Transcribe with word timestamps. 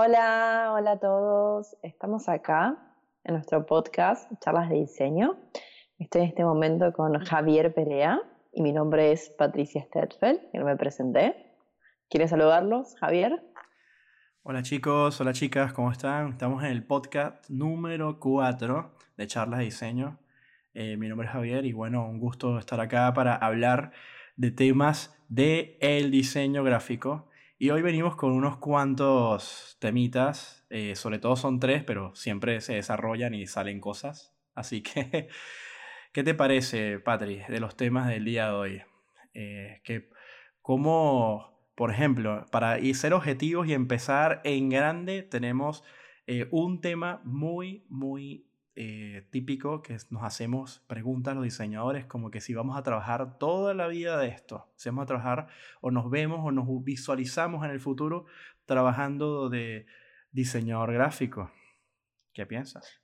Hola, 0.00 0.74
hola 0.76 0.92
a 0.92 1.00
todos. 1.00 1.76
Estamos 1.82 2.28
acá 2.28 2.78
en 3.24 3.34
nuestro 3.34 3.66
podcast 3.66 4.30
Charlas 4.40 4.68
de 4.68 4.76
Diseño. 4.76 5.36
Estoy 5.98 6.20
en 6.20 6.28
este 6.28 6.44
momento 6.44 6.92
con 6.92 7.18
Javier 7.18 7.74
Perea 7.74 8.20
y 8.52 8.62
mi 8.62 8.72
nombre 8.72 9.10
es 9.10 9.28
Patricia 9.36 9.82
Stetfeld, 9.82 10.52
que 10.52 10.58
no 10.60 10.66
me 10.66 10.76
presenté. 10.76 11.52
¿Quieres 12.08 12.30
saludarlos, 12.30 12.94
Javier? 13.00 13.42
Hola 14.44 14.62
chicos, 14.62 15.20
hola 15.20 15.32
chicas, 15.32 15.72
¿cómo 15.72 15.90
están? 15.90 16.28
Estamos 16.28 16.62
en 16.62 16.70
el 16.70 16.86
podcast 16.86 17.50
número 17.50 18.20
4 18.20 18.94
de 19.16 19.26
Charlas 19.26 19.58
de 19.58 19.64
Diseño. 19.64 20.20
Eh, 20.74 20.96
mi 20.96 21.08
nombre 21.08 21.26
es 21.26 21.32
Javier 21.32 21.66
y 21.66 21.72
bueno, 21.72 22.06
un 22.06 22.20
gusto 22.20 22.56
estar 22.56 22.78
acá 22.78 23.12
para 23.14 23.34
hablar 23.34 23.90
de 24.36 24.52
temas 24.52 25.20
de 25.28 25.76
el 25.80 26.12
diseño 26.12 26.62
gráfico 26.62 27.27
y 27.60 27.70
hoy 27.70 27.82
venimos 27.82 28.14
con 28.14 28.32
unos 28.32 28.58
cuantos 28.58 29.76
temitas, 29.80 30.64
eh, 30.70 30.94
sobre 30.94 31.18
todo 31.18 31.34
son 31.34 31.58
tres, 31.58 31.82
pero 31.82 32.14
siempre 32.14 32.60
se 32.60 32.74
desarrollan 32.74 33.34
y 33.34 33.48
salen 33.48 33.80
cosas. 33.80 34.32
Así 34.54 34.80
que, 34.80 35.28
¿qué 36.12 36.22
te 36.22 36.34
parece, 36.34 37.00
Patri, 37.00 37.42
de 37.48 37.58
los 37.58 37.76
temas 37.76 38.08
del 38.08 38.24
día 38.24 38.46
de 38.46 38.52
hoy? 38.52 38.82
Eh, 39.34 39.80
que, 39.82 40.08
¿Cómo, 40.62 41.72
por 41.74 41.90
ejemplo, 41.90 42.46
para 42.52 42.78
ser 42.94 43.12
objetivos 43.12 43.66
y 43.66 43.72
empezar 43.72 44.40
en 44.44 44.68
grande, 44.68 45.22
tenemos 45.22 45.82
eh, 46.28 46.46
un 46.52 46.80
tema 46.80 47.20
muy, 47.24 47.84
muy 47.88 48.47
eh, 48.80 49.26
típico 49.30 49.82
que 49.82 49.96
nos 50.10 50.22
hacemos 50.22 50.84
preguntas 50.86 51.34
los 51.34 51.42
diseñadores 51.42 52.06
como 52.06 52.30
que 52.30 52.40
si 52.40 52.54
vamos 52.54 52.78
a 52.78 52.84
trabajar 52.84 53.36
toda 53.36 53.74
la 53.74 53.88
vida 53.88 54.16
de 54.18 54.28
esto, 54.28 54.68
si 54.76 54.88
vamos 54.88 55.02
a 55.02 55.06
trabajar 55.06 55.48
o 55.80 55.90
nos 55.90 56.08
vemos 56.10 56.38
o 56.44 56.52
nos 56.52 56.66
visualizamos 56.84 57.64
en 57.64 57.72
el 57.72 57.80
futuro 57.80 58.26
trabajando 58.66 59.48
de 59.48 59.86
diseñador 60.30 60.92
gráfico. 60.92 61.50
¿Qué 62.32 62.46
piensas? 62.46 63.00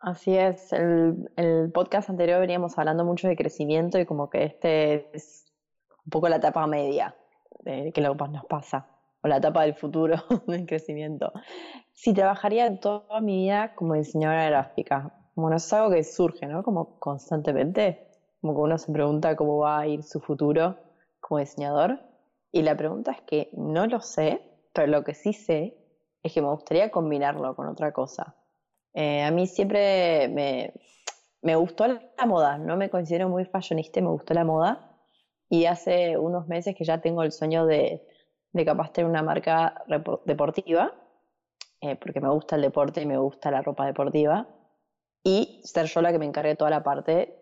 Así 0.00 0.36
es, 0.36 0.70
el, 0.74 1.30
el 1.36 1.72
podcast 1.72 2.10
anterior 2.10 2.38
veníamos 2.38 2.76
hablando 2.76 3.02
mucho 3.02 3.26
de 3.26 3.36
crecimiento 3.36 3.98
y 3.98 4.04
como 4.04 4.28
que 4.28 4.44
este 4.44 5.16
es 5.16 5.46
un 6.04 6.10
poco 6.10 6.28
la 6.28 6.36
etapa 6.36 6.66
media 6.66 7.16
que 7.64 8.00
lo 8.02 8.16
que 8.18 8.28
nos 8.28 8.44
pasa, 8.44 8.86
o 9.22 9.28
la 9.28 9.36
etapa 9.36 9.62
del 9.62 9.74
futuro 9.74 10.16
del 10.46 10.66
crecimiento. 10.66 11.32
Si 11.92 12.14
trabajaría 12.14 12.80
toda 12.80 13.20
mi 13.20 13.42
vida 13.42 13.74
como 13.74 13.94
diseñadora 13.94 14.46
gráfica. 14.46 15.14
Bueno, 15.34 15.56
es 15.56 15.72
algo 15.72 15.90
que 15.90 16.02
surge, 16.04 16.46
¿no? 16.46 16.62
Como 16.62 16.98
constantemente. 16.98 18.08
Como 18.40 18.54
que 18.54 18.60
uno 18.60 18.78
se 18.78 18.92
pregunta 18.92 19.36
cómo 19.36 19.58
va 19.58 19.80
a 19.80 19.86
ir 19.86 20.02
su 20.02 20.20
futuro 20.20 20.78
como 21.20 21.40
diseñador. 21.40 22.00
Y 22.52 22.62
la 22.62 22.76
pregunta 22.76 23.12
es 23.12 23.20
que 23.22 23.50
no 23.52 23.86
lo 23.86 24.00
sé, 24.00 24.40
pero 24.72 24.86
lo 24.86 25.04
que 25.04 25.14
sí 25.14 25.32
sé 25.32 25.76
es 26.22 26.32
que 26.32 26.42
me 26.42 26.48
gustaría 26.48 26.90
combinarlo 26.90 27.54
con 27.54 27.68
otra 27.68 27.92
cosa. 27.92 28.34
Eh, 28.94 29.22
a 29.22 29.30
mí 29.30 29.46
siempre 29.46 30.28
me, 30.28 30.74
me 31.42 31.54
gustó 31.56 31.86
la 31.86 32.26
moda, 32.26 32.58
no 32.58 32.76
me 32.76 32.90
considero 32.90 33.28
muy 33.28 33.44
fashionista, 33.44 34.00
me 34.00 34.08
gustó 34.08 34.34
la 34.34 34.44
moda. 34.44 34.96
Y 35.48 35.66
hace 35.66 36.16
unos 36.16 36.46
meses 36.48 36.74
que 36.76 36.84
ya 36.84 37.00
tengo 37.00 37.22
el 37.22 37.32
sueño 37.32 37.66
de, 37.66 38.06
de 38.52 38.64
capaz 38.64 38.92
tener 38.92 39.08
una 39.08 39.22
marca 39.22 39.84
deportiva 40.24 40.92
eh, 41.82 41.96
porque 41.96 42.20
me 42.20 42.28
gusta 42.28 42.56
el 42.56 42.62
deporte 42.62 43.00
y 43.00 43.06
me 43.06 43.16
gusta 43.16 43.50
la 43.50 43.62
ropa 43.62 43.86
deportiva, 43.86 44.46
y 45.24 45.60
ser 45.64 45.86
yo 45.86 46.02
la 46.02 46.12
que 46.12 46.18
me 46.18 46.26
encargue 46.26 46.56
toda 46.56 46.70
la 46.70 46.82
parte 46.82 47.36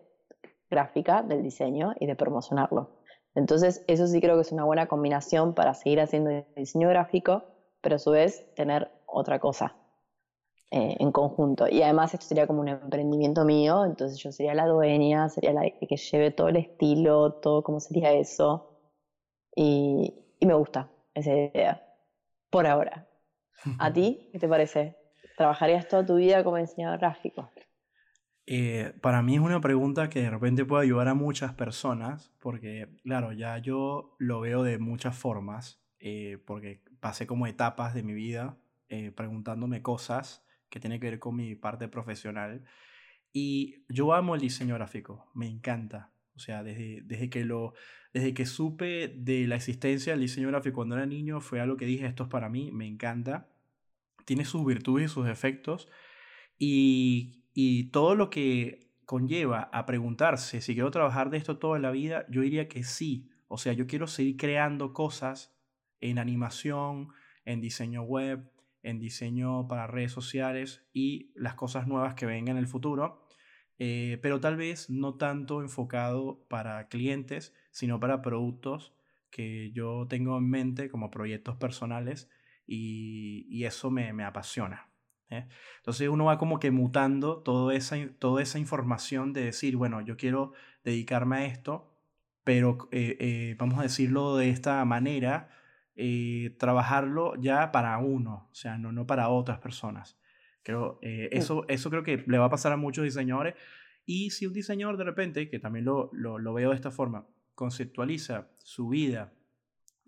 gráfica 0.69 1.23
del 1.23 1.43
diseño 1.43 1.93
y 1.99 2.05
de 2.05 2.15
promocionarlo. 2.15 3.01
Entonces, 3.35 3.83
eso 3.87 4.07
sí 4.07 4.21
creo 4.21 4.35
que 4.35 4.41
es 4.41 4.51
una 4.51 4.63
buena 4.63 4.87
combinación 4.87 5.53
para 5.53 5.73
seguir 5.73 5.99
haciendo 5.99 6.31
diseño 6.55 6.89
gráfico, 6.89 7.43
pero 7.81 7.95
a 7.95 7.99
su 7.99 8.11
vez 8.11 8.53
tener 8.55 8.89
otra 9.05 9.39
cosa 9.39 9.75
eh, 10.71 10.95
en 10.99 11.11
conjunto. 11.11 11.67
Y 11.67 11.81
además 11.81 12.13
esto 12.13 12.25
sería 12.25 12.47
como 12.47 12.61
un 12.61 12.69
emprendimiento 12.69 13.43
mío, 13.43 13.85
entonces 13.85 14.19
yo 14.19 14.31
sería 14.31 14.53
la 14.53 14.67
dueña, 14.67 15.27
sería 15.29 15.51
la 15.53 15.63
que 15.69 15.97
lleve 15.97 16.31
todo 16.31 16.47
el 16.47 16.57
estilo, 16.57 17.33
todo 17.33 17.61
cómo 17.63 17.79
sería 17.81 18.13
eso. 18.13 18.79
Y, 19.55 20.13
y 20.39 20.45
me 20.45 20.53
gusta 20.53 20.89
esa 21.19 21.33
idea, 21.33 21.83
por 22.49 22.65
ahora. 22.65 23.07
¿A 23.77 23.91
ti 23.93 24.29
qué 24.31 24.39
te 24.39 24.47
parece? 24.47 24.97
¿Trabajarías 25.37 25.87
toda 25.87 26.05
tu 26.05 26.15
vida 26.15 26.43
como 26.43 26.57
diseñador 26.57 26.99
gráfico? 26.99 27.49
Eh, 28.45 28.93
para 29.01 29.21
mí 29.21 29.35
es 29.35 29.41
una 29.41 29.61
pregunta 29.61 30.09
que 30.09 30.21
de 30.21 30.29
repente 30.31 30.65
puede 30.65 30.83
ayudar 30.83 31.07
a 31.07 31.13
muchas 31.13 31.53
personas, 31.53 32.31
porque 32.39 32.89
claro, 33.03 33.31
ya 33.31 33.59
yo 33.59 34.15
lo 34.17 34.39
veo 34.39 34.63
de 34.63 34.79
muchas 34.79 35.15
formas, 35.15 35.83
eh, 35.99 36.39
porque 36.45 36.81
pasé 36.99 37.27
como 37.27 37.45
etapas 37.45 37.93
de 37.93 38.01
mi 38.01 38.13
vida 38.13 38.57
eh, 38.87 39.11
preguntándome 39.11 39.83
cosas 39.83 40.43
que 40.69 40.79
tienen 40.79 40.99
que 40.99 41.11
ver 41.11 41.19
con 41.19 41.35
mi 41.35 41.55
parte 41.55 41.87
profesional. 41.87 42.65
Y 43.31 43.85
yo 43.87 44.13
amo 44.13 44.33
el 44.33 44.41
diseño 44.41 44.75
gráfico, 44.75 45.29
me 45.35 45.47
encanta. 45.47 46.11
O 46.39 46.41
sea, 46.41 46.63
desde, 46.63 47.01
desde, 47.03 47.29
que 47.29 47.43
lo, 47.43 47.73
desde 48.13 48.33
que 48.33 48.45
supe 48.45 49.09
de 49.09 49.45
la 49.45 49.57
existencia 49.57 50.13
del 50.13 50.21
diseño 50.21 50.47
gráfico 50.47 50.75
cuando 50.75 50.95
era 50.95 51.05
niño, 51.05 51.41
fue 51.41 51.59
algo 51.59 51.75
que 51.75 51.85
dije, 51.85 52.05
esto 52.05 52.23
es 52.23 52.29
para 52.29 52.47
mí, 52.47 52.71
me 52.71 52.87
encanta. 52.87 53.49
Tiene 54.23 54.45
sus 54.45 54.65
virtudes 54.65 55.11
y 55.11 55.13
sus 55.13 55.25
defectos. 55.25 55.89
Y, 56.57 57.43
y 57.53 57.91
todo 57.91 58.15
lo 58.15 58.29
que 58.29 58.87
conlleva 59.03 59.63
a 59.73 59.85
preguntarse 59.85 60.61
si 60.61 60.75
quiero 60.75 60.91
trabajar 60.91 61.29
de 61.29 61.35
esto 61.35 61.57
toda 61.57 61.77
la 61.77 61.91
vida, 61.91 62.25
yo 62.29 62.39
diría 62.39 62.69
que 62.69 62.85
sí. 62.85 63.29
O 63.49 63.57
sea, 63.57 63.73
yo 63.73 63.85
quiero 63.85 64.07
seguir 64.07 64.37
creando 64.37 64.93
cosas 64.93 65.53
en 65.99 66.19
animación, 66.19 67.09
en 67.43 67.59
diseño 67.59 68.03
web, 68.03 68.49
en 68.81 68.97
diseño 68.97 69.67
para 69.67 69.87
redes 69.87 70.13
sociales 70.13 70.87
y 70.93 71.33
las 71.35 71.55
cosas 71.55 71.85
nuevas 71.85 72.13
que 72.13 72.25
vengan 72.25 72.55
en 72.55 72.63
el 72.63 72.67
futuro. 72.67 73.27
Eh, 73.79 74.19
pero 74.21 74.41
tal 74.41 74.57
vez 74.57 74.89
no 74.89 75.15
tanto 75.15 75.61
enfocado 75.61 76.45
para 76.49 76.89
clientes, 76.89 77.55
sino 77.71 77.97
para 77.99 78.21
productos 78.21 78.93
que 79.31 79.71
yo 79.71 80.05
tengo 80.09 80.37
en 80.37 80.49
mente 80.49 80.89
como 80.89 81.09
proyectos 81.09 81.55
personales 81.55 82.29
y, 82.67 83.63
eso 83.63 83.89
me, 83.89 84.11
apasiona. 84.23 84.89
¿eh? 85.29 85.47
Entonces 85.77 86.09
uno 86.09 86.25
va 86.25 86.37
como 86.37 86.59
que 86.59 86.71
mutando 86.71 87.37
toda 87.41 87.73
esa, 87.73 87.95
toda 88.19 88.41
esa 88.41 88.59
información 88.59 89.31
de 89.33 89.45
decir, 89.45 89.77
bueno, 89.77 90.01
yo 90.01 90.17
quiero 90.17 90.51
dedicarme 90.83 91.37
a 91.37 91.45
esto, 91.45 91.89
pero 92.43 92.89
eh, 92.91 93.55
vamos 93.57 93.79
a 93.79 93.83
decirlo 93.83 94.35
de 94.35 94.49
esta 94.49 94.83
manera, 94.85 95.49
trabajarlo 96.57 97.35
ya 97.35 97.71
para 97.71 97.97
uno, 97.97 98.49
o 98.51 98.55
sea, 98.55 98.77
no, 98.77 98.91
no 98.91 99.05
para 99.07 99.29
otras 99.29 99.59
personas. 99.59 100.17
Creo, 100.63 100.99
eh, 101.01 101.29
eso, 101.31 101.65
eso 101.67 101.89
creo 101.89 102.03
que 102.03 102.23
le 102.27 102.37
va 102.37 102.45
a 102.45 102.49
pasar 102.49 102.71
a 102.71 102.77
muchos 102.77 103.03
diseñadores. 103.03 103.55
Y 104.05 104.31
si 104.31 104.45
un 104.45 104.53
diseñador 104.53 104.97
de 104.97 105.03
repente, 105.03 105.49
que 105.49 105.59
también 105.59 105.85
lo, 105.85 106.09
lo, 106.13 106.39
lo 106.39 106.53
veo 106.53 106.69
de 106.69 106.75
esta 106.75 106.91
forma, 106.91 107.27
conceptualiza 107.55 108.49
su 108.59 108.89
vida 108.89 109.33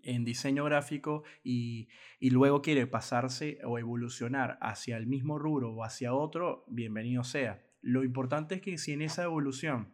en 0.02 0.24
diseño 0.24 0.64
gráfico 0.64 1.22
y, 1.44 1.88
y, 2.18 2.30
luego 2.30 2.60
quiere 2.60 2.86
pasarse 2.86 3.58
o 3.64 3.78
evolucionar 3.78 4.58
hacia 4.60 4.96
el 4.96 5.06
mismo 5.06 5.38
rubro 5.38 5.72
o 5.72 5.84
hacia 5.84 6.14
otro, 6.14 6.64
bienvenido 6.66 7.22
sea. 7.22 7.62
Lo 7.80 8.02
importante 8.02 8.56
es 8.56 8.60
que 8.60 8.78
si 8.78 8.92
en 8.92 9.02
esa 9.02 9.24
evolución 9.24 9.92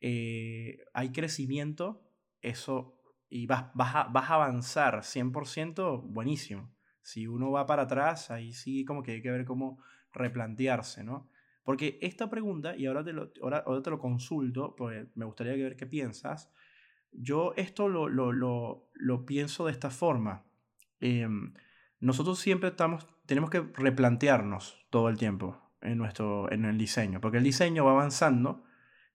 eh, 0.00 0.78
hay 0.92 1.10
crecimiento, 1.10 2.02
eso 2.40 2.94
y 3.28 3.46
vas, 3.46 3.66
vas, 3.74 3.94
a, 3.94 4.04
vas 4.04 4.30
a 4.30 4.34
avanzar 4.34 5.02
100%, 5.02 6.02
buenísimo. 6.02 6.72
Si 7.02 7.26
uno 7.26 7.50
va 7.50 7.66
para 7.66 7.82
atrás, 7.82 8.30
ahí 8.30 8.52
sí 8.52 8.84
como 8.84 9.02
que 9.02 9.12
hay 9.12 9.22
que 9.22 9.30
ver 9.30 9.44
cómo 9.44 9.82
replantearse, 10.12 11.04
¿no? 11.04 11.28
Porque 11.62 11.98
esta 12.00 12.30
pregunta, 12.30 12.76
y 12.76 12.86
ahora 12.86 13.04
te 13.04 13.12
lo, 13.12 13.30
ahora, 13.42 13.82
te 13.82 13.90
lo 13.90 13.98
consulto, 13.98 14.74
pues 14.74 15.06
me 15.14 15.26
gustaría 15.26 15.52
ver 15.52 15.76
qué 15.76 15.86
piensas, 15.86 16.50
yo 17.12 17.52
esto 17.56 17.88
lo, 17.88 18.08
lo, 18.08 18.32
lo, 18.32 19.26
pienso 19.26 19.66
de 19.66 19.72
esta 19.72 19.90
forma. 19.90 20.46
Em, 21.00 21.52
nosotros 22.00 22.38
siempre 22.38 22.70
estamos, 22.70 23.06
tenemos 23.26 23.50
que 23.50 23.60
replantearnos 23.60 24.86
todo 24.90 25.08
el 25.08 25.18
tiempo 25.18 25.60
en, 25.82 25.98
nuestro, 25.98 26.50
en 26.50 26.64
el 26.64 26.78
diseño, 26.78 27.20
porque 27.20 27.38
el 27.38 27.44
diseño 27.44 27.84
va 27.84 27.92
avanzando 27.92 28.64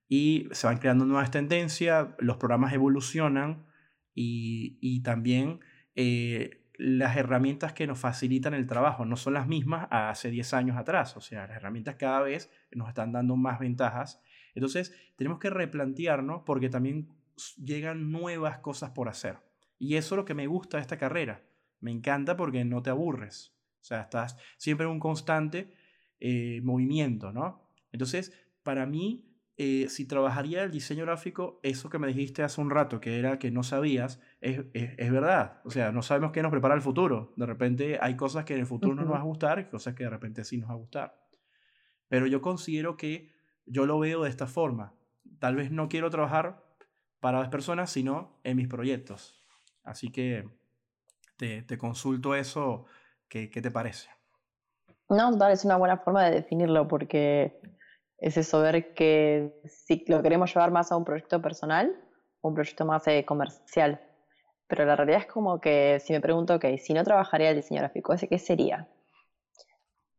y 0.07 0.47
se 0.51 0.67
van 0.67 0.77
creando 0.77 1.05
nuevas 1.05 1.31
tendencias, 1.31 2.09
los 2.19 2.37
programas 2.37 2.73
evolucionan 2.73 3.65
y, 4.13 4.77
y 4.79 5.01
también 5.01 5.59
eh, 5.95 6.62
las 6.85 7.15
herramientas 7.15 7.71
que 7.71 7.87
nos 7.87 7.97
facilitan 7.97 8.53
el 8.53 8.67
trabajo 8.67 9.05
no 9.05 9.15
son 9.15 9.35
las 9.35 9.47
mismas 9.47 9.87
hace 9.89 10.29
10 10.29 10.53
años 10.53 10.75
atrás. 10.75 11.15
O 11.15 11.21
sea, 11.21 11.47
las 11.47 11.55
herramientas 11.55 11.95
cada 11.95 12.19
vez 12.19 12.51
nos 12.73 12.89
están 12.89 13.13
dando 13.13 13.37
más 13.37 13.57
ventajas. 13.57 14.21
Entonces, 14.53 14.93
tenemos 15.15 15.39
que 15.39 15.49
replantearnos 15.49 16.41
porque 16.45 16.67
también 16.67 17.07
llegan 17.55 18.11
nuevas 18.11 18.57
cosas 18.57 18.89
por 18.89 19.07
hacer. 19.07 19.37
Y 19.79 19.95
eso 19.95 20.15
es 20.15 20.17
lo 20.17 20.25
que 20.25 20.33
me 20.33 20.45
gusta 20.45 20.75
de 20.75 20.81
esta 20.81 20.97
carrera. 20.97 21.41
Me 21.79 21.89
encanta 21.89 22.35
porque 22.35 22.65
no 22.65 22.83
te 22.83 22.89
aburres. 22.89 23.55
O 23.79 23.85
sea, 23.85 24.01
estás 24.01 24.37
siempre 24.57 24.85
en 24.85 24.91
un 24.91 24.99
constante 24.99 25.73
eh, 26.19 26.59
movimiento, 26.63 27.31
¿no? 27.31 27.65
Entonces, 27.93 28.33
para 28.61 28.85
mí, 28.85 29.23
eh, 29.55 29.87
si 29.87 30.05
trabajaría 30.05 30.63
el 30.63 30.71
diseño 30.71 31.05
gráfico, 31.05 31.59
eso 31.61 31.89
que 31.89 31.99
me 31.99 32.07
dijiste 32.07 32.41
hace 32.41 32.59
un 32.59 32.71
rato, 32.71 32.99
que 32.99 33.19
era 33.19 33.37
que 33.37 33.51
no 33.51 33.61
sabías, 33.61 34.19
es, 34.41 34.61
es, 34.73 35.11
verdad. 35.11 35.61
O 35.63 35.69
sea, 35.69 35.91
no 35.91 36.01
sabemos 36.01 36.31
qué 36.31 36.41
nos 36.41 36.51
prepara 36.51 36.73
el 36.73 36.81
futuro. 36.81 37.33
De 37.35 37.45
repente 37.45 37.99
hay 38.01 38.15
cosas 38.15 38.45
que 38.45 38.55
en 38.55 38.61
el 38.61 38.65
futuro 38.65 38.95
no 38.95 39.03
nos 39.03 39.11
van 39.11 39.21
a 39.21 39.25
gustar 39.25 39.59
y 39.59 39.65
cosas 39.65 39.93
que 39.93 40.05
de 40.05 40.09
repente 40.09 40.43
sí 40.43 40.57
nos 40.57 40.69
va 40.69 40.73
a 40.73 40.77
gustar. 40.77 41.27
Pero 42.07 42.25
yo 42.25 42.41
considero 42.41 42.97
que 42.97 43.31
yo 43.65 43.85
lo 43.85 43.99
veo 43.99 44.23
de 44.23 44.29
esta 44.29 44.47
forma. 44.47 44.95
Tal 45.39 45.55
vez 45.55 45.71
no 45.71 45.87
quiero 45.87 46.09
trabajar 46.09 46.63
para 47.19 47.39
las 47.39 47.49
personas, 47.49 47.91
sino 47.91 48.39
en 48.43 48.57
mis 48.57 48.67
proyectos. 48.67 49.43
Así 49.83 50.11
que 50.11 50.49
te, 51.37 51.61
te 51.61 51.77
consulto 51.77 52.33
eso, 52.33 52.85
¿qué, 53.27 53.51
¿qué 53.51 53.61
te 53.61 53.69
parece? 53.69 54.09
No, 55.09 55.37
tal, 55.37 55.51
es 55.51 55.63
una 55.63 55.75
buena 55.75 55.97
forma 55.97 56.23
de 56.25 56.31
definirlo 56.31 56.87
porque 56.87 57.61
es 58.17 58.37
eso, 58.37 58.61
ver 58.61 58.93
que 58.93 59.61
si 59.65 60.05
lo 60.07 60.21
queremos 60.21 60.53
llevar 60.53 60.71
más 60.71 60.91
a 60.91 60.97
un 60.97 61.03
proyecto 61.03 61.41
personal 61.41 61.93
o 62.41 62.49
un 62.49 62.55
proyecto 62.55 62.85
más 62.85 63.07
eh, 63.07 63.25
comercial. 63.25 64.01
Pero 64.67 64.85
la 64.85 64.95
realidad 64.95 65.19
es 65.19 65.27
como 65.27 65.59
que 65.59 65.99
si 65.99 66.13
me 66.13 66.21
pregunto, 66.21 66.55
ok, 66.55 66.65
si 66.79 66.93
no 66.93 67.03
trabajaría 67.03 67.49
el 67.49 67.57
diseño 67.57 67.81
gráfico, 67.81 68.13
¿ese 68.13 68.27
qué 68.27 68.39
sería? 68.39 68.87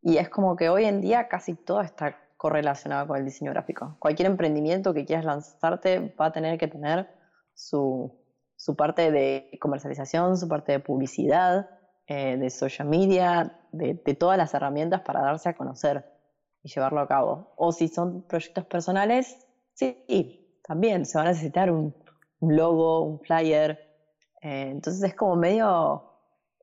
Y 0.02 0.19
es 0.19 0.29
como 0.29 0.55
que 0.55 0.69
hoy 0.69 0.85
en 0.85 1.00
día 1.00 1.29
casi 1.29 1.55
todo 1.55 1.81
está 1.81 2.19
correlacionado 2.37 3.06
con 3.06 3.17
el 3.17 3.25
diseño 3.25 3.52
gráfico. 3.52 3.97
Cualquier 3.99 4.26
emprendimiento 4.26 4.93
que 4.93 5.06
quieras 5.06 5.25
lanzarte 5.25 6.14
va 6.20 6.26
a 6.26 6.32
tener 6.32 6.58
que 6.58 6.69
tener 6.69 7.08
su, 7.55 8.20
su 8.56 8.76
parte 8.76 9.11
de 9.11 9.50
comercialización, 9.61 10.37
su 10.37 10.47
parte 10.47 10.73
de 10.73 10.81
publicidad, 10.81 11.70
eh, 12.06 12.37
de 12.37 12.50
social 12.50 12.87
media, 12.87 13.58
de 13.73 14.14
todas 14.14 14.37
las 14.37 14.52
herramientas 14.52 15.00
para 15.00 15.23
darse 15.23 15.49
a 15.49 15.56
conocer 15.56 16.13
y 16.64 16.69
llevarlo 16.69 17.00
a 17.00 17.06
cabo. 17.06 17.52
O 17.56 17.70
si 17.70 17.88
son 17.88 18.22
proyectos 18.22 18.64
personales, 18.64 19.46
sí, 19.75 20.58
también 20.66 21.05
se 21.05 21.19
va 21.19 21.25
a 21.25 21.28
necesitar 21.28 21.70
un, 21.70 21.94
logo, 22.40 23.02
un 23.02 23.20
flyer. 23.20 23.78
Eh, 24.40 24.70
entonces 24.70 25.02
es 25.02 25.14
como 25.14 25.37
medio, 25.37 26.02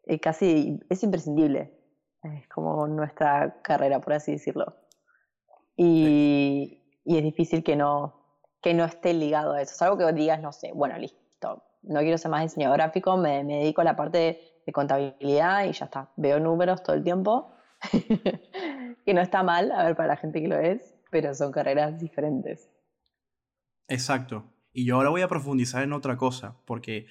eh, 0.06 0.20
casi, 0.20 0.80
es 0.90 1.04
imprescindible. 1.04 1.78
Es 2.24 2.48
como 2.50 2.88
nuestra 2.88 3.62
carrera, 3.62 4.02
por 4.02 4.14
así 4.14 4.34
decirlo. 4.34 4.76
Y, 5.76 6.84
y, 7.06 7.18
es 7.18 7.24
difícil 7.24 7.64
que 7.64 7.76
no, 7.76 8.14
que 8.62 8.74
no 8.74 8.84
esté 8.84 9.14
ligado 9.14 9.54
a 9.54 9.62
eso. 9.62 9.74
Es 9.74 9.82
algo 9.82 9.98
que 9.98 10.12
digas, 10.14 10.42
no 10.42 10.52
sé, 10.52 10.72
bueno, 10.74 10.98
listo, 10.98 11.64
no 11.84 12.00
quiero 12.02 12.18
ser 12.18 12.30
más 12.30 12.44
diseñador 12.44 12.78
gráfico, 12.78 13.18
me, 13.18 13.44
me 13.44 13.60
dedico 13.60 13.82
a 13.82 13.86
la 13.86 13.96
parte 13.96 14.40
de 14.66 14.74
contabilidad 14.74 15.66
y 15.66 15.72
ya 15.74 15.86
está. 15.86 16.10
Veo 16.16 16.40
números 16.40 16.84
todo 16.84 16.96
el 16.96 17.04
tiempo. 17.04 17.52
que 19.06 19.14
no 19.14 19.22
está 19.22 19.44
mal, 19.44 19.72
a 19.72 19.84
ver, 19.84 19.96
para 19.96 20.10
la 20.10 20.18
gente 20.18 20.42
que 20.42 20.48
lo 20.48 20.60
es, 20.60 20.96
pero 21.10 21.34
son 21.34 21.52
carreras 21.52 22.00
diferentes. 22.00 22.70
Exacto. 23.88 24.46
Y 24.74 24.86
yo 24.86 24.96
ahora 24.96 25.10
voy 25.10 25.22
a 25.22 25.28
profundizar 25.28 25.84
en 25.84 25.94
otra 25.94 26.18
cosa, 26.18 26.56
porque 26.66 27.08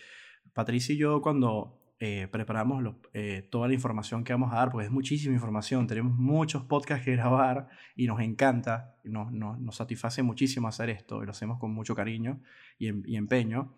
Patricia 0.55 0.95
y 0.95 0.99
yo 0.99 1.21
cuando 1.21 1.81
eh, 2.03 2.29
preparamos 2.31 2.83
eh, 3.13 3.47
toda 3.51 3.69
la 3.69 3.75
información 3.75 4.25
que 4.25 4.33
vamos 4.33 4.53
a 4.53 4.57
dar, 4.57 4.71
porque 4.71 4.87
es 4.87 4.91
muchísima 4.91 5.35
información, 5.35 5.87
tenemos 5.87 6.15
muchos 6.17 6.63
podcasts 6.65 7.05
que 7.05 7.13
grabar 7.13 7.69
y 7.95 8.07
nos 8.07 8.21
encanta, 8.21 8.97
nos, 9.05 9.31
nos, 9.31 9.77
satisface 9.77 10.23
muchísimo 10.23 10.67
hacer 10.67 10.89
esto, 10.89 11.23
y 11.23 11.27
lo 11.27 11.33
hacemos 11.33 11.59
con 11.59 11.73
mucho 11.75 11.95
cariño 11.95 12.41
y, 12.79 12.89
em, 12.89 13.03
empeño. 13.07 13.75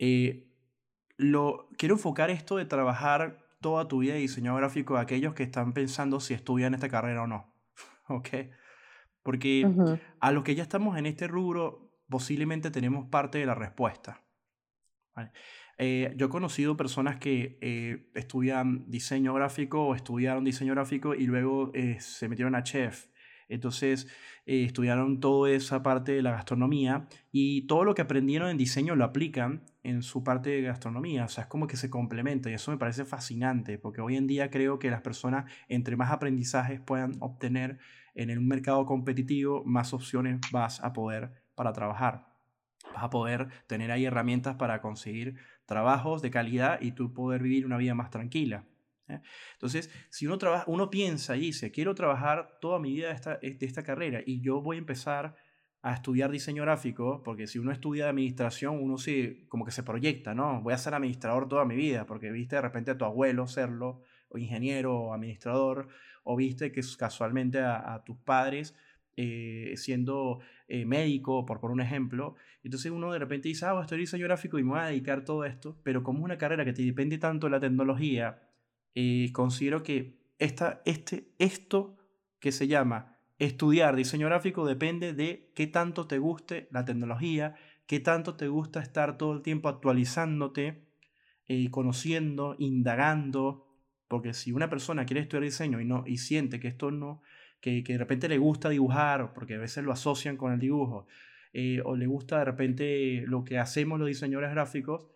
Eh, 0.00 0.48
lo, 1.16 1.68
quiero 1.78 1.94
enfocar 1.94 2.30
esto 2.30 2.56
de 2.56 2.64
trabajar 2.64 3.38
toda 3.60 3.86
tu 3.86 3.98
vida 3.98 4.14
de 4.14 4.20
diseño 4.20 4.56
gráfico 4.56 4.96
a 4.96 5.02
aquellos 5.02 5.34
que 5.34 5.44
están 5.44 5.72
pensando 5.72 6.18
si 6.18 6.34
estudian 6.34 6.74
esta 6.74 6.88
carrera 6.88 7.22
o 7.22 7.26
no. 7.28 7.49
¿Ok? 8.10 8.28
Porque 9.22 9.66
a 10.20 10.32
los 10.32 10.44
que 10.44 10.54
ya 10.54 10.62
estamos 10.62 10.98
en 10.98 11.06
este 11.06 11.28
rubro, 11.28 11.92
posiblemente 12.08 12.70
tenemos 12.70 13.08
parte 13.08 13.38
de 13.38 13.46
la 13.46 13.54
respuesta. 13.54 14.22
Eh, 15.78 16.12
yo 16.16 16.26
he 16.26 16.28
conocido 16.28 16.76
personas 16.76 17.16
que 17.16 17.58
eh, 17.62 18.10
estudian 18.14 18.90
diseño 18.90 19.32
gráfico 19.32 19.86
o 19.86 19.94
estudiaron 19.94 20.44
diseño 20.44 20.74
gráfico 20.74 21.14
y 21.14 21.26
luego 21.26 21.70
eh, 21.74 21.96
se 22.00 22.28
metieron 22.28 22.54
a 22.54 22.62
chef. 22.62 23.06
Entonces 23.50 24.08
estudiaron 24.46 25.20
toda 25.20 25.50
esa 25.50 25.82
parte 25.82 26.12
de 26.12 26.22
la 26.22 26.30
gastronomía 26.32 27.06
y 27.30 27.62
todo 27.62 27.84
lo 27.84 27.94
que 27.94 28.02
aprendieron 28.02 28.48
en 28.48 28.56
diseño 28.56 28.96
lo 28.96 29.04
aplican 29.04 29.62
en 29.82 30.02
su 30.02 30.24
parte 30.24 30.50
de 30.50 30.62
gastronomía. 30.62 31.24
O 31.24 31.28
sea, 31.28 31.44
es 31.44 31.48
como 31.48 31.66
que 31.66 31.76
se 31.76 31.90
complementa 31.90 32.50
y 32.50 32.54
eso 32.54 32.70
me 32.70 32.78
parece 32.78 33.04
fascinante 33.04 33.78
porque 33.78 34.00
hoy 34.00 34.16
en 34.16 34.26
día 34.26 34.50
creo 34.50 34.78
que 34.78 34.90
las 34.90 35.02
personas, 35.02 35.50
entre 35.68 35.96
más 35.96 36.10
aprendizajes 36.10 36.80
puedan 36.80 37.16
obtener, 37.20 37.78
en 38.14 38.36
un 38.36 38.48
mercado 38.48 38.86
competitivo, 38.86 39.62
más 39.64 39.92
opciones 39.94 40.40
vas 40.50 40.82
a 40.82 40.92
poder 40.92 41.32
para 41.54 41.72
trabajar. 41.72 42.26
Vas 42.94 43.04
a 43.04 43.10
poder 43.10 43.48
tener 43.66 43.92
ahí 43.92 44.04
herramientas 44.04 44.56
para 44.56 44.80
conseguir 44.80 45.36
trabajos 45.66 46.22
de 46.22 46.30
calidad 46.30 46.80
y 46.80 46.92
tú 46.92 47.12
poder 47.12 47.42
vivir 47.42 47.66
una 47.66 47.76
vida 47.76 47.94
más 47.94 48.10
tranquila. 48.10 48.64
¿Eh? 49.10 49.22
Entonces, 49.54 49.90
si 50.10 50.26
uno, 50.26 50.38
trabaja, 50.38 50.64
uno 50.66 50.90
piensa 50.90 51.36
y 51.36 51.40
dice, 51.40 51.70
quiero 51.70 51.94
trabajar 51.94 52.58
toda 52.60 52.78
mi 52.78 52.92
vida 52.92 53.08
de 53.08 53.14
esta, 53.14 53.36
de 53.36 53.58
esta 53.60 53.82
carrera 53.82 54.20
y 54.24 54.40
yo 54.40 54.60
voy 54.60 54.76
a 54.76 54.80
empezar 54.80 55.36
a 55.82 55.94
estudiar 55.94 56.30
diseño 56.30 56.62
gráfico, 56.62 57.22
porque 57.24 57.46
si 57.46 57.58
uno 57.58 57.72
estudia 57.72 58.08
administración, 58.08 58.78
uno 58.82 58.98
sí 58.98 59.46
como 59.48 59.64
que 59.64 59.70
se 59.70 59.82
proyecta, 59.82 60.34
¿no? 60.34 60.60
Voy 60.60 60.74
a 60.74 60.78
ser 60.78 60.94
administrador 60.94 61.48
toda 61.48 61.64
mi 61.64 61.74
vida, 61.74 62.06
porque 62.06 62.30
viste 62.30 62.56
de 62.56 62.62
repente 62.62 62.90
a 62.90 62.98
tu 62.98 63.04
abuelo 63.04 63.46
serlo, 63.46 64.02
o 64.28 64.38
ingeniero, 64.38 64.94
o 64.94 65.14
administrador, 65.14 65.88
o 66.22 66.36
viste 66.36 66.70
que 66.70 66.82
casualmente 66.98 67.60
a, 67.60 68.02
tus 68.04 68.16
padres 68.18 68.76
eh, 69.16 69.72
siendo 69.76 70.40
eh, 70.68 70.84
médico, 70.84 71.46
por, 71.46 71.60
por 71.60 71.70
un 71.70 71.80
ejemplo. 71.80 72.36
Entonces 72.62 72.92
uno 72.92 73.12
de 73.12 73.18
repente 73.18 73.48
dice, 73.48 73.64
ah, 73.66 73.78
estoy 73.80 73.98
diseño 73.98 74.24
gráfico 74.26 74.58
y 74.58 74.62
me 74.62 74.70
voy 74.70 74.80
a 74.80 74.84
dedicar 74.84 75.20
a 75.20 75.24
todo 75.24 75.44
esto, 75.44 75.78
pero 75.82 76.02
como 76.02 76.18
es 76.18 76.24
una 76.24 76.38
carrera 76.38 76.64
que 76.64 76.72
te 76.74 76.82
depende 76.82 77.18
tanto 77.18 77.46
de 77.46 77.52
la 77.52 77.60
tecnología, 77.60 78.38
eh, 78.94 79.30
considero 79.32 79.82
que 79.82 80.18
esta, 80.38 80.82
este, 80.84 81.32
esto 81.38 81.96
que 82.38 82.52
se 82.52 82.66
llama 82.66 83.18
estudiar 83.38 83.96
diseño 83.96 84.26
gráfico 84.26 84.66
depende 84.66 85.12
de 85.12 85.50
qué 85.54 85.66
tanto 85.66 86.06
te 86.06 86.18
guste 86.18 86.68
la 86.70 86.84
tecnología, 86.84 87.54
qué 87.86 88.00
tanto 88.00 88.36
te 88.36 88.48
gusta 88.48 88.80
estar 88.80 89.16
todo 89.16 89.32
el 89.32 89.42
tiempo 89.42 89.68
actualizándote, 89.68 90.84
conociendo, 91.70 92.54
indagando, 92.58 93.66
porque 94.08 94.34
si 94.34 94.52
una 94.52 94.68
persona 94.68 95.06
quiere 95.06 95.20
estudiar 95.20 95.44
diseño 95.44 95.80
y, 95.80 95.84
no, 95.84 96.04
y 96.06 96.18
siente 96.18 96.60
que 96.60 96.68
esto 96.68 96.90
no, 96.90 97.22
que, 97.60 97.82
que 97.82 97.94
de 97.94 97.98
repente 97.98 98.28
le 98.28 98.38
gusta 98.38 98.68
dibujar, 98.68 99.32
porque 99.32 99.54
a 99.54 99.58
veces 99.58 99.84
lo 99.84 99.92
asocian 99.92 100.36
con 100.36 100.52
el 100.52 100.60
dibujo, 100.60 101.06
eh, 101.52 101.80
o 101.84 101.96
le 101.96 102.06
gusta 102.06 102.38
de 102.38 102.44
repente 102.44 103.24
lo 103.26 103.44
que 103.44 103.58
hacemos 103.58 103.98
los 103.98 104.08
diseñadores 104.08 104.50
gráficos, 104.50 105.08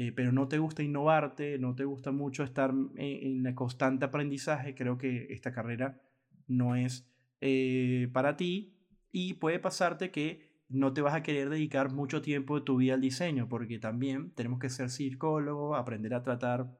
eh, 0.00 0.12
pero 0.12 0.30
no 0.30 0.46
te 0.46 0.58
gusta 0.58 0.84
innovarte, 0.84 1.58
no 1.58 1.74
te 1.74 1.84
gusta 1.84 2.12
mucho 2.12 2.44
estar 2.44 2.72
en, 2.94 3.44
el 3.44 3.54
constante 3.56 4.04
aprendizaje, 4.04 4.76
creo 4.76 4.96
que 4.96 5.26
esta 5.30 5.50
carrera 5.50 6.00
no 6.46 6.76
es 6.76 7.10
eh, 7.40 8.08
para 8.12 8.36
ti 8.36 8.76
y 9.10 9.34
puede 9.34 9.58
pasarte 9.58 10.12
que 10.12 10.62
no 10.68 10.92
te 10.92 11.00
vas 11.00 11.14
a 11.14 11.24
querer 11.24 11.50
dedicar 11.50 11.92
mucho 11.92 12.22
tiempo 12.22 12.60
de 12.60 12.64
tu 12.64 12.76
vida 12.76 12.94
al 12.94 13.00
diseño, 13.00 13.48
porque 13.48 13.80
también 13.80 14.30
tenemos 14.36 14.60
que 14.60 14.70
ser 14.70 14.90
psicólogos, 14.90 15.76
aprender 15.76 16.14
a 16.14 16.22
tratar 16.22 16.78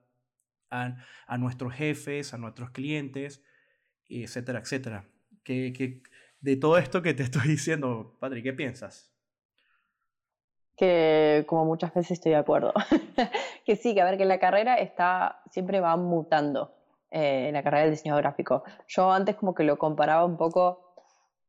a, 0.70 1.38
nuestros 1.38 1.74
jefes, 1.74 2.34
a 2.34 2.38
nuestros 2.38 2.70
clientes, 2.70 3.42
etcétera, 4.08 4.60
etcétera. 4.60 5.08
Que, 5.42 6.02
de 6.40 6.56
todo 6.56 6.78
esto 6.78 7.02
que 7.02 7.14
te 7.14 7.24
estoy 7.24 7.48
diciendo, 7.48 8.16
Patrick, 8.20 8.44
¿qué 8.44 8.52
piensas? 8.52 9.12
Que 10.78 11.44
como 11.46 11.64
muchas 11.64 11.92
veces 11.92 12.12
estoy 12.12 12.32
de 12.32 12.38
acuerdo. 12.38 12.72
que 13.66 13.76
sí, 13.76 13.94
que 13.94 14.00
a 14.00 14.04
ver, 14.04 14.16
que 14.16 14.24
la 14.24 14.38
carrera 14.38 14.76
está, 14.76 15.42
siempre 15.50 15.80
va 15.80 15.96
mutando, 15.96 16.72
eh, 17.10 17.50
la 17.52 17.62
carrera 17.62 17.82
del 17.82 17.92
diseño 17.92 18.16
gráfico. 18.16 18.62
Yo 18.86 19.10
antes 19.12 19.36
como 19.36 19.54
que 19.54 19.64
lo 19.64 19.76
comparaba 19.76 20.24
un 20.24 20.36
poco 20.36 20.94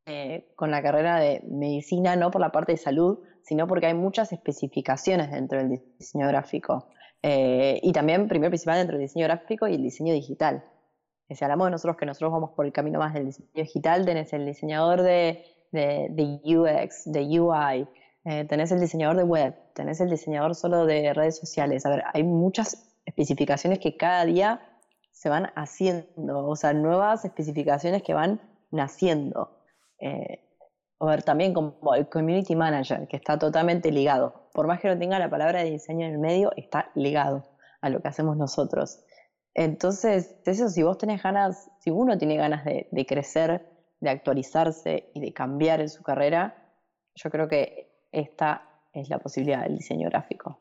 eh, 0.06 0.52
con 0.56 0.70
la 0.70 0.82
carrera 0.82 1.20
de 1.20 1.42
medicina, 1.48 2.16
no 2.16 2.30
por 2.30 2.40
la 2.40 2.50
parte 2.50 2.72
de 2.72 2.78
salud, 2.78 3.20
sino 3.42 3.66
porque 3.66 3.86
hay 3.86 3.94
muchas 3.94 4.32
especificaciones 4.32 5.30
dentro 5.30 5.58
del 5.58 5.80
diseño 5.98 6.26
gráfico. 6.26 6.88
Eh, 7.22 7.78
y 7.82 7.92
también, 7.92 8.26
primero 8.26 8.50
principal, 8.50 8.78
dentro 8.78 8.96
del 8.96 9.06
diseño 9.06 9.26
gráfico 9.26 9.68
y 9.68 9.74
el 9.74 9.82
diseño 9.82 10.12
digital. 10.12 10.64
Si 11.28 11.44
hablamos 11.44 11.68
de 11.68 11.70
nosotros 11.72 11.96
que 11.96 12.06
nosotros 12.06 12.32
vamos 12.32 12.50
por 12.56 12.66
el 12.66 12.72
camino 12.72 12.98
más 12.98 13.14
del 13.14 13.26
diseño 13.26 13.48
digital, 13.54 14.04
tenés 14.04 14.32
el 14.32 14.46
diseñador 14.46 15.02
de, 15.02 15.44
de, 15.70 16.40
UX, 16.44 17.04
de 17.04 17.40
UI, 17.40 17.86
eh, 18.24 18.44
tenés 18.44 18.70
el 18.72 18.80
diseñador 18.80 19.16
de 19.16 19.24
web, 19.24 19.54
tenés 19.74 20.00
el 20.00 20.10
diseñador 20.10 20.54
solo 20.54 20.86
de 20.86 21.12
redes 21.14 21.38
sociales. 21.38 21.86
A 21.86 21.90
ver, 21.90 22.04
hay 22.12 22.22
muchas 22.22 22.90
especificaciones 23.04 23.78
que 23.78 23.96
cada 23.96 24.24
día 24.24 24.60
se 25.12 25.28
van 25.28 25.50
haciendo, 25.56 26.46
o 26.46 26.56
sea, 26.56 26.72
nuevas 26.72 27.24
especificaciones 27.24 28.02
que 28.02 28.14
van 28.14 28.40
naciendo. 28.70 29.58
Eh, 29.98 30.46
o 30.98 31.06
ver, 31.06 31.22
también 31.22 31.54
como 31.54 31.94
el 31.94 32.08
community 32.08 32.54
manager, 32.54 33.08
que 33.08 33.16
está 33.16 33.38
totalmente 33.38 33.90
ligado. 33.90 34.50
Por 34.52 34.66
más 34.66 34.80
que 34.80 34.88
no 34.88 34.98
tenga 34.98 35.18
la 35.18 35.30
palabra 35.30 35.62
de 35.62 35.70
diseño 35.70 36.06
en 36.06 36.12
el 36.12 36.18
medio, 36.18 36.52
está 36.56 36.90
ligado 36.94 37.44
a 37.80 37.88
lo 37.88 38.00
que 38.00 38.08
hacemos 38.08 38.36
nosotros. 38.36 39.02
Entonces, 39.54 40.36
eso, 40.44 40.68
si 40.68 40.82
vos 40.82 40.98
tenés 40.98 41.22
ganas, 41.22 41.70
si 41.80 41.90
uno 41.90 42.18
tiene 42.18 42.36
ganas 42.36 42.64
de, 42.64 43.06
crecer, 43.06 43.66
de 44.00 44.10
actualizarse 44.10 45.10
y 45.14 45.20
de 45.20 45.32
cambiar 45.32 45.80
en 45.80 45.88
su 45.88 46.02
carrera, 46.02 46.70
yo 47.14 47.30
creo 47.30 47.48
que 47.48 47.89
esta 48.12 48.68
es 48.92 49.08
la 49.08 49.18
posibilidad 49.18 49.62
del 49.62 49.76
diseño 49.76 50.08
gráfico. 50.08 50.58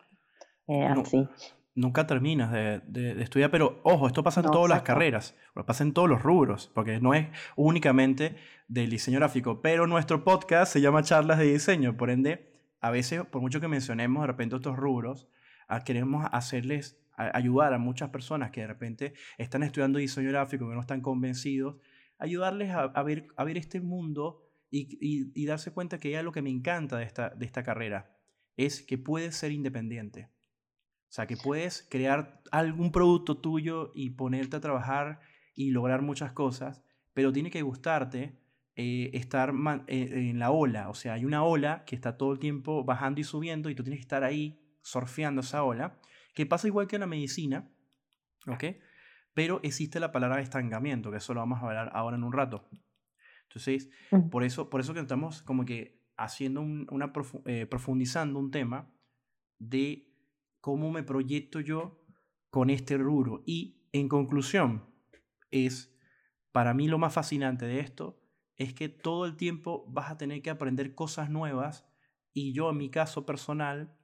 Eh, 0.67 0.85
así. 0.85 1.27
Nunca 1.75 2.05
terminas 2.05 2.51
de, 2.51 3.21
estudiar, 3.21 3.51
pero 3.51 3.79
ojo, 3.83 4.07
esto 4.07 4.21
pasa 4.21 4.41
en 4.41 4.47
todas 4.47 4.69
las 4.69 4.81
carreras, 4.81 5.37
pasa 5.65 5.83
en 5.83 5.93
todos 5.93 6.09
los 6.09 6.21
rubros, 6.21 6.69
porque 6.73 6.99
no 6.99 7.13
es 7.13 7.27
únicamente 7.55 8.35
del 8.67 8.89
diseño 8.89 9.19
gráfico, 9.19 9.61
pero 9.61 9.87
nuestro 9.87 10.23
podcast 10.25 10.73
se 10.73 10.81
llama 10.81 11.03
Charlas 11.03 11.37
de 11.37 11.45
Diseño, 11.45 11.95
por 11.95 12.09
ende, 12.09 12.51
a 12.81 12.91
veces, 12.91 13.23
por 13.25 13.41
mucho 13.41 13.61
que 13.61 13.69
mencionemos 13.69 14.21
de 14.23 14.27
repente 14.27 14.57
estos 14.57 14.75
rubros, 14.75 15.29
ah, 15.69 15.83
queremos 15.83 16.27
hacerles, 16.31 16.99
ayudar 17.15 17.73
a 17.73 17.77
muchas 17.77 18.09
personas 18.09 18.51
que 18.51 18.61
de 18.61 18.67
repente 18.67 19.13
están 19.37 19.63
estudiando 19.63 19.99
diseño 19.99 20.29
gráfico, 20.29 20.67
que 20.67 20.75
no 20.75 20.81
están 20.81 20.99
convencidos, 20.99 21.77
ayudarles 22.17 22.71
a, 22.71 23.03
ver, 23.03 23.27
a 23.37 23.43
ver 23.45 23.57
este 23.57 23.79
mundo 23.79 24.48
y, 24.71 25.45
darse 25.45 25.71
cuenta 25.71 25.99
que 25.99 26.11
ya 26.11 26.23
lo 26.23 26.31
que 26.31 26.41
me 26.41 26.49
encanta 26.49 26.97
de 26.97 27.05
esta, 27.05 27.29
de 27.29 27.45
esta 27.45 27.63
carrera 27.63 28.15
es 28.55 28.81
que 28.81 28.97
puedes 28.97 29.35
ser 29.35 29.51
independiente. 29.51 30.29
O 31.09 31.11
sea, 31.11 31.25
que 31.25 31.37
puedes 31.37 31.87
crear 31.89 32.41
algún 32.51 32.91
producto 32.91 33.37
tuyo 33.37 33.91
y 33.95 34.11
ponerte 34.11 34.57
a 34.57 34.59
trabajar 34.59 35.21
y 35.55 35.71
lograr 35.71 36.01
muchas 36.01 36.33
cosas, 36.33 36.83
pero 37.13 37.33
tiene 37.33 37.49
que 37.49 37.63
gustarte 37.63 38.39
eh, 38.75 39.09
estar 39.13 39.53
eh, 39.87 40.29
en 40.29 40.39
la 40.39 40.51
ola. 40.51 40.89
O 40.89 40.93
sea, 40.93 41.13
hay 41.13 41.25
una 41.25 41.43
ola 41.43 41.83
que 41.85 41.95
está 41.95 42.15
todo 42.15 42.31
el 42.31 42.39
tiempo 42.39 42.83
bajando 42.83 43.19
y 43.19 43.23
subiendo 43.23 43.69
y 43.69 43.75
tú 43.75 43.83
tienes 43.83 43.99
que 43.99 44.03
estar 44.03 44.23
ahí 44.23 44.61
surfeando 44.81 45.41
esa 45.41 45.63
ola, 45.63 45.99
que 46.33 46.45
pasa 46.45 46.67
igual 46.67 46.87
que 46.87 46.95
en 46.95 47.01
la 47.01 47.07
medicina, 47.07 47.69
¿ok? 48.47 48.63
Pero 49.33 49.59
existe 49.63 49.99
la 49.99 50.11
palabra 50.11 50.41
estancamiento, 50.41 51.11
que 51.11 51.17
eso 51.17 51.33
lo 51.33 51.41
vamos 51.41 51.61
a 51.61 51.65
hablar 51.65 51.91
ahora 51.93 52.17
en 52.17 52.23
un 52.23 52.33
rato. 52.33 52.69
Entonces, 53.49 53.89
por 54.29 54.43
eso, 54.43 54.69
por 54.69 54.79
eso 54.79 54.93
que 54.93 54.99
estamos 54.99 55.41
como 55.41 55.65
que 55.65 55.99
haciendo 56.17 56.61
una, 56.61 57.11
eh, 57.45 57.65
profundizando 57.65 58.39
un 58.39 58.51
tema 58.51 58.93
de 59.57 60.13
cómo 60.61 60.91
me 60.91 61.03
proyecto 61.03 61.59
yo 61.59 62.05
con 62.51 62.69
este 62.69 62.97
rubro. 62.97 63.41
Y 63.45 63.87
en 63.91 64.07
conclusión, 64.07 64.85
es 65.51 65.95
para 66.51 66.73
mí 66.73 66.87
lo 66.87 66.97
más 66.97 67.13
fascinante 67.13 67.65
de 67.65 67.79
esto 67.79 68.21
es 68.55 68.73
que 68.73 68.89
todo 68.89 69.25
el 69.25 69.35
tiempo 69.35 69.85
vas 69.87 70.11
a 70.11 70.17
tener 70.17 70.41
que 70.41 70.49
aprender 70.49 70.93
cosas 70.93 71.29
nuevas 71.29 71.87
y 72.33 72.53
yo 72.53 72.69
en 72.69 72.77
mi 72.77 72.89
caso 72.89 73.25
personal, 73.25 73.95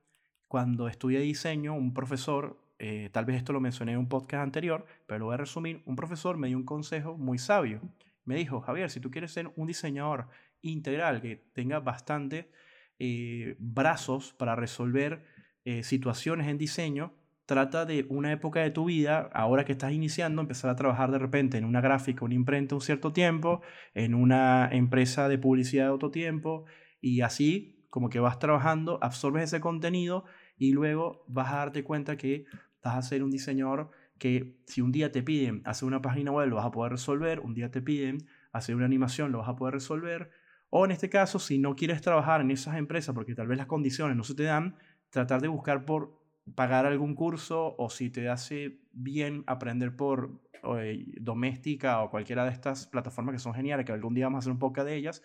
cuando 0.47 0.87
estudié 0.87 1.19
diseño, 1.19 1.75
un 1.75 1.93
profesor, 1.93 2.57
eh, 2.79 3.09
tal 3.11 3.25
vez 3.25 3.37
esto 3.37 3.53
lo 3.53 3.59
mencioné 3.59 3.93
en 3.93 3.99
un 3.99 4.09
podcast 4.09 4.43
anterior, 4.43 4.85
pero 5.05 5.19
lo 5.19 5.25
voy 5.25 5.33
a 5.35 5.37
resumir, 5.37 5.83
un 5.85 5.95
profesor 5.95 6.37
me 6.37 6.47
dio 6.47 6.57
un 6.57 6.65
consejo 6.65 7.17
muy 7.17 7.37
sabio. 7.37 7.81
Me 8.25 8.36
dijo, 8.36 8.62
Javier, 8.62 8.89
si 8.89 9.00
tú 9.00 9.12
quieres 9.12 9.32
ser 9.32 9.51
un 9.55 9.67
diseñador 9.67 10.27
integral 10.62 11.22
que 11.22 11.38
tenga 11.53 11.79
bastante 11.79 12.51
eh, 13.00 13.55
brazos 13.60 14.34
para 14.34 14.55
resolver 14.55 15.25
eh, 15.63 15.84
situaciones 15.84 16.48
en 16.48 16.58
diseño, 16.58 17.13
trata 17.46 17.86
de 17.86 18.05
una 18.10 18.32
época 18.32 18.62
de 18.62 18.72
tu 18.72 18.86
vida, 18.86 19.29
ahora 19.34 19.65
que 19.65 19.74
estás 19.74 19.91
iniciando, 19.91 20.41
empezar 20.41 20.72
a 20.72 20.75
trabajar 20.75 21.12
de 21.12 21.20
repente 21.20 21.58
en 21.58 21.65
una 21.65 21.82
gráfica, 21.82 22.25
una 22.25 22.34
imprenta 22.34 22.75
un 22.75 22.82
cierto 22.82 23.13
tiempo, 23.13 23.62
en 23.94 24.15
una 24.15 24.67
empresa 24.72 25.29
de 25.29 25.38
publicidad 25.38 25.94
otro 25.94 26.10
tiempo, 26.10 26.65
y 27.00 27.22
así 27.22 27.88
como 27.89 28.10
que 28.10 28.20
vas 28.20 28.39
trabajando, 28.39 29.00
absorbes 29.01 29.44
ese 29.44 29.62
contenido 29.62 30.25
y 30.58 30.72
luego 30.74 31.24
vas 31.27 31.53
a 31.53 31.58
darte 31.58 31.84
cuenta 31.84 32.17
que 32.17 32.46
vas 32.84 32.98
a 32.98 33.01
ser 33.01 33.24
un 33.24 33.32
diseñador 33.32 33.91
que 34.17 34.57
si 34.65 34.81
un 34.81 34.91
día 34.91 35.12
te 35.12 35.24
piden 35.24 35.62
hacer 35.65 35.88
una 35.88 36.01
página 36.01 36.31
web, 36.31 36.48
lo 36.48 36.55
vas 36.57 36.65
a 36.65 36.72
poder 36.72 36.93
resolver, 36.93 37.39
un 37.39 37.53
día 37.53 37.72
te 37.72 37.81
piden 37.81 38.27
hacer 38.51 38.75
una 38.75 38.86
animación, 38.86 39.31
lo 39.31 39.39
vas 39.39 39.50
a 39.50 39.55
poder 39.55 39.74
resolver, 39.74 40.31
o 40.69 40.86
en 40.86 40.91
este 40.91 41.10
caso, 41.10 41.39
si 41.39 41.57
no 41.57 41.75
quieres 41.75 42.01
trabajar 42.01 42.41
en 42.41 42.51
esas 42.51 42.75
empresas 42.75 43.13
porque 43.15 43.36
tal 43.36 43.48
vez 43.48 43.57
las 43.57 43.67
condiciones 43.67 44.17
no 44.17 44.24
se 44.24 44.36
te 44.36 44.43
dan, 44.43 44.77
tratar 45.10 45.41
de 45.41 45.48
buscar 45.48 45.86
por 45.86 46.22
pagar 46.53 46.86
algún 46.86 47.15
curso 47.15 47.75
o 47.77 47.89
si 47.89 48.10
te 48.10 48.29
hace 48.29 48.81
bien 48.91 49.43
aprender 49.48 49.95
por 49.95 50.41
eh, 50.77 51.05
doméstica 51.22 52.01
o 52.01 52.10
cualquiera 52.10 52.43
de 52.45 52.51
estas 52.51 52.88
plataformas 52.88 53.34
que 53.34 53.39
son 53.39 53.53
geniales, 53.53 53.86
que 53.86 53.91
algún 53.91 54.13
día 54.13 54.25
vamos 54.25 54.38
a 54.38 54.39
hacer 54.39 54.51
un 54.51 54.60
poco 54.60 54.84
de 54.84 54.95
ellas, 54.95 55.24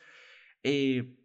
eh, 0.62 1.16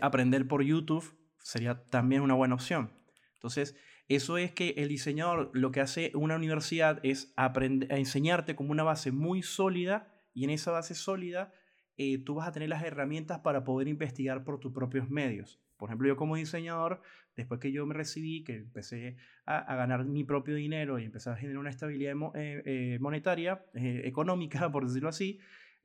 aprender 0.00 0.46
por 0.46 0.62
YouTube 0.62 1.16
sería 1.38 1.84
también 1.84 2.22
una 2.22 2.34
buena 2.34 2.54
opción. 2.54 2.90
Entonces, 3.34 3.76
eso 4.08 4.38
es 4.38 4.52
que 4.52 4.74
el 4.76 4.88
diseñador 4.88 5.50
lo 5.52 5.72
que 5.72 5.80
hace 5.80 6.12
una 6.14 6.36
universidad 6.36 7.00
es 7.02 7.32
aprender, 7.36 7.92
a 7.92 7.98
enseñarte 7.98 8.54
como 8.54 8.70
una 8.70 8.84
base 8.84 9.10
muy 9.10 9.42
sólida 9.42 10.12
y 10.32 10.44
en 10.44 10.50
esa 10.50 10.70
base 10.70 10.94
sólida 10.94 11.52
eh, 11.96 12.18
tú 12.18 12.34
vas 12.34 12.46
a 12.46 12.52
tener 12.52 12.68
las 12.68 12.84
herramientas 12.84 13.40
para 13.40 13.64
poder 13.64 13.88
investigar 13.88 14.44
por 14.44 14.60
tus 14.60 14.72
propios 14.72 15.10
medios. 15.10 15.60
Por 15.76 15.88
ejemplo, 15.88 16.08
yo 16.08 16.16
como 16.16 16.36
diseñador, 16.36 17.02
después 17.36 17.58
que 17.58 17.72
yo 17.72 17.84
me 17.84 17.94
recibí, 17.94 18.44
que 18.44 18.56
empecé 18.56 19.16
a, 19.44 19.74
ganar 19.74 20.04
mi 20.04 20.24
propio 20.24 20.54
dinero 20.54 20.98
y 20.98 21.04
empecé 21.04 21.30
a 21.30 21.36
generar 21.36 21.58
una 21.58 21.70
estabilidad 21.70 22.14
eh, 22.34 22.62
eh, 22.64 22.98
monetaria, 23.00 23.64
económica, 23.74 24.70
por 24.72 24.86
decirlo 24.86 25.08
así, 25.08 25.40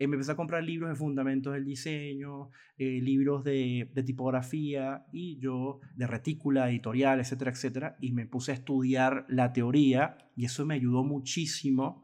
me 0.07 0.15
empecé 0.15 0.31
a 0.31 0.35
comprar 0.35 0.63
libros 0.63 0.89
de 0.89 0.95
fundamentos 0.95 1.53
del 1.53 1.65
diseño, 1.65 2.49
libros 2.77 3.43
de, 3.43 3.89
tipografía 4.05 5.05
y 5.11 5.37
yo 5.39 5.79
de 5.95 6.07
retícula, 6.07 6.69
editorial, 6.69 7.19
etcétera, 7.19 7.51
etcétera, 7.51 7.97
y 8.01 8.11
me 8.11 8.25
puse 8.25 8.51
a 8.51 8.55
estudiar 8.55 9.25
la 9.29 9.53
teoría 9.53 10.17
y 10.35 10.45
eso 10.45 10.65
me 10.65 10.75
ayudó 10.75 11.03
muchísimo. 11.03 12.03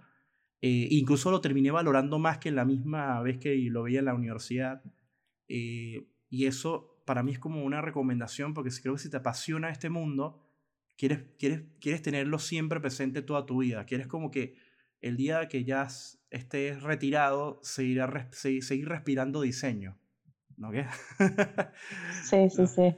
incluso 0.61 1.31
lo 1.31 1.41
terminé 1.41 1.71
valorando 1.71 2.19
más 2.19 2.37
que 2.37 2.51
la 2.51 2.65
misma 2.65 3.21
vez 3.21 3.39
que 3.39 3.55
lo 3.71 3.83
veía 3.83 3.99
en 3.99 4.05
la 4.05 4.13
universidad. 4.13 4.83
y 5.47 6.45
eso 6.45 6.97
para 7.07 7.23
mí 7.23 7.31
es 7.31 7.39
como 7.39 7.63
una 7.63 7.81
recomendación, 7.81 8.53
porque 8.53 8.69
creo 8.81 8.95
que 8.95 8.99
si 9.01 9.09
te 9.09 9.17
apasiona 9.17 9.69
este 9.69 9.89
mundo, 9.89 10.45
quieres, 10.97 11.23
quieres, 11.39 11.63
quieres 11.79 12.01
tenerlo 12.01 12.37
siempre 12.37 12.81
presente 12.81 13.21
toda 13.21 13.45
tu 13.45 13.59
vida. 13.59 13.85
Quieres 13.85 14.07
como 14.07 14.29
que 14.29 14.55
el 14.99 15.15
día 15.15 15.47
que 15.47 15.63
ya 15.63 15.87
estés 16.29 16.81
retirado, 16.83 17.59
seguir, 17.63 18.03
seguir 18.31 18.89
respirando 18.89 19.41
diseño. 19.41 19.97
¿No 20.57 20.71
qué? 20.71 20.85
sí, 22.23 22.49
sí, 22.49 22.67
sí. 22.67 22.95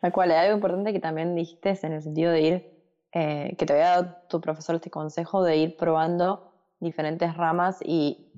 Tal 0.00 0.12
cual, 0.12 0.30
algo 0.30 0.54
importante 0.54 0.92
que 0.92 1.00
también 1.00 1.34
dijiste 1.34 1.78
en 1.82 1.92
el 1.92 2.02
sentido 2.02 2.32
de 2.32 2.40
ir, 2.40 2.80
eh, 3.12 3.56
que 3.58 3.66
te 3.66 3.72
había 3.72 3.88
dado 3.88 4.16
tu 4.28 4.40
profesor 4.40 4.76
este 4.76 4.90
consejo 4.90 5.42
de 5.42 5.56
ir 5.56 5.76
probando 5.76 6.54
diferentes 6.78 7.36
ramas 7.36 7.78
y 7.84 8.32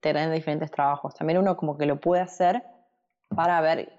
tener 0.00 0.30
diferentes 0.30 0.70
trabajos. 0.70 1.14
También 1.14 1.38
uno 1.38 1.56
como 1.56 1.76
que 1.76 1.86
lo 1.86 1.98
puede 2.00 2.22
hacer 2.22 2.62
para 3.34 3.60
ver 3.60 3.92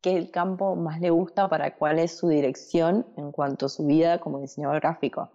qué 0.00 0.16
el 0.16 0.30
campo 0.30 0.76
más 0.76 1.00
le 1.00 1.10
gusta 1.10 1.48
para 1.48 1.76
cuál 1.76 1.98
es 1.98 2.16
su 2.16 2.28
dirección 2.28 3.06
en 3.16 3.32
cuanto 3.32 3.66
a 3.66 3.68
su 3.68 3.86
vida 3.86 4.18
como 4.18 4.40
diseñador 4.40 4.80
gráfico. 4.80 5.30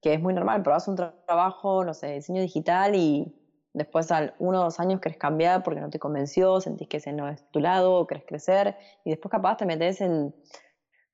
Que 0.00 0.14
es 0.14 0.20
muy 0.20 0.32
normal, 0.32 0.62
probás 0.62 0.88
un 0.88 0.96
trabajo, 0.96 1.84
no 1.84 1.92
sé, 1.92 2.14
diseño 2.14 2.40
digital 2.40 2.94
y 2.94 3.39
después 3.72 4.10
al 4.10 4.34
uno 4.38 4.60
o 4.60 4.64
dos 4.64 4.80
años 4.80 5.00
querés 5.00 5.18
cambiar 5.18 5.62
porque 5.62 5.80
no 5.80 5.90
te 5.90 5.98
convenció, 5.98 6.60
sentís 6.60 6.88
que 6.88 6.98
ese 6.98 7.12
no 7.12 7.28
es 7.28 7.48
tu 7.50 7.60
lado, 7.60 8.06
querés 8.06 8.24
crecer 8.26 8.76
y 9.04 9.10
después 9.10 9.30
capaz 9.30 9.56
te 9.58 9.66
metes 9.66 10.00
en 10.00 10.34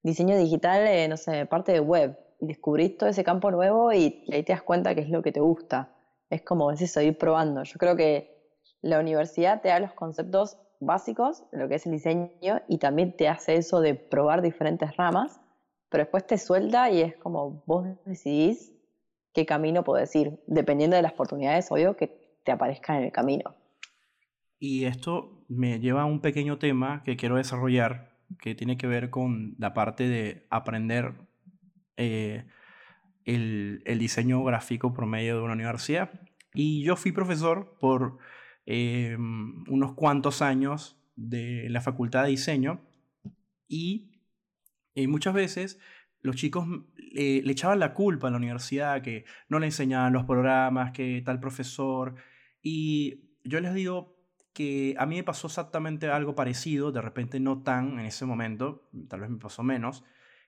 diseño 0.03 0.37
digital, 0.37 0.87
eh, 0.87 1.09
no 1.09 1.17
sé, 1.17 1.47
parte 1.47 1.73
de 1.73 1.81
web 1.81 2.19
y 2.41 2.47
descubrís 2.47 2.97
todo 2.97 3.09
ese 3.09 3.25
campo 3.25 3.51
nuevo 3.51 3.93
y, 3.93 4.23
y 4.27 4.35
ahí 4.35 4.43
te 4.43 4.53
das 4.53 4.63
cuenta 4.63 4.95
que 4.95 5.01
es 5.01 5.09
lo 5.09 5.23
que 5.23 5.33
te 5.33 5.41
gusta. 5.41 5.93
Es 6.31 6.43
como 6.43 6.71
es 6.71 6.81
eso, 6.81 7.01
ir 7.01 7.17
probando. 7.19 7.63
Yo 7.63 7.79
creo 7.79 7.97
que 7.97 8.37
la 8.83 9.01
universidad 9.01 9.61
te 9.63 9.69
da 9.69 9.81
los 9.81 9.93
conceptos 9.95 10.59
básicos, 10.81 11.45
lo 11.53 11.69
que 11.69 11.77
es 11.77 11.87
el 11.87 11.93
diseño, 11.93 12.63
y 12.69 12.79
también 12.79 13.17
te 13.17 13.29
hace 13.29 13.57
eso 13.57 13.81
de 13.81 13.95
probar 13.95 14.43
diferentes 14.43 14.97
ramas, 14.97 15.41
pero 15.89 16.05
después 16.05 16.27
te 16.27 16.39
suelta 16.39 16.91
y 16.91 17.01
es 17.01 17.17
como 17.17 17.63
vos 17.67 17.87
decidís 18.05 18.73
qué 19.33 19.47
camino 19.47 19.85
podés 19.85 20.15
ir, 20.17 20.43
dependiendo 20.47 20.97
de 20.97 21.03
las 21.03 21.13
oportunidades, 21.13 21.71
obvio, 21.71 21.97
que 21.97 22.26
te 22.47 22.53
aparezcan 22.53 22.97
en 22.97 23.05
el 23.05 23.13
camino. 23.13 23.55
Y 24.59 24.85
esto 24.85 25.45
me 25.49 25.81
lleva 25.81 26.03
a 26.03 26.07
un 26.07 26.23
pequeño 26.23 26.57
tema 26.59 27.03
que 27.05 27.19
quiero 27.19 27.37
desarrollar, 27.37 28.17
que 28.41 28.55
tiene 28.55 28.79
que 28.79 28.87
ver 28.87 29.11
con 29.11 29.55
la 29.59 29.75
parte 29.75 30.09
de 30.09 30.47
aprender 30.49 31.13
eh, 31.99 32.47
el, 33.27 33.83
diseño 33.99 34.43
gráfico 34.45 34.95
por 34.95 35.05
medio 35.05 35.37
de 35.37 35.43
una 35.43 35.53
universidad. 35.53 36.11
Y 36.55 36.83
yo 36.83 36.97
fui 36.97 37.13
profesor 37.13 37.77
por 37.79 38.19
Em, 38.67 39.63
unos 39.69 39.93
cuantos 39.95 40.43
años 40.43 41.01
de 41.15 41.69
la 41.71 41.81
facultad 41.81 42.25
de 42.25 42.31
diseño 42.31 42.81
y 43.69 44.11
eh, 44.97 45.07
muchas 45.07 45.35
veces 45.35 45.79
los 46.21 46.35
chicos 46.35 46.67
le 46.97 47.51
echaban 47.53 47.79
la 47.79 47.95
culpa 47.95 48.27
a 48.27 48.31
la 48.33 48.39
universidad 48.39 49.03
que 49.03 49.25
no 49.49 49.61
le 49.61 49.67
enseñaban 49.67 50.13
los 50.13 50.25
programas, 50.25 50.91
que 50.91 51.23
tal 51.25 51.39
profesor. 51.39 52.17
Y 52.69 53.31
yo 53.45 53.61
les 53.61 53.73
digo 53.75 54.19
que 54.53 54.97
a 54.99 55.07
mí 55.07 55.15
me 55.15 55.23
pasó 55.23 55.47
exactamente 55.47 56.09
algo 56.09 56.35
parecido, 56.35 56.91
de 56.91 57.01
repente 57.01 57.39
no 57.39 57.63
tan 57.63 58.01
en 58.01 58.07
ese 58.07 58.27
momento, 58.27 58.91
tal 59.07 59.21
vez 59.21 59.31
me 59.31 59.39
pasó 59.39 59.63
menos, 59.63 60.03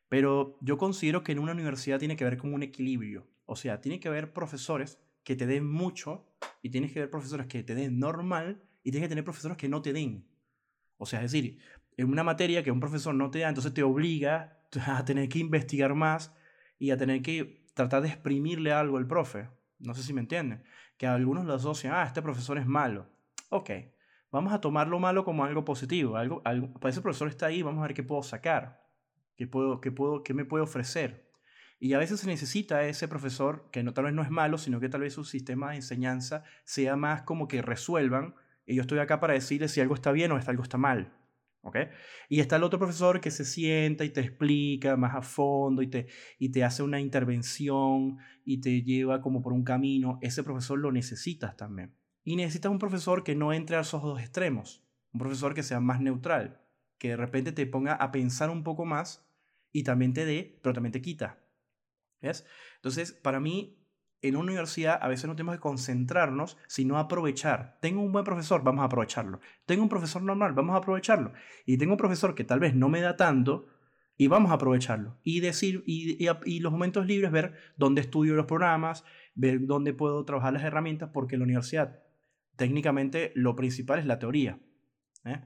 pero 0.08 0.58
yo 0.60 0.78
considero 0.78 1.22
que 1.22 1.30
en 1.30 1.38
una 1.38 1.52
universidad 1.52 2.00
tiene 2.00 2.16
que 2.16 2.24
haber 2.24 2.36
como 2.36 2.56
un 2.56 2.64
equilibrio. 2.64 3.28
O 3.46 3.54
sea, 3.54 3.80
tiene 3.80 4.00
que 4.00 4.08
haber 4.08 4.32
profesores 4.32 4.98
que 5.22 5.36
te 5.36 5.46
den 5.46 5.64
mucho 5.64 6.26
y 6.60 6.70
tienes 6.70 6.92
que 6.92 6.98
ver 6.98 7.08
profesores 7.08 7.46
que 7.46 7.62
te 7.62 7.76
den 7.76 8.00
normal 8.00 8.64
y 8.82 8.90
tienes 8.90 9.06
que 9.06 9.10
tener 9.10 9.22
profesores 9.22 9.56
que 9.56 9.68
no 9.68 9.80
te 9.80 9.92
den. 9.92 10.26
O 10.96 11.06
sea, 11.06 11.22
es 11.22 11.30
decir, 11.30 11.60
en 11.96 12.10
una 12.10 12.24
materia 12.24 12.64
que 12.64 12.72
un 12.72 12.80
profesor 12.80 13.14
no 13.14 13.30
te 13.30 13.38
da, 13.38 13.48
entonces 13.48 13.72
te 13.72 13.84
obliga 13.84 14.58
a 14.88 15.04
tener 15.04 15.28
que 15.28 15.38
investigar 15.38 15.94
más 15.94 16.34
y 16.80 16.90
a 16.90 16.96
tener 16.96 17.22
que 17.22 17.64
tratar 17.74 18.02
de 18.02 18.08
exprimirle 18.08 18.72
algo 18.72 18.96
al 18.96 19.06
profe. 19.06 19.50
No 19.78 19.94
sé 19.94 20.02
si 20.02 20.12
me 20.12 20.20
entienden. 20.20 20.64
Que 20.98 21.06
algunos 21.06 21.46
lo 21.46 21.54
asocian, 21.54 21.94
ah, 21.94 22.04
este 22.04 22.20
profesor 22.20 22.58
es 22.58 22.66
malo. 22.66 23.06
Ok, 23.48 23.70
vamos 24.30 24.52
a 24.52 24.60
tomarlo 24.60 24.98
malo 24.98 25.24
como 25.24 25.44
algo 25.44 25.64
positivo. 25.64 26.16
Algo, 26.16 26.42
algo, 26.44 26.72
para 26.74 26.90
ese 26.90 27.00
profesor 27.00 27.28
está 27.28 27.46
ahí, 27.46 27.62
vamos 27.62 27.82
a 27.82 27.86
ver 27.86 27.94
qué 27.94 28.02
puedo 28.02 28.22
sacar, 28.22 28.84
qué, 29.36 29.46
puedo, 29.46 29.80
qué, 29.80 29.90
puedo, 29.90 30.22
qué 30.22 30.34
me 30.34 30.44
puede 30.44 30.64
ofrecer. 30.64 31.30
Y 31.80 31.92
a 31.92 31.98
veces 31.98 32.20
se 32.20 32.26
necesita 32.26 32.84
ese 32.84 33.06
profesor 33.06 33.70
que 33.70 33.82
no, 33.82 33.94
tal 33.94 34.04
vez 34.04 34.14
no 34.14 34.22
es 34.22 34.30
malo, 34.30 34.58
sino 34.58 34.80
que 34.80 34.88
tal 34.88 35.02
vez 35.02 35.14
su 35.14 35.24
sistema 35.24 35.70
de 35.70 35.76
enseñanza 35.76 36.42
sea 36.64 36.96
más 36.96 37.22
como 37.22 37.46
que 37.46 37.62
resuelvan. 37.62 38.34
Y 38.66 38.74
yo 38.74 38.82
estoy 38.82 38.98
acá 38.98 39.20
para 39.20 39.34
decirle 39.34 39.68
si 39.68 39.80
algo 39.80 39.94
está 39.94 40.10
bien 40.12 40.32
o 40.32 40.42
si 40.42 40.50
algo 40.50 40.64
está 40.64 40.76
mal. 40.76 41.12
¿Okay? 41.62 41.88
Y 42.28 42.40
está 42.40 42.56
el 42.56 42.62
otro 42.62 42.78
profesor 42.78 43.20
que 43.20 43.30
se 43.30 43.44
sienta 43.44 44.04
y 44.04 44.10
te 44.10 44.20
explica 44.20 44.96
más 44.96 45.14
a 45.14 45.22
fondo 45.22 45.82
y 45.82 45.88
te, 45.88 46.06
y 46.38 46.50
te 46.50 46.64
hace 46.64 46.82
una 46.82 47.00
intervención 47.00 48.18
y 48.44 48.60
te 48.60 48.82
lleva 48.82 49.20
como 49.20 49.42
por 49.42 49.52
un 49.52 49.64
camino. 49.64 50.18
Ese 50.22 50.42
profesor 50.42 50.78
lo 50.78 50.92
necesitas 50.92 51.56
también. 51.56 51.94
Y 52.24 52.36
necesitas 52.36 52.70
un 52.70 52.78
profesor 52.78 53.24
que 53.24 53.34
no 53.34 53.52
entre 53.52 53.76
a 53.76 53.80
esos 53.80 54.02
dos 54.02 54.20
extremos. 54.20 54.84
Un 55.12 55.20
profesor 55.20 55.54
que 55.54 55.62
sea 55.62 55.80
más 55.80 56.00
neutral, 56.00 56.60
que 56.98 57.08
de 57.08 57.16
repente 57.16 57.52
te 57.52 57.66
ponga 57.66 57.94
a 57.94 58.12
pensar 58.12 58.50
un 58.50 58.62
poco 58.62 58.84
más 58.84 59.26
y 59.72 59.82
también 59.82 60.12
te 60.12 60.24
dé, 60.24 60.60
pero 60.62 60.74
también 60.74 60.92
te 60.92 61.02
quita. 61.02 61.38
¿Ves? 62.20 62.46
Entonces, 62.76 63.12
para 63.12 63.40
mí, 63.40 63.78
en 64.22 64.36
una 64.36 64.44
universidad 64.44 64.98
a 65.00 65.08
veces 65.08 65.26
no 65.26 65.36
tenemos 65.36 65.56
que 65.56 65.60
concentrarnos, 65.60 66.56
sino 66.66 66.98
aprovechar. 66.98 67.78
Tengo 67.80 68.02
un 68.02 68.12
buen 68.12 68.24
profesor, 68.24 68.62
vamos 68.64 68.82
a 68.82 68.86
aprovecharlo. 68.86 69.40
Tengo 69.66 69.82
un 69.82 69.88
profesor 69.88 70.22
normal, 70.22 70.54
vamos 70.54 70.74
a 70.74 70.78
aprovecharlo. 70.78 71.32
Y 71.66 71.78
tengo 71.78 71.92
un 71.92 71.98
profesor 71.98 72.34
que 72.34 72.44
tal 72.44 72.60
vez 72.60 72.74
no 72.74 72.88
me 72.88 73.00
da 73.00 73.16
tanto, 73.16 73.66
y 74.18 74.26
vamos 74.26 74.50
a 74.50 74.54
aprovecharlo. 74.54 75.16
Y 75.22 75.40
decir, 75.40 75.84
y, 75.86 76.18
y, 76.44 76.60
los 76.60 76.72
momentos 76.72 77.06
libres, 77.06 77.30
ver 77.30 77.54
dónde 77.76 78.00
estudio 78.00 78.34
los 78.34 78.46
programas, 78.46 79.04
ver 79.36 79.64
dónde 79.64 79.94
puedo 79.94 80.24
trabajar 80.24 80.52
las 80.52 80.64
herramientas, 80.64 81.10
porque 81.12 81.36
en 81.36 81.40
la 81.40 81.44
universidad 81.44 82.02
técnicamente 82.56 83.30
lo 83.36 83.54
principal 83.54 84.00
es 84.00 84.06
la 84.06 84.18
teoría. 84.18 84.58
¿eh? 85.24 85.40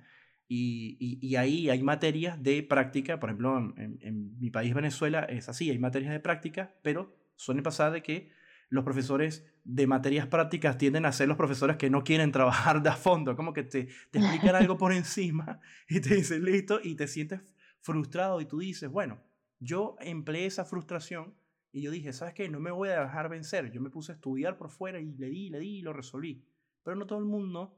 Y, 0.48 1.18
y, 1.20 1.36
ahí 1.36 1.68
hay 1.68 1.82
materias 1.82 2.42
de 2.42 2.62
práctica, 2.62 3.20
por 3.20 3.28
ejemplo, 3.28 3.58
en, 3.76 3.98
en 4.00 4.38
mi 4.40 4.50
país 4.50 4.72
Venezuela 4.72 5.24
es 5.24 5.50
así, 5.50 5.68
hay 5.70 5.78
materias 5.78 6.12
de 6.12 6.20
práctica, 6.20 6.74
pero 6.82 7.14
suele 7.36 7.62
pasar 7.62 7.92
de 7.92 8.02
que 8.02 8.30
los 8.72 8.84
profesores 8.84 9.44
de 9.64 9.86
materias 9.86 10.26
prácticas 10.26 10.78
tienden 10.78 11.04
a 11.04 11.12
ser 11.12 11.28
los 11.28 11.36
profesores 11.36 11.76
que 11.76 11.90
no 11.90 12.02
quieren 12.04 12.32
trabajar 12.32 12.82
de 12.82 12.88
a 12.88 12.96
fondo, 12.96 13.36
como 13.36 13.52
que 13.52 13.64
te, 13.64 13.88
te 14.10 14.18
explican 14.18 14.54
algo 14.54 14.78
por 14.78 14.94
encima 14.94 15.60
y 15.88 16.00
te 16.00 16.14
dicen 16.14 16.42
listo 16.42 16.80
y 16.82 16.94
te 16.94 17.06
sientes 17.06 17.42
frustrado 17.82 18.40
y 18.40 18.46
tú 18.46 18.60
dices, 18.60 18.90
bueno, 18.90 19.22
yo 19.58 19.96
empleé 20.00 20.46
esa 20.46 20.64
frustración 20.64 21.34
y 21.70 21.82
yo 21.82 21.90
dije, 21.90 22.14
¿sabes 22.14 22.32
qué? 22.32 22.48
No 22.48 22.60
me 22.60 22.70
voy 22.70 22.88
a 22.88 23.02
dejar 23.02 23.28
vencer. 23.28 23.70
Yo 23.70 23.82
me 23.82 23.90
puse 23.90 24.12
a 24.12 24.14
estudiar 24.14 24.56
por 24.56 24.70
fuera 24.70 25.00
y 25.00 25.12
le 25.12 25.28
di, 25.28 25.50
le 25.50 25.58
di 25.58 25.78
y 25.78 25.82
lo 25.82 25.92
resolví. 25.92 26.42
Pero 26.82 26.96
no 26.96 27.06
todo 27.06 27.18
el 27.18 27.26
mundo 27.26 27.76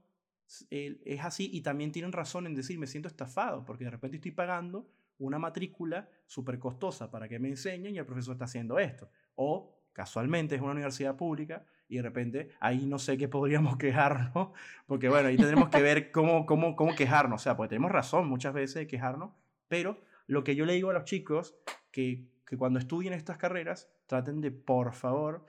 es 0.71 1.21
así 1.25 1.51
y 1.53 1.63
también 1.63 1.91
tienen 1.91 2.13
razón 2.13 2.47
en 2.47 2.55
decir, 2.55 2.79
me 2.79 2.87
siento 2.87 3.09
estafado, 3.09 3.65
porque 3.65 3.85
de 3.85 3.91
repente 3.91 4.19
estoy 4.19 4.31
pagando 4.31 4.89
una 5.19 5.41
matrícula 5.41 6.09
súper 6.27 6.61
costosa 6.61 7.11
para 7.11 7.29
que 7.29 7.41
me 7.41 7.49
enseñen 7.49 7.97
y 7.97 7.99
el 7.99 8.07
profesor 8.07 8.35
está 8.35 8.45
haciendo 8.45 8.79
esto. 8.79 9.11
O 9.35 9.74
casualmente 9.95 10.57
es 10.57 10.61
una 10.61 10.73
universidad 10.73 11.17
pública 11.17 11.65
y 11.89 11.97
de 11.97 12.03
repente 12.03 12.51
ahí 12.61 12.85
no 12.85 12.99
sé 12.99 13.17
qué 13.17 13.29
podríamos 13.29 13.77
quejarnos, 13.79 14.51
porque 14.87 15.09
bueno, 15.09 15.29
ahí 15.29 15.37
tendremos 15.37 15.71
que 15.71 15.81
ver 15.81 16.11
cómo, 16.11 16.45
cómo, 16.45 16.77
cómo 16.77 16.95
quejarnos, 16.95 17.41
o 17.41 17.43
sea, 17.43 17.57
pues 17.57 17.71
tenemos 17.71 17.91
razón 17.91 18.29
muchas 18.29 18.53
veces 18.53 18.75
de 18.75 18.87
quejarnos, 18.87 19.31
pero 19.69 19.99
lo 20.27 20.45
que 20.45 20.55
yo 20.57 20.67
le 20.67 20.75
digo 20.75 20.91
a 20.91 20.95
los 20.95 21.05
chicos, 21.05 21.57
que, 21.91 22.27
que 22.47 22.59
cuando 22.59 22.79
estudien 22.79 23.15
estas 23.15 23.39
carreras, 23.39 23.91
traten 24.07 24.41
de, 24.41 24.51
por 24.51 24.93
favor, 24.93 25.47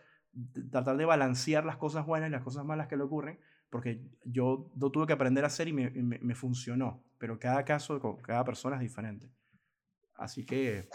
tratar 0.72 0.98
de 0.98 1.06
balancear 1.06 1.66
las 1.66 1.78
cosas 1.78 2.06
buenas 2.06 2.30
y 2.30 2.32
las 2.32 2.44
cosas 2.44 2.66
malas 2.66 2.88
que 2.88 2.98
le 2.98 3.04
ocurren, 3.04 3.40
porque 3.70 4.02
yo 4.24 4.72
lo 4.80 4.92
tuve 4.92 5.08
que 5.08 5.14
aprender 5.14 5.44
a 5.44 5.48
hacer 5.48 5.68
y 5.68 5.74
me, 5.74 5.90
me, 5.90 6.20
me 6.20 6.36
funcionó, 6.36 7.04
pero 7.18 7.40
cada 7.40 7.64
caso, 7.66 8.00
cada 8.22 8.44
persona 8.44 8.76
es 8.76 8.82
diferente. 8.82 9.30
Así 10.16 10.46
que... 10.46 10.88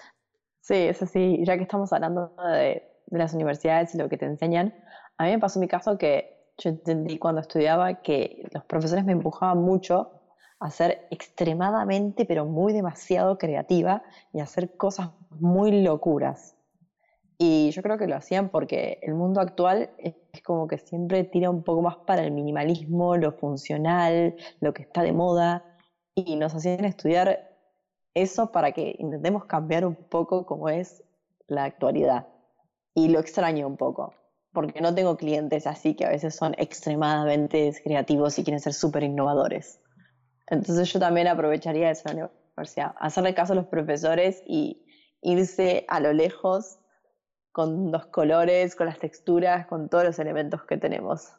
Sí, 0.60 0.74
eso 0.74 1.06
sí, 1.06 1.40
ya 1.44 1.56
que 1.56 1.62
estamos 1.62 1.92
hablando 1.92 2.34
de, 2.52 2.89
de 3.10 3.18
las 3.18 3.34
universidades 3.34 3.94
y 3.94 3.98
lo 3.98 4.08
que 4.08 4.16
te 4.16 4.26
enseñan. 4.26 4.74
A 5.18 5.24
mí 5.24 5.30
me 5.32 5.38
pasó 5.38 5.60
mi 5.60 5.68
caso 5.68 5.98
que 5.98 6.40
yo 6.56 6.70
entendí 6.70 7.18
cuando 7.18 7.40
estudiaba 7.40 8.02
que 8.02 8.48
los 8.52 8.64
profesores 8.64 9.04
me 9.04 9.12
empujaban 9.12 9.58
mucho 9.58 10.12
a 10.60 10.70
ser 10.70 11.06
extremadamente, 11.10 12.26
pero 12.26 12.44
muy 12.44 12.72
demasiado 12.72 13.38
creativa 13.38 14.02
y 14.32 14.40
a 14.40 14.44
hacer 14.44 14.76
cosas 14.76 15.10
muy 15.30 15.82
locuras. 15.82 16.56
Y 17.38 17.70
yo 17.70 17.82
creo 17.82 17.96
que 17.96 18.06
lo 18.06 18.16
hacían 18.16 18.50
porque 18.50 18.98
el 19.02 19.14
mundo 19.14 19.40
actual 19.40 19.90
es 19.96 20.14
como 20.44 20.68
que 20.68 20.76
siempre 20.76 21.24
tira 21.24 21.48
un 21.48 21.62
poco 21.62 21.80
más 21.80 21.96
para 21.96 22.22
el 22.22 22.32
minimalismo, 22.32 23.16
lo 23.16 23.32
funcional, 23.32 24.36
lo 24.60 24.74
que 24.74 24.82
está 24.82 25.02
de 25.02 25.12
moda, 25.12 25.64
y 26.14 26.36
nos 26.36 26.54
hacían 26.54 26.84
estudiar 26.84 27.56
eso 28.12 28.52
para 28.52 28.72
que 28.72 28.94
intentemos 28.98 29.46
cambiar 29.46 29.86
un 29.86 29.94
poco 29.94 30.44
como 30.44 30.68
es 30.68 31.02
la 31.46 31.64
actualidad 31.64 32.26
y 32.94 33.08
lo 33.08 33.20
extraño 33.20 33.66
un 33.66 33.76
poco, 33.76 34.14
porque 34.52 34.80
no 34.80 34.94
tengo 34.94 35.16
clientes 35.16 35.66
así 35.66 35.94
que 35.94 36.04
a 36.04 36.10
veces 36.10 36.34
son 36.34 36.54
extremadamente 36.58 37.72
creativos 37.82 38.38
y 38.38 38.44
quieren 38.44 38.60
ser 38.60 38.74
súper 38.74 39.02
innovadores. 39.02 39.80
Entonces 40.46 40.92
yo 40.92 40.98
también 40.98 41.28
aprovecharía 41.28 41.90
eso 41.90 42.08
en 42.08 42.18
la 42.18 42.30
universidad, 42.56 42.94
hacerle 42.98 43.34
caso 43.34 43.52
a 43.52 43.56
los 43.56 43.66
profesores 43.66 44.42
y 44.46 44.84
irse 45.22 45.84
a 45.88 46.00
lo 46.00 46.12
lejos 46.12 46.78
con 47.52 47.90
los 47.90 48.06
colores, 48.06 48.74
con 48.74 48.86
las 48.86 48.98
texturas, 48.98 49.66
con 49.66 49.88
todos 49.88 50.04
los 50.04 50.18
elementos 50.18 50.64
que 50.64 50.76
tenemos. 50.76 51.32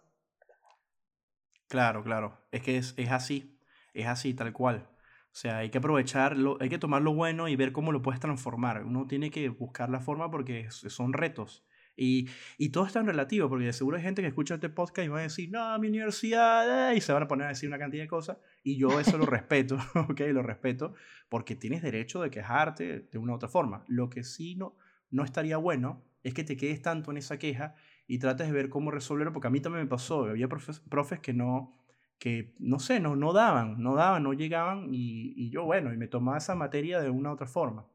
Claro, 1.67 2.03
claro, 2.03 2.37
es 2.51 2.61
que 2.63 2.77
es, 2.77 2.93
es 2.97 3.11
así, 3.11 3.57
es 3.93 4.07
así, 4.07 4.33
tal 4.33 4.51
cual. 4.51 4.87
O 5.31 5.35
sea, 5.35 5.59
hay 5.59 5.69
que 5.69 5.77
aprovecharlo, 5.77 6.57
hay 6.59 6.67
que 6.67 6.77
tomar 6.77 7.01
lo 7.01 7.13
bueno 7.13 7.47
y 7.47 7.55
ver 7.55 7.71
cómo 7.71 7.93
lo 7.93 8.01
puedes 8.01 8.19
transformar. 8.19 8.83
Uno 8.83 9.07
tiene 9.07 9.31
que 9.31 9.47
buscar 9.47 9.89
la 9.89 10.01
forma 10.01 10.29
porque 10.29 10.69
son 10.69 11.13
retos. 11.13 11.63
Y, 11.95 12.29
y 12.57 12.69
todo 12.69 12.85
es 12.85 12.93
tan 12.93 13.05
relativo, 13.05 13.47
porque 13.47 13.65
de 13.65 13.73
seguro 13.73 13.97
hay 13.97 14.03
gente 14.03 14.21
que 14.21 14.27
escucha 14.27 14.55
este 14.55 14.69
podcast 14.69 15.05
y 15.05 15.09
va 15.09 15.19
a 15.19 15.23
decir, 15.23 15.49
no, 15.51 15.77
mi 15.79 15.87
universidad, 15.87 16.91
eh", 16.91 16.97
y 16.97 17.01
se 17.01 17.13
van 17.13 17.23
a 17.23 17.27
poner 17.27 17.45
a 17.45 17.49
decir 17.49 17.69
una 17.69 17.79
cantidad 17.79 18.03
de 18.03 18.07
cosas. 18.09 18.37
Y 18.63 18.77
yo 18.77 18.99
eso 18.99 19.17
lo 19.17 19.25
respeto, 19.27 19.77
¿ok? 20.09 20.19
Lo 20.31 20.43
respeto, 20.43 20.95
porque 21.29 21.55
tienes 21.55 21.81
derecho 21.81 22.21
de 22.21 22.29
quejarte 22.29 23.07
de 23.11 23.17
una 23.17 23.33
u 23.33 23.35
otra 23.35 23.49
forma. 23.49 23.85
Lo 23.87 24.09
que 24.09 24.23
sí 24.23 24.55
no, 24.55 24.75
no 25.11 25.23
estaría 25.23 25.57
bueno 25.57 26.03
es 26.23 26.33
que 26.33 26.43
te 26.43 26.57
quedes 26.57 26.81
tanto 26.81 27.11
en 27.11 27.17
esa 27.17 27.39
queja 27.39 27.75
y 28.07 28.19
trates 28.19 28.47
de 28.47 28.53
ver 28.53 28.69
cómo 28.69 28.91
resolverlo, 28.91 29.33
porque 29.33 29.47
a 29.47 29.51
mí 29.51 29.61
también 29.61 29.85
me 29.85 29.89
pasó. 29.89 30.25
Había 30.25 30.47
profes, 30.47 30.79
profes 30.79 31.19
que 31.19 31.33
no, 31.33 31.73
que 32.21 32.53
no 32.59 32.77
sé, 32.77 32.99
no, 32.99 33.15
no 33.15 33.33
daban, 33.33 33.81
no 33.81 33.95
daban, 33.95 34.21
no 34.21 34.33
llegaban 34.33 34.89
y, 34.91 35.49
yo, 35.49 35.65
bueno, 35.65 35.91
y 35.91 35.97
me 35.97 36.07
tomaba 36.07 36.37
esa 36.37 36.53
materia 36.53 37.01
de 37.01 37.09
una 37.09 37.31
u 37.31 37.33
otra 37.33 37.47
forma. 37.47 37.87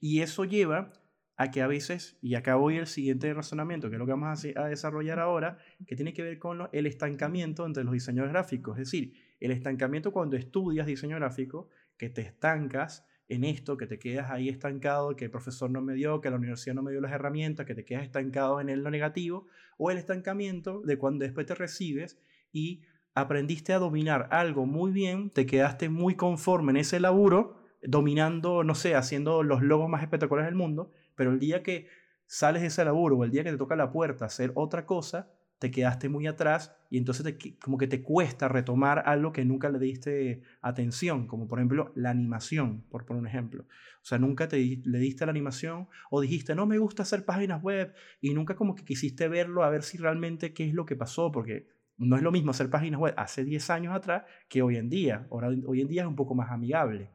Y 0.00 0.22
eso 0.22 0.46
lleva 0.46 0.90
a 1.36 1.50
que 1.50 1.60
a 1.60 1.66
veces, 1.66 2.16
y 2.22 2.34
acá 2.34 2.54
voy 2.54 2.78
el 2.78 2.86
siguiente 2.86 3.32
razonamiento, 3.34 3.90
que 3.90 3.96
es 3.96 3.98
lo 3.98 4.06
que 4.06 4.12
vamos 4.12 4.46
a, 4.56 4.68
desarrollar 4.68 5.18
ahora, 5.18 5.58
que 5.86 5.96
tiene 5.96 6.14
que 6.14 6.22
ver 6.22 6.38
con 6.38 6.70
el 6.72 6.86
estancamiento 6.86 7.66
entre 7.66 7.84
los 7.84 7.92
diseñadores 7.92 8.32
gráficos. 8.32 8.78
Es 8.78 8.86
decir, 8.86 9.12
el 9.38 9.50
estancamiento 9.50 10.12
cuando 10.12 10.38
estudias 10.38 10.86
diseño 10.86 11.16
gráfico, 11.16 11.68
que 11.98 12.08
te 12.08 12.22
estancas 12.22 13.06
en 13.28 13.44
esto, 13.44 13.76
que 13.76 13.86
te 13.86 13.98
quedas 13.98 14.30
ahí 14.30 14.48
estancado, 14.48 15.14
que 15.14 15.26
el 15.26 15.30
profesor 15.30 15.70
no 15.70 15.82
me 15.82 15.92
dio, 15.92 16.22
que 16.22 16.30
la 16.30 16.36
universidad 16.36 16.74
no 16.74 16.82
me 16.82 16.90
dio 16.90 17.02
las 17.02 17.12
herramientas, 17.12 17.66
que 17.66 17.74
te 17.74 17.84
quedas 17.84 18.04
estancado 18.04 18.62
en 18.62 18.82
lo 18.82 18.90
negativo, 18.90 19.46
o 19.76 19.90
el 19.90 19.98
estancamiento 19.98 20.80
de 20.80 20.96
cuando 20.96 21.26
después 21.26 21.46
te 21.46 21.54
recibes 21.54 22.18
y 22.50 22.82
aprendiste 23.20 23.72
a 23.72 23.78
dominar 23.78 24.28
algo 24.30 24.66
muy 24.66 24.92
bien, 24.92 25.30
te 25.30 25.46
quedaste 25.46 25.88
muy 25.88 26.14
conforme 26.14 26.72
en 26.72 26.78
ese 26.78 27.00
laburo, 27.00 27.56
dominando, 27.82 28.64
no 28.64 28.74
sé, 28.74 28.94
haciendo 28.94 29.42
los 29.42 29.62
logos 29.62 29.88
más 29.88 30.02
espectaculares 30.02 30.48
del 30.48 30.56
mundo, 30.56 30.90
pero 31.14 31.30
el 31.30 31.38
día 31.38 31.62
que 31.62 31.88
sales 32.26 32.62
de 32.62 32.68
ese 32.68 32.84
laburo 32.84 33.16
o 33.16 33.24
el 33.24 33.30
día 33.30 33.44
que 33.44 33.50
te 33.50 33.56
toca 33.56 33.76
la 33.76 33.90
puerta 33.90 34.26
hacer 34.26 34.52
otra 34.54 34.86
cosa, 34.86 35.30
te 35.58 35.70
quedaste 35.70 36.08
muy 36.08 36.26
atrás 36.26 36.74
y 36.90 36.98
entonces 36.98 37.36
como 37.60 37.78
que 37.78 37.88
te 37.88 38.02
cuesta 38.02 38.48
retomar 38.48 39.02
algo 39.06 39.32
que 39.32 39.44
nunca 39.44 39.68
le 39.70 39.78
diste 39.78 40.42
atención, 40.60 41.26
como 41.26 41.48
por 41.48 41.58
ejemplo 41.58 41.92
la 41.96 42.10
animación, 42.10 42.84
por 42.90 43.04
poner 43.04 43.22
un 43.22 43.26
ejemplo. 43.26 43.62
O 43.62 44.04
sea, 44.04 44.18
nunca 44.18 44.48
te, 44.48 44.80
le 44.84 44.98
diste 44.98 45.26
la 45.26 45.30
animación 45.30 45.88
o 46.10 46.20
dijiste, 46.20 46.54
no 46.54 46.66
me 46.66 46.78
gusta 46.78 47.02
hacer 47.02 47.24
páginas 47.24 47.62
web 47.62 47.92
y 48.20 48.34
nunca 48.34 48.54
como 48.54 48.74
que 48.74 48.84
quisiste 48.84 49.28
verlo 49.28 49.64
a 49.64 49.70
ver 49.70 49.82
si 49.82 49.98
realmente 49.98 50.52
qué 50.52 50.68
es 50.68 50.74
lo 50.74 50.86
que 50.86 50.96
pasó, 50.96 51.32
porque 51.32 51.66
no 51.98 52.16
es 52.16 52.22
lo 52.22 52.30
mismo 52.30 52.52
hacer 52.52 52.70
páginas 52.70 53.00
web 53.00 53.14
hace 53.16 53.44
10 53.44 53.70
años 53.70 53.94
atrás 53.94 54.24
que 54.48 54.62
hoy 54.62 54.76
en 54.76 54.88
día. 54.88 55.26
Ahora, 55.30 55.48
hoy 55.48 55.80
en 55.80 55.88
día 55.88 56.02
es 56.02 56.08
un 56.08 56.16
poco 56.16 56.34
más 56.34 56.50
amigable. 56.50 57.10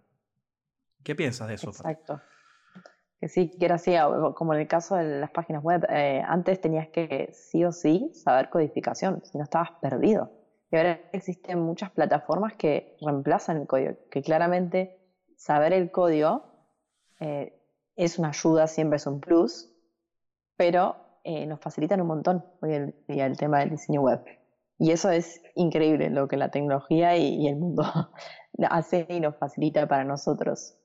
¿Qué 1.03 1.15
piensas 1.15 1.47
de 1.47 1.55
eso? 1.55 1.69
Exacto. 1.69 2.21
Que 3.19 3.29
sí, 3.29 3.49
que 3.57 3.65
era 3.65 3.75
así, 3.75 3.93
como 4.35 4.53
en 4.53 4.61
el 4.61 4.67
caso 4.67 4.95
de 4.95 5.19
las 5.19 5.31
páginas 5.31 5.63
web, 5.63 5.85
eh, 5.89 6.21
antes 6.25 6.59
tenías 6.59 6.89
que 6.89 7.29
sí 7.31 7.63
o 7.63 7.71
sí 7.71 8.11
saber 8.13 8.49
codificación, 8.49 9.21
si 9.23 9.37
no 9.37 9.45
estabas 9.45 9.71
perdido. 9.81 10.31
Y 10.69 10.75
ahora 10.75 10.99
existen 11.13 11.59
muchas 11.59 11.91
plataformas 11.91 12.55
que 12.55 12.97
reemplazan 13.01 13.61
el 13.61 13.67
código, 13.67 13.93
que 14.11 14.21
claramente 14.21 14.99
saber 15.37 15.71
el 15.71 15.91
código 15.91 16.43
eh, 17.19 17.57
es 17.95 18.19
una 18.19 18.29
ayuda, 18.29 18.67
siempre 18.67 18.97
es 18.97 19.07
un 19.07 19.21
plus, 19.21 19.71
pero 20.57 20.97
eh, 21.23 21.45
nos 21.45 21.61
facilitan 21.61 22.01
un 22.01 22.07
montón 22.07 22.45
hoy 22.61 22.73
en 22.73 22.95
día 23.07 23.25
el 23.25 23.37
tema 23.37 23.59
del 23.59 23.69
diseño 23.69 24.01
web. 24.01 24.42
Y 24.83 24.91
eso 24.91 25.09
es 25.11 25.41
increíble 25.55 26.09
lo 26.09 26.27
que 26.27 26.35
la 26.35 26.51
tecnología 26.51 27.15
y, 27.15 27.47
el 27.47 27.55
mundo 27.55 27.85
hace 28.69 29.07
y 29.07 29.21
nos 29.21 29.37
facilita 29.37 29.87
para 29.87 30.03
nosotros. 30.03 30.75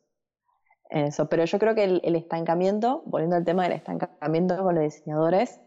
Eso. 0.88 1.28
Pero 1.28 1.44
yo 1.44 1.58
creo 1.58 1.74
que 1.74 1.82
el, 1.82 2.14
estancamiento, 2.14 3.02
volviendo 3.06 3.34
al 3.34 3.44
tema 3.44 3.64
del 3.64 3.72
estancamiento 3.72 4.56
con 4.62 4.76
los 4.76 4.84
diseñadores, 4.84 5.60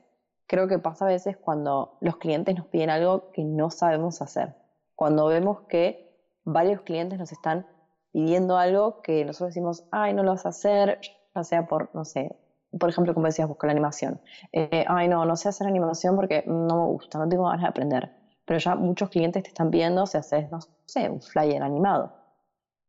creo 0.48 0.70
que 0.70 0.80
pasa 0.80 1.04
a 1.04 1.10
veces 1.10 1.36
cuando 1.36 1.98
los 2.00 2.16
clientes 2.16 2.56
nos 2.56 2.68
piden 2.68 2.90
algo 2.90 3.32
que 3.34 3.44
no 3.44 3.70
sabemos 3.70 4.22
hacer. 4.22 4.56
Cuando 4.96 5.28
vemos 5.28 5.64
que 5.68 6.18
varios 6.46 6.84
clientes 6.84 7.20
nos 7.20 7.34
están 7.34 7.68
pidiendo 8.14 8.56
algo 8.56 9.02
que 9.02 9.26
nosotros 9.26 9.50
decimos, 9.50 9.84
ay, 9.92 10.14
no 10.14 10.24
lo 10.24 10.32
vas 10.32 10.46
a 10.46 10.50
hacer, 10.50 11.02
ya 11.36 11.44
sea 11.44 11.68
por, 11.68 11.94
no 11.94 12.06
sé, 12.06 12.40
por 12.80 12.90
ejemplo, 12.90 13.14
como 13.14 13.26
decías, 13.26 13.50
buscar 13.50 13.68
la 13.68 13.74
animación. 13.74 14.22
Eh, 14.54 14.86
ay, 14.88 15.10
no, 15.10 15.26
no 15.26 15.36
sé 15.36 15.50
hacer 15.50 15.68
animación 15.68 16.16
porque 16.16 16.46
no 16.48 16.78
me 16.78 16.86
gusta, 16.94 17.20
no 17.20 17.28
tengo 17.28 17.44
ganas 17.44 17.64
de 17.64 17.68
aprender. 17.68 18.21
Pero 18.52 18.60
ya 18.60 18.76
muchos 18.76 19.10
clientes 19.10 19.44
te 19.44 19.48
están 19.48 19.72
pidiendo 19.72 20.06
si 20.06 20.18
haces, 20.18 20.52
no 20.52 20.60
sé, 20.86 21.10
un 21.10 21.22
flyer 21.22 21.64
animado. 21.64 22.12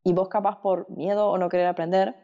Y 0.03 0.13
vos 0.13 0.29
capaz 0.29 0.61
por 0.61 0.91
miedo 0.91 1.29
o 1.31 1.39
no 1.39 1.49
querer 1.49 1.69
aprender, 1.69 2.17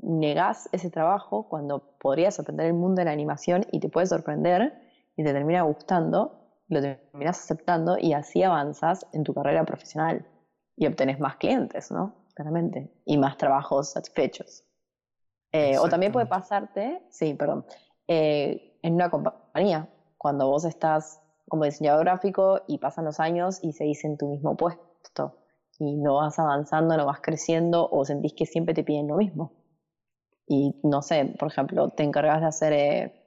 negás 0.00 0.68
ese 0.72 0.90
trabajo 0.90 1.48
cuando 1.48 1.96
podrías 2.00 2.40
aprender 2.40 2.66
el 2.66 2.74
mundo 2.74 2.98
de 2.98 3.04
la 3.04 3.12
animación 3.12 3.64
y 3.70 3.78
te 3.78 3.88
puede 3.88 4.08
sorprender 4.08 4.74
y 5.14 5.22
te 5.22 5.32
termina 5.32 5.62
gustando, 5.62 6.56
lo 6.66 6.80
terminas 6.80 7.38
aceptando 7.38 7.98
y 8.00 8.14
así 8.14 8.42
avanzas 8.42 9.06
en 9.12 9.22
tu 9.22 9.32
carrera 9.32 9.64
profesional 9.64 10.26
y 10.74 10.88
obtenés 10.88 11.20
más 11.20 11.36
clientes, 11.36 11.92
¿no? 11.92 12.26
Claramente, 12.34 12.92
y 13.04 13.16
más 13.16 13.36
trabajos 13.36 13.92
satisfechos. 13.92 14.64
Eh, 15.52 15.78
o 15.78 15.88
también 15.88 16.10
puede 16.10 16.26
pasarte, 16.26 17.00
sí, 17.10 17.34
perdón, 17.34 17.64
eh, 18.08 18.76
en 18.82 18.94
una 18.94 19.08
compañía, 19.08 19.88
cuando 20.18 20.48
vos 20.48 20.64
estás 20.64 21.21
como 21.52 21.66
diseñador 21.66 22.06
gráfico 22.06 22.62
y 22.66 22.78
pasan 22.78 23.04
los 23.04 23.20
años 23.20 23.58
y 23.62 23.74
seguís 23.74 24.06
en 24.06 24.16
tu 24.16 24.26
mismo 24.26 24.56
puesto 24.56 25.36
y 25.78 25.96
no 25.96 26.14
vas 26.14 26.38
avanzando, 26.38 26.96
no 26.96 27.04
vas 27.04 27.20
creciendo 27.20 27.90
o 27.92 28.06
sentís 28.06 28.32
que 28.32 28.46
siempre 28.46 28.72
te 28.72 28.82
piden 28.82 29.08
lo 29.08 29.18
mismo. 29.18 29.52
Y 30.46 30.80
no 30.82 31.02
sé, 31.02 31.26
por 31.38 31.48
ejemplo, 31.48 31.90
te 31.90 32.04
encargas 32.04 32.40
de 32.40 32.46
hacer 32.46 32.72
eh, 32.72 33.26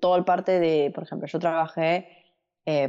todo 0.00 0.16
el 0.16 0.24
parte 0.24 0.58
de, 0.58 0.90
por 0.94 1.04
ejemplo, 1.04 1.28
yo 1.28 1.38
trabajé 1.38 2.08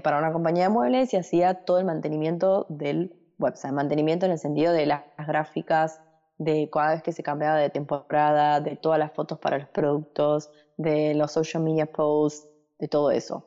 para 0.01 0.17
una 0.17 0.31
compañía 0.31 0.63
de 0.63 0.69
muebles 0.69 1.13
y 1.13 1.17
hacía 1.17 1.65
todo 1.65 1.79
el 1.79 1.85
mantenimiento 1.85 2.67
del 2.69 3.33
web, 3.37 3.51
o 3.53 3.57
sea, 3.57 3.73
mantenimiento 3.73 4.27
en 4.27 4.31
el 4.31 4.39
sentido 4.39 4.71
de 4.71 4.85
las 4.85 5.03
gráficas, 5.27 5.99
de 6.37 6.69
cada 6.71 6.91
vez 6.91 7.03
que 7.03 7.11
se 7.11 7.21
cambiaba 7.21 7.57
de 7.57 7.69
temporada, 7.69 8.61
de 8.61 8.77
todas 8.77 8.97
las 8.97 9.11
fotos 9.11 9.39
para 9.39 9.57
los 9.57 9.67
productos, 9.67 10.49
de 10.77 11.15
los 11.15 11.33
social 11.33 11.63
media 11.63 11.85
posts, 11.85 12.47
de 12.79 12.87
todo 12.87 13.11
eso. 13.11 13.46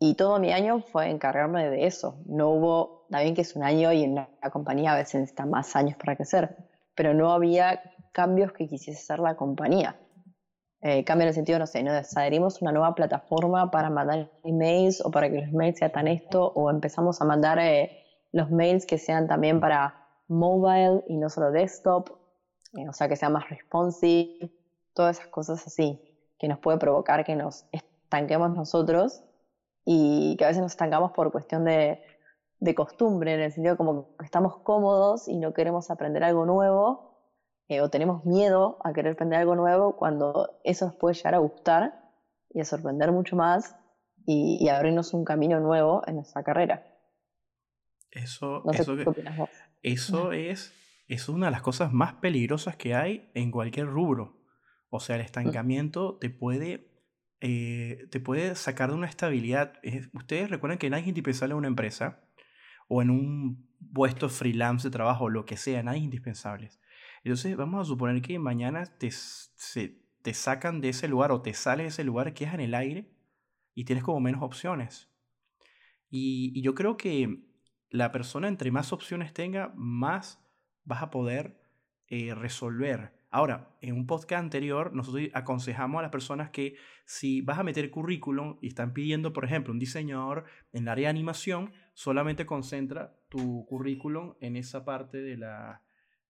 Y 0.00 0.14
todo 0.14 0.38
mi 0.38 0.52
año 0.52 0.80
fue 0.80 1.10
encargarme 1.10 1.68
de 1.68 1.86
eso. 1.86 2.22
No 2.26 2.50
hubo, 2.50 3.06
también 3.10 3.34
que 3.34 3.40
es 3.40 3.56
un 3.56 3.64
año 3.64 3.92
y 3.92 4.04
en 4.04 4.14
la, 4.14 4.28
compañía 4.52 4.92
a 4.92 4.96
veces 4.96 5.16
necesita 5.16 5.44
más 5.44 5.74
años 5.74 5.96
para 5.96 6.14
crecer, 6.14 6.56
pero 6.94 7.14
no 7.14 7.32
había 7.32 7.82
cambios 8.12 8.52
que 8.52 8.68
quisiese 8.68 9.00
hacer 9.00 9.18
la 9.18 9.36
compañía. 9.36 9.96
Eh, 10.80 11.04
cambio 11.04 11.24
en 11.24 11.28
el 11.28 11.34
sentido, 11.34 11.58
no 11.58 11.66
sé, 11.66 11.82
¿no? 11.82 11.90
adherimos 11.90 12.62
una 12.62 12.70
nueva 12.70 12.94
plataforma 12.94 13.68
para 13.72 13.90
mandar 13.90 14.30
emails 14.44 15.04
o 15.04 15.10
para 15.10 15.28
que 15.28 15.40
los 15.40 15.52
mails 15.52 15.78
sean 15.78 15.90
tan 15.90 16.06
esto, 16.06 16.52
o 16.54 16.70
empezamos 16.70 17.20
a 17.20 17.24
mandar 17.24 17.58
eh, 17.58 18.04
los 18.30 18.48
mails 18.50 18.86
que 18.86 18.98
sean 18.98 19.26
también 19.26 19.58
para 19.58 20.06
mobile 20.28 21.02
y 21.08 21.16
no 21.16 21.30
solo 21.30 21.50
desktop, 21.50 22.10
eh, 22.74 22.88
o 22.88 22.92
sea, 22.92 23.08
que 23.08 23.16
sea 23.16 23.28
más 23.28 23.50
responsive, 23.50 24.52
todas 24.94 25.18
esas 25.18 25.28
cosas 25.28 25.66
así, 25.66 26.00
que 26.38 26.46
nos 26.46 26.60
puede 26.60 26.78
provocar 26.78 27.24
que 27.24 27.34
nos 27.34 27.66
estanquemos 27.72 28.54
nosotros 28.54 29.24
y 29.84 30.36
que 30.36 30.44
a 30.44 30.48
veces 30.48 30.62
nos 30.62 30.72
estancamos 30.72 31.12
por 31.12 31.30
cuestión 31.32 31.64
de, 31.64 32.02
costumbre, 32.74 33.34
en 33.34 33.40
el 33.40 33.52
sentido 33.52 33.76
como 33.76 34.16
que 34.16 34.24
estamos 34.24 34.58
cómodos 34.58 35.28
y 35.28 35.38
no 35.38 35.54
queremos 35.54 35.90
aprender 35.90 36.24
algo 36.24 36.44
nuevo 36.44 37.16
eh, 37.68 37.80
o 37.80 37.88
tenemos 37.88 38.24
miedo 38.24 38.78
a 38.84 38.92
querer 38.92 39.12
aprender 39.12 39.38
algo 39.38 39.54
nuevo 39.54 39.96
cuando 39.96 40.58
eso 40.64 40.86
nos 40.86 40.96
puede 40.96 41.14
llegar 41.14 41.34
a 41.34 41.38
gustar 41.38 41.94
y 42.50 42.60
a 42.60 42.64
sorprender 42.64 43.12
mucho 43.12 43.36
más 43.36 43.76
y, 44.26 44.58
y 44.60 44.68
abrirnos 44.68 45.14
un 45.14 45.24
camino 45.24 45.60
nuevo 45.60 46.02
en 46.06 46.16
nuestra 46.16 46.42
carrera. 46.42 46.84
Eso, 48.10 48.62
eso, 48.72 48.96
eso 49.82 50.32
es, 50.32 50.72
es 51.08 51.28
una 51.28 51.46
de 51.46 51.52
las 51.52 51.62
cosas 51.62 51.92
más 51.92 52.14
peligrosas 52.14 52.76
que 52.76 52.94
hay 52.94 53.30
en 53.34 53.50
cualquier 53.50 53.86
rubro. 53.86 54.38
O 54.90 55.00
sea, 55.00 55.16
el 55.16 55.22
estancamiento 55.22 56.16
te 56.18 56.30
puede, 56.30 56.97
eh, 57.40 58.06
te 58.10 58.20
puede 58.20 58.54
sacar 58.54 58.90
de 58.90 58.96
una 58.96 59.06
estabilidad. 59.06 59.74
Ustedes 60.12 60.50
recuerdan 60.50 60.78
que 60.78 60.90
nadie 60.90 61.02
es 61.02 61.08
indispensable 61.08 61.52
en 61.52 61.58
una 61.58 61.68
empresa 61.68 62.20
o 62.88 63.02
en 63.02 63.10
un 63.10 63.68
puesto 63.92 64.28
freelance 64.28 64.88
de 64.88 64.92
trabajo 64.92 65.28
lo 65.28 65.44
que 65.44 65.56
sea, 65.56 65.82
nadie 65.82 65.98
es 65.98 66.04
indispensable. 66.04 66.70
Entonces, 67.24 67.56
vamos 67.56 67.82
a 67.82 67.88
suponer 67.88 68.22
que 68.22 68.38
mañana 68.38 68.86
te, 68.86 69.10
te 70.22 70.34
sacan 70.34 70.80
de 70.80 70.88
ese 70.90 71.08
lugar 71.08 71.32
o 71.32 71.42
te 71.42 71.54
sales 71.54 71.84
de 71.84 71.88
ese 71.88 72.04
lugar, 72.04 72.34
quedas 72.34 72.54
en 72.54 72.60
el 72.60 72.74
aire 72.74 73.10
y 73.74 73.84
tienes 73.84 74.04
como 74.04 74.20
menos 74.20 74.42
opciones. 74.42 75.08
y 76.10 76.62
yo 76.62 76.74
creo 76.74 76.96
que 76.96 77.48
la 77.90 78.12
persona 78.12 78.48
entre 78.48 78.70
más 78.70 78.92
opciones 78.92 79.32
tenga, 79.32 79.72
más 79.76 80.42
vas 80.84 81.02
a 81.02 81.10
poder 81.10 81.60
eh, 82.08 82.34
resolver. 82.34 83.17
Ahora, 83.30 83.76
en 83.82 83.94
un 83.94 84.06
podcast 84.06 84.42
anterior, 84.42 84.94
nosotros 84.94 85.28
aconsejamos 85.34 85.98
a 85.98 86.02
las 86.02 86.10
personas 86.10 86.48
que 86.50 86.76
si 87.04 87.42
vas 87.42 87.58
a 87.58 87.62
meter 87.62 87.90
currículum 87.90 88.56
y 88.62 88.68
están 88.68 88.94
pidiendo, 88.94 89.34
por 89.34 89.44
ejemplo, 89.44 89.72
un 89.72 89.78
diseñador 89.78 90.44
en 90.72 90.84
el 90.84 90.88
área 90.88 91.08
de 91.08 91.10
animación, 91.10 91.72
solamente 91.92 92.46
concentra 92.46 93.18
tu 93.28 93.66
currículum 93.66 94.34
en 94.40 94.56
esa 94.56 94.84
parte 94.86 95.18
de 95.18 95.36
la, 95.36 95.82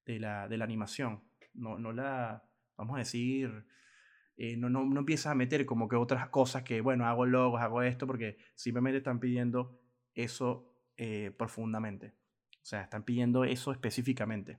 de 0.06 0.18
la, 0.18 0.48
de 0.48 0.56
la 0.56 0.64
animación. 0.64 1.22
No, 1.54 1.78
no 1.78 1.92
la, 1.92 2.44
vamos 2.76 2.96
a 2.96 2.98
decir, 2.98 3.64
eh, 4.36 4.56
no, 4.56 4.68
no, 4.68 4.84
no 4.84 5.00
empiezas 5.00 5.30
a 5.30 5.36
meter 5.36 5.66
como 5.66 5.88
que 5.88 5.94
otras 5.94 6.28
cosas 6.30 6.64
que, 6.64 6.80
bueno, 6.80 7.06
hago 7.06 7.26
logos, 7.26 7.60
hago 7.60 7.82
esto, 7.82 8.08
porque 8.08 8.38
simplemente 8.56 8.98
están 8.98 9.20
pidiendo 9.20 9.80
eso 10.14 10.74
eh, 10.96 11.30
profundamente. 11.36 12.14
O 12.60 12.66
sea, 12.68 12.82
están 12.82 13.04
pidiendo 13.04 13.44
eso 13.44 13.70
específicamente. 13.70 14.58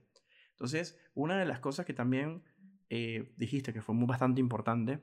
Entonces, 0.60 0.98
una 1.14 1.38
de 1.38 1.46
las 1.46 1.58
cosas 1.58 1.86
que 1.86 1.94
también 1.94 2.42
eh, 2.90 3.32
dijiste 3.38 3.72
que 3.72 3.80
fue 3.80 3.94
muy 3.94 4.06
bastante 4.06 4.42
importante 4.42 5.00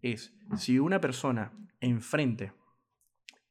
es 0.00 0.34
si 0.56 0.78
una 0.78 0.98
persona 0.98 1.52
enfrente 1.80 2.54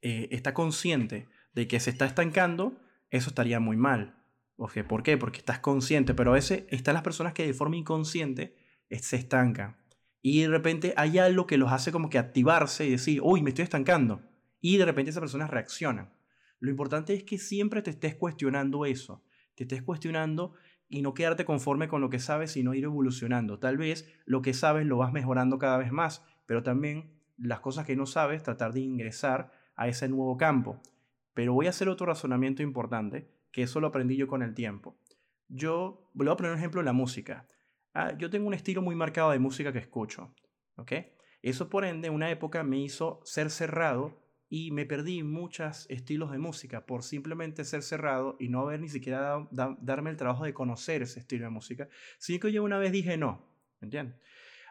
eh, 0.02 0.30
está 0.32 0.56
consciente 0.56 1.28
de 1.54 1.68
que 1.68 1.80
se 1.80 1.92
está 1.92 2.08
estancando, 2.08 2.82
eso 3.12 3.30
estaría 3.30 3.60
muy 3.60 3.78
mal. 3.78 4.16
¿Por 4.58 5.04
qué? 5.04 5.16
Porque 5.16 5.38
estás 5.38 5.60
consciente, 5.60 6.16
pero 6.16 6.32
a 6.32 6.36
veces 6.36 6.63
están 6.70 6.96
las 6.96 7.04
personas 7.04 7.34
que 7.34 7.46
de 7.46 7.54
forma 7.54 7.76
inconsciente 7.76 8.56
se 8.89 9.18
estancan. 9.18 9.78
Y 10.24 10.42
de 10.42 10.48
repente 10.48 10.96
hay 10.98 11.20
algo 11.20 11.46
que 11.46 11.60
los 11.60 11.72
hace 11.72 11.92
como 11.92 12.10
que 12.10 12.18
activarse 12.18 12.88
y 12.88 12.92
decir, 12.92 13.20
uy, 13.22 13.44
me 13.44 13.50
estoy 13.52 13.63
estancando. 13.63 14.24
Y 14.60 14.78
de 14.78 14.86
repente 14.86 15.12
esa 15.12 15.20
persona 15.20 15.46
reacciona. 15.46 16.12
Lo 16.60 16.72
importante 16.72 17.13
es 17.13 17.24
que 17.24 17.38
siempre 17.38 17.84
te 17.84 17.92
estés 17.92 18.16
cuestionando 18.16 18.86
eso, 18.86 19.24
te 19.54 19.66
estés 19.66 19.84
cuestionando 19.84 20.54
y 20.93 21.01
no 21.01 21.15
quedarte 21.15 21.43
conforme 21.43 21.88
con 21.88 22.01
lo 22.01 22.12
que 22.12 22.19
sabes, 22.19 22.51
sino 22.51 22.75
ir 22.75 22.84
evolucionando. 22.84 23.58
Tal 23.58 23.77
vez 23.77 24.08
lo 24.25 24.43
que 24.43 24.53
sabes 24.53 24.86
lo 24.86 24.97
vas 24.97 25.12
mejorando 25.12 25.58
cada 25.58 25.79
vez 25.79 25.91
más, 25.91 26.23
pero 26.45 26.62
también 26.62 27.19
las 27.36 27.62
cosas 27.62 27.88
que 27.88 27.95
no 27.95 28.06
sabes, 28.06 28.43
tratar 28.43 28.73
de 28.73 28.82
ingresar 28.82 29.51
a 29.75 29.88
ese 29.88 30.08
nuevo 30.08 30.38
campo. 30.38 30.79
Pero 31.34 31.56
voy 31.56 31.65
a 31.65 31.71
hacer 31.71 31.89
otro 31.89 32.06
razonamiento 32.06 32.62
importante, 32.62 33.27
que 33.51 33.63
eso 33.63 33.79
lo 33.79 33.88
aprendí 33.88 34.17
yo 34.17 34.27
con 34.27 34.43
el 34.43 34.53
tiempo. 34.53 34.95
Yo 35.47 36.12
voy 36.13 36.29
a 36.29 36.36
poner 36.36 36.51
un 36.51 36.60
ejemplo 36.60 36.79
en 36.79 36.86
la 36.86 36.93
música. 36.93 37.47
Ah, 37.95 38.15
yo 38.15 38.29
tengo 38.29 38.45
un 38.45 38.53
estilo 38.53 38.84
muy 38.84 38.93
marcado 38.93 39.32
de 39.32 39.39
música 39.39 39.73
que 39.73 39.79
escucho. 39.79 40.36
Eso 41.41 41.69
por 41.71 41.86
ende, 41.86 42.10
en 42.10 42.13
una 42.13 42.29
época 42.29 42.62
me 42.62 42.77
hizo 42.77 43.19
ser 43.23 43.49
cerrado 43.49 44.23
y 44.56 44.70
me 44.70 44.86
perdí 44.86 45.24
muchos 45.24 45.88
estilos 45.89 46.30
de 46.30 46.38
música 46.38 46.86
por 46.86 47.02
simplemente 47.02 47.66
ser 47.66 47.82
cerrado 47.82 48.36
y 48.39 48.50
no 48.50 48.60
haber 48.62 48.82
ni 48.82 48.88
siquiera 48.88 49.48
darme 49.50 50.12
el 50.12 50.16
trabajo 50.16 50.46
de 50.46 50.54
conocer 50.54 51.02
ese 51.02 51.22
estilo 51.22 51.46
de 51.46 51.50
música, 51.50 51.89
sino 52.20 52.39
que 52.39 52.52
yo 52.52 52.63
una 52.63 52.78
vez 52.78 52.92
dije 52.92 53.18
no, 53.18 53.48
¿entiendes? 53.82 54.16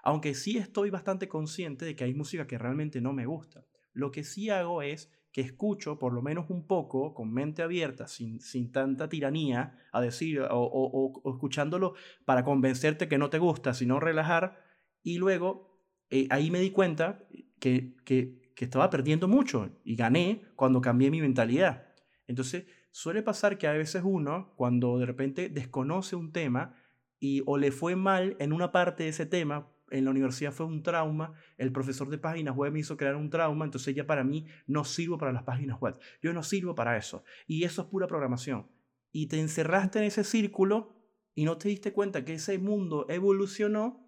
Aunque 0.04 0.36
sí 0.36 0.56
estoy 0.56 0.90
bastante 0.90 1.26
consciente 1.26 1.84
de 1.84 1.96
que 1.96 2.04
hay 2.04 2.14
música 2.14 2.46
que 2.46 2.58
realmente 2.58 3.00
no 3.00 3.12
me 3.12 3.26
gusta. 3.26 3.66
Lo 3.92 4.12
que 4.12 4.22
sí 4.22 4.50
hago 4.50 4.82
es 4.82 5.10
que 5.32 5.40
escucho 5.40 5.98
por 5.98 6.12
lo 6.12 6.22
menos 6.22 6.48
un 6.48 6.64
poco, 6.68 7.12
con 7.12 7.32
mente 7.32 7.62
abierta, 7.62 8.06
sin, 8.06 8.38
sin 8.38 8.70
tanta 8.70 9.08
tiranía, 9.08 9.80
a 9.90 10.00
decir, 10.00 10.42
o, 10.48 11.22
escuchándolo 11.24 11.94
para 12.24 12.44
convencerte 12.44 13.08
que 13.08 13.18
no 13.18 13.30
te 13.30 13.40
gusta, 13.40 13.74
sino 13.74 13.98
relajar, 13.98 14.62
y 15.02 15.18
luego 15.18 15.76
eh, 16.08 16.28
ahí 16.30 16.52
me 16.52 16.60
di 16.60 16.70
cuenta 16.70 17.26
que, 17.58 17.96
que 18.04 18.41
que 18.54 18.64
estaba 18.64 18.90
perdiendo 18.90 19.28
mucho 19.28 19.70
y 19.84 19.96
gané 19.96 20.42
cuando 20.56 20.80
cambié 20.80 21.10
mi 21.10 21.20
mentalidad. 21.20 21.86
Entonces, 22.26 22.66
suele 22.90 23.22
pasar 23.22 23.58
que 23.58 23.66
a 23.66 23.72
veces 23.72 24.02
uno, 24.04 24.52
cuando 24.56 24.98
de 24.98 25.06
repente 25.06 25.48
desconoce 25.48 26.16
un 26.16 26.32
tema 26.32 26.74
y 27.18 27.42
o 27.46 27.56
le 27.56 27.70
fue 27.72 27.96
mal 27.96 28.36
en 28.38 28.52
una 28.52 28.72
parte 28.72 29.04
de 29.04 29.10
ese 29.10 29.26
tema, 29.26 29.68
en 29.90 30.04
la 30.04 30.10
universidad 30.10 30.52
fue 30.52 30.66
un 30.66 30.82
trauma, 30.82 31.34
el 31.58 31.70
profesor 31.70 32.08
de 32.08 32.18
páginas 32.18 32.56
web 32.56 32.72
me 32.72 32.80
hizo 32.80 32.96
crear 32.96 33.14
un 33.14 33.30
trauma, 33.30 33.64
entonces 33.64 33.94
ya 33.94 34.06
para 34.06 34.24
mí 34.24 34.46
no 34.66 34.84
sirvo 34.84 35.18
para 35.18 35.32
las 35.32 35.42
páginas 35.42 35.78
web, 35.80 35.96
yo 36.22 36.32
no 36.32 36.42
sirvo 36.42 36.74
para 36.74 36.96
eso, 36.96 37.24
y 37.46 37.64
eso 37.64 37.82
es 37.82 37.88
pura 37.88 38.06
programación. 38.06 38.66
Y 39.12 39.26
te 39.26 39.38
encerraste 39.38 39.98
en 39.98 40.06
ese 40.06 40.24
círculo 40.24 40.96
y 41.34 41.44
no 41.44 41.58
te 41.58 41.68
diste 41.68 41.92
cuenta 41.92 42.24
que 42.24 42.34
ese 42.34 42.58
mundo 42.58 43.06
evolucionó 43.08 44.01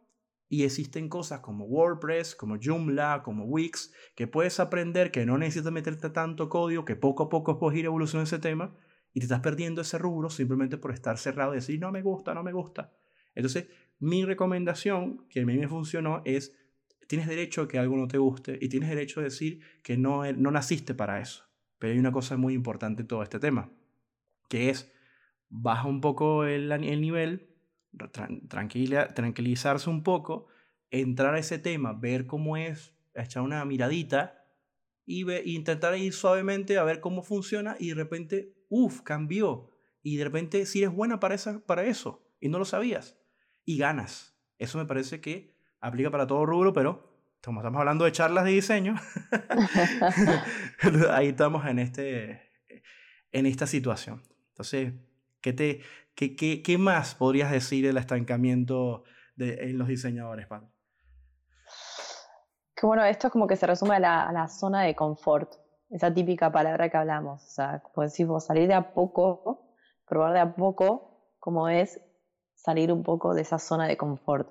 y 0.54 0.62
existen 0.62 1.08
cosas 1.08 1.40
como 1.40 1.64
WordPress, 1.64 2.36
como 2.36 2.58
Joomla, 2.62 3.22
como 3.24 3.44
Wix, 3.44 3.92
que 4.14 4.28
puedes 4.28 4.60
aprender, 4.60 5.10
que 5.10 5.26
no 5.26 5.36
necesitas 5.36 5.72
meterte 5.72 6.10
tanto 6.10 6.48
código, 6.48 6.84
que 6.84 6.94
poco 6.94 7.24
a 7.24 7.28
poco 7.28 7.58
puedes 7.58 7.80
ir 7.80 7.86
evolucionando 7.86 8.28
ese 8.28 8.38
tema 8.38 8.76
y 9.12 9.18
te 9.18 9.24
estás 9.24 9.40
perdiendo 9.40 9.80
ese 9.80 9.98
rubro 9.98 10.30
simplemente 10.30 10.78
por 10.78 10.92
estar 10.92 11.18
cerrado 11.18 11.54
y 11.54 11.56
decir, 11.56 11.80
no 11.80 11.90
me 11.90 12.02
gusta, 12.02 12.34
no 12.34 12.44
me 12.44 12.52
gusta. 12.52 12.92
Entonces, 13.34 13.66
mi 13.98 14.24
recomendación, 14.24 15.26
que 15.28 15.40
a 15.40 15.44
mí 15.44 15.58
me 15.58 15.66
funcionó, 15.66 16.22
es, 16.24 16.56
tienes 17.08 17.26
derecho 17.26 17.62
a 17.62 17.68
que 17.68 17.80
algo 17.80 17.96
no 17.96 18.06
te 18.06 18.18
guste 18.18 18.56
y 18.60 18.68
tienes 18.68 18.90
derecho 18.90 19.18
a 19.18 19.24
decir 19.24 19.58
que 19.82 19.96
no, 19.96 20.30
no 20.34 20.52
naciste 20.52 20.94
para 20.94 21.20
eso. 21.20 21.46
Pero 21.80 21.94
hay 21.94 21.98
una 21.98 22.12
cosa 22.12 22.36
muy 22.36 22.54
importante 22.54 23.02
en 23.02 23.08
todo 23.08 23.24
este 23.24 23.40
tema, 23.40 23.72
que 24.48 24.70
es, 24.70 24.92
baja 25.48 25.88
un 25.88 26.00
poco 26.00 26.44
el, 26.44 26.70
el 26.70 27.00
nivel, 27.00 27.53
tranquila, 28.48 29.08
tranquilizarse 29.08 29.90
un 29.90 30.02
poco, 30.02 30.46
entrar 30.90 31.34
a 31.34 31.38
ese 31.38 31.58
tema, 31.58 31.92
ver 31.92 32.26
cómo 32.26 32.56
es, 32.56 32.94
echar 33.14 33.42
una 33.42 33.64
miradita 33.64 34.44
y 35.06 35.30
intentar 35.50 35.96
ir 35.98 36.12
suavemente 36.12 36.78
a 36.78 36.84
ver 36.84 37.00
cómo 37.00 37.22
funciona 37.22 37.76
y 37.78 37.88
de 37.88 37.94
repente, 37.94 38.54
uff, 38.68 39.02
cambió. 39.02 39.70
Y 40.02 40.16
de 40.16 40.24
repente 40.24 40.66
si 40.66 40.82
eres 40.82 40.94
buena 40.94 41.20
para, 41.20 41.34
esa, 41.34 41.64
para 41.64 41.84
eso 41.84 42.26
y 42.40 42.48
no 42.48 42.58
lo 42.58 42.64
sabías 42.64 43.18
y 43.64 43.78
ganas. 43.78 44.38
Eso 44.58 44.78
me 44.78 44.86
parece 44.86 45.20
que 45.20 45.54
aplica 45.80 46.10
para 46.10 46.26
todo 46.26 46.46
rubro, 46.46 46.72
pero 46.72 47.14
como 47.42 47.60
estamos 47.60 47.78
hablando 47.78 48.04
de 48.04 48.12
charlas 48.12 48.44
de 48.44 48.52
diseño, 48.52 48.94
ahí 51.10 51.28
estamos 51.28 51.66
en, 51.66 51.78
este, 51.78 52.50
en 53.32 53.46
esta 53.46 53.66
situación. 53.66 54.22
Entonces, 54.48 54.94
¿qué, 55.42 55.52
te, 55.52 55.80
qué, 56.14 56.36
qué, 56.36 56.62
qué 56.62 56.78
más 56.78 57.14
podrías 57.14 57.50
decir 57.50 57.86
del 57.86 57.96
estancamiento 57.96 59.04
de, 59.36 59.70
en 59.70 59.78
los 59.78 59.88
diseñadores, 59.88 60.46
Pablo? 60.46 60.70
Que 62.74 62.86
bueno, 62.86 63.04
esto 63.04 63.28
es 63.28 63.32
como 63.32 63.46
que 63.46 63.56
se 63.56 63.66
resume 63.66 63.96
a 63.96 64.00
la, 64.00 64.28
a 64.28 64.32
la, 64.32 64.48
zona 64.48 64.82
de 64.82 64.94
confort, 64.94 65.54
esa 65.90 66.12
típica 66.12 66.50
palabra 66.50 66.88
que 66.88 66.96
hablamos. 66.96 67.44
O 67.44 67.50
sea, 67.50 67.80
como 67.80 68.04
decimos, 68.04 68.46
salir 68.46 68.68
de 68.68 68.74
a 68.74 68.92
poco, 68.94 69.74
probar 70.06 70.32
de 70.32 70.40
a 70.40 70.54
poco, 70.54 71.34
como 71.38 71.68
es 71.68 72.00
salir 72.54 72.92
un 72.92 73.02
poco 73.02 73.34
de 73.34 73.42
esa 73.42 73.58
zona 73.58 73.86
de 73.86 73.96
confort 73.96 74.48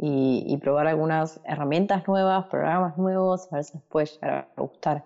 y, 0.00 0.56
probar 0.58 0.86
algunas 0.86 1.40
herramientas 1.44 2.06
nuevas, 2.06 2.46
programas 2.46 2.96
nuevos, 2.96 3.52
a 3.52 3.56
ver 3.56 3.64
si 3.64 3.74
les 3.74 3.82
puede 3.86 4.06
llegar 4.06 4.48
a 4.56 4.60
gustar. 4.60 5.04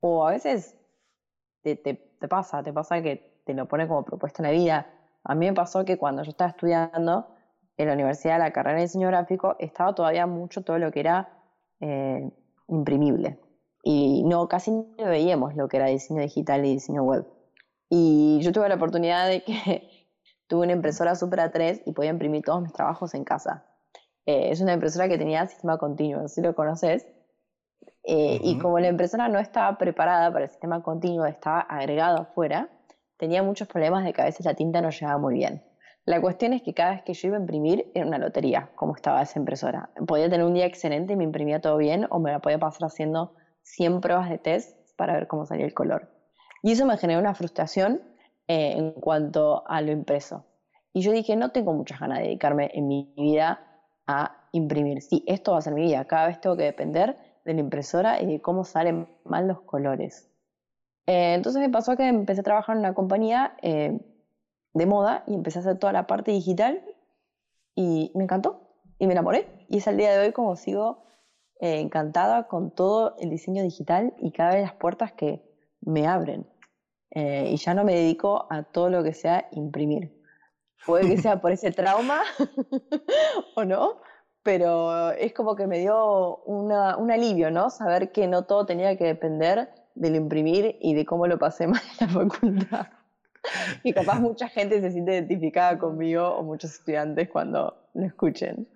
O 0.00 0.26
a 0.26 0.32
veces 0.32 0.76
te, 1.62 1.76
te, 1.76 1.94
pasa, 2.28 2.62
te 2.62 2.72
pasa 2.72 3.00
que 3.02 3.42
te 3.46 3.54
lo 3.54 3.66
pone 3.66 3.88
como 3.88 4.04
propuesta 4.04 4.42
en 4.42 4.48
la 4.48 4.52
vida. 4.52 4.97
A 5.28 5.34
mí 5.34 5.46
me 5.46 5.52
pasó 5.52 5.84
que 5.84 5.98
cuando 5.98 6.22
yo 6.22 6.30
estaba 6.30 6.50
estudiando 6.50 7.28
en 7.76 7.86
la 7.86 7.94
universidad 7.94 8.38
la 8.38 8.50
carrera 8.50 8.76
de 8.76 8.84
diseño 8.84 9.08
gráfico, 9.08 9.56
estaba 9.58 9.94
todavía 9.94 10.26
mucho 10.26 10.62
todo 10.64 10.78
lo 10.78 10.90
que 10.90 11.00
era 11.00 11.28
eh, 11.80 12.30
imprimible. 12.66 13.38
Y 13.84 14.24
no, 14.24 14.48
casi 14.48 14.70
no 14.70 14.94
veíamos 14.98 15.54
lo 15.54 15.68
que 15.68 15.76
era 15.76 15.86
diseño 15.86 16.22
digital 16.22 16.64
y 16.64 16.72
diseño 16.72 17.02
web. 17.02 17.26
Y 17.90 18.40
yo 18.40 18.52
tuve 18.52 18.70
la 18.70 18.76
oportunidad 18.76 19.28
de 19.28 19.44
que 19.44 19.88
tuve 20.48 20.64
una 20.64 20.72
impresora 20.72 21.14
Super 21.14 21.40
A3 21.40 21.82
y 21.84 21.92
podía 21.92 22.10
imprimir 22.10 22.42
todos 22.42 22.62
mis 22.62 22.72
trabajos 22.72 23.12
en 23.14 23.24
casa. 23.24 23.66
Eh, 24.24 24.50
es 24.50 24.62
una 24.62 24.72
impresora 24.72 25.08
que 25.08 25.18
tenía 25.18 25.46
sistema 25.46 25.76
continuo, 25.76 26.26
si 26.28 26.40
lo 26.40 26.54
conoces. 26.54 27.06
Eh, 28.02 28.40
y 28.42 28.58
como 28.58 28.78
la 28.78 28.88
impresora 28.88 29.28
no 29.28 29.38
estaba 29.38 29.76
preparada 29.76 30.32
para 30.32 30.46
el 30.46 30.50
sistema 30.50 30.82
continuo, 30.82 31.26
estaba 31.26 31.60
agregado 31.60 32.22
afuera, 32.22 32.70
tenía 33.18 33.42
muchos 33.42 33.68
problemas 33.68 34.04
de 34.04 34.12
que 34.12 34.22
a 34.22 34.24
veces 34.24 34.46
la 34.46 34.54
tinta 34.54 34.80
no 34.80 34.90
llegaba 34.90 35.18
muy 35.18 35.34
bien. 35.34 35.62
La 36.04 36.20
cuestión 36.22 36.54
es 36.54 36.62
que 36.62 36.72
cada 36.72 36.92
vez 36.92 37.02
que 37.02 37.12
yo 37.12 37.28
iba 37.28 37.36
a 37.36 37.40
imprimir 37.40 37.90
era 37.94 38.06
una 38.06 38.16
lotería, 38.16 38.70
como 38.76 38.94
estaba 38.94 39.20
esa 39.20 39.38
impresora. 39.38 39.90
Podía 40.06 40.30
tener 40.30 40.46
un 40.46 40.54
día 40.54 40.64
excelente 40.64 41.12
y 41.12 41.16
me 41.16 41.24
imprimía 41.24 41.60
todo 41.60 41.76
bien, 41.76 42.06
o 42.08 42.18
me 42.18 42.30
la 42.30 42.38
podía 42.38 42.58
pasar 42.58 42.86
haciendo 42.86 43.34
100 43.62 44.00
pruebas 44.00 44.30
de 44.30 44.38
test 44.38 44.78
para 44.96 45.12
ver 45.12 45.26
cómo 45.26 45.44
salía 45.44 45.66
el 45.66 45.74
color. 45.74 46.08
Y 46.62 46.72
eso 46.72 46.86
me 46.86 46.96
generó 46.96 47.20
una 47.20 47.34
frustración 47.34 48.00
eh, 48.46 48.72
en 48.76 48.92
cuanto 48.92 49.68
a 49.68 49.82
lo 49.82 49.92
impreso. 49.92 50.46
Y 50.94 51.02
yo 51.02 51.12
dije, 51.12 51.36
no 51.36 51.50
tengo 51.50 51.74
muchas 51.74 52.00
ganas 52.00 52.20
de 52.20 52.24
dedicarme 52.24 52.70
en 52.72 52.88
mi 52.88 53.12
vida 53.14 53.60
a 54.06 54.48
imprimir. 54.52 55.02
Sí, 55.02 55.22
esto 55.26 55.52
va 55.52 55.58
a 55.58 55.60
ser 55.60 55.74
mi 55.74 55.82
vida. 55.82 56.06
Cada 56.06 56.28
vez 56.28 56.40
tengo 56.40 56.56
que 56.56 56.64
depender 56.64 57.18
de 57.44 57.54
la 57.54 57.60
impresora 57.60 58.22
y 58.22 58.26
de 58.26 58.40
cómo 58.40 58.64
salen 58.64 59.08
mal 59.24 59.46
los 59.46 59.60
colores. 59.60 60.27
Eh, 61.08 61.32
entonces 61.32 61.62
me 61.62 61.70
pasó 61.70 61.96
que 61.96 62.06
empecé 62.06 62.42
a 62.42 62.44
trabajar 62.44 62.76
en 62.76 62.80
una 62.80 62.92
compañía 62.92 63.56
eh, 63.62 63.98
de 64.74 64.86
moda 64.86 65.24
y 65.26 65.32
empecé 65.32 65.58
a 65.58 65.62
hacer 65.62 65.78
toda 65.78 65.90
la 65.94 66.06
parte 66.06 66.32
digital 66.32 66.84
y 67.74 68.12
me 68.14 68.24
encantó 68.24 68.60
y 68.98 69.06
me 69.06 69.14
enamoré. 69.14 69.48
Y 69.70 69.78
es 69.78 69.86
el 69.86 69.96
día 69.96 70.12
de 70.12 70.26
hoy 70.26 70.32
como 70.32 70.54
sigo 70.54 71.02
encantada 71.60 72.46
con 72.46 72.70
todo 72.72 73.16
el 73.18 73.30
diseño 73.30 73.62
digital 73.62 74.14
y 74.18 74.32
cada 74.32 74.50
vez 74.50 74.62
las 74.62 74.74
puertas 74.74 75.12
que 75.12 75.42
me 75.80 76.06
abren. 76.06 76.46
Eh, 77.12 77.52
y 77.52 77.56
ya 77.56 77.72
no 77.72 77.84
me 77.84 77.94
dedico 77.94 78.46
a 78.50 78.64
todo 78.64 78.90
lo 78.90 79.02
que 79.02 79.14
sea 79.14 79.48
imprimir. 79.52 80.14
Puede 80.84 81.08
que 81.08 81.16
sea 81.16 81.40
por 81.40 81.52
ese 81.52 81.72
trauma 81.72 82.20
o 83.56 83.64
no, 83.64 84.02
pero 84.42 85.10
es 85.12 85.32
como 85.32 85.56
que 85.56 85.66
me 85.66 85.78
dio 85.78 86.36
un 86.44 86.70
alivio, 87.10 87.50
¿no? 87.50 87.70
Saber 87.70 88.12
que 88.12 88.28
no 88.28 88.44
todo 88.44 88.66
tenía 88.66 88.96
que 88.98 89.04
depender 89.04 89.70
del 89.98 90.16
imprimir 90.16 90.76
y 90.80 90.94
de 90.94 91.04
cómo 91.04 91.26
lo 91.26 91.38
pasé 91.38 91.66
mal 91.68 91.82
en 92.00 92.06
la 92.06 92.12
facultad. 92.12 92.86
Y 93.82 93.92
capaz 93.92 94.20
mucha 94.20 94.48
gente 94.48 94.80
se 94.80 94.90
siente 94.90 95.12
identificada 95.12 95.78
conmigo 95.78 96.28
o 96.28 96.42
muchos 96.42 96.72
estudiantes 96.72 97.28
cuando 97.28 97.88
lo 97.94 98.06
escuchen. 98.06 98.68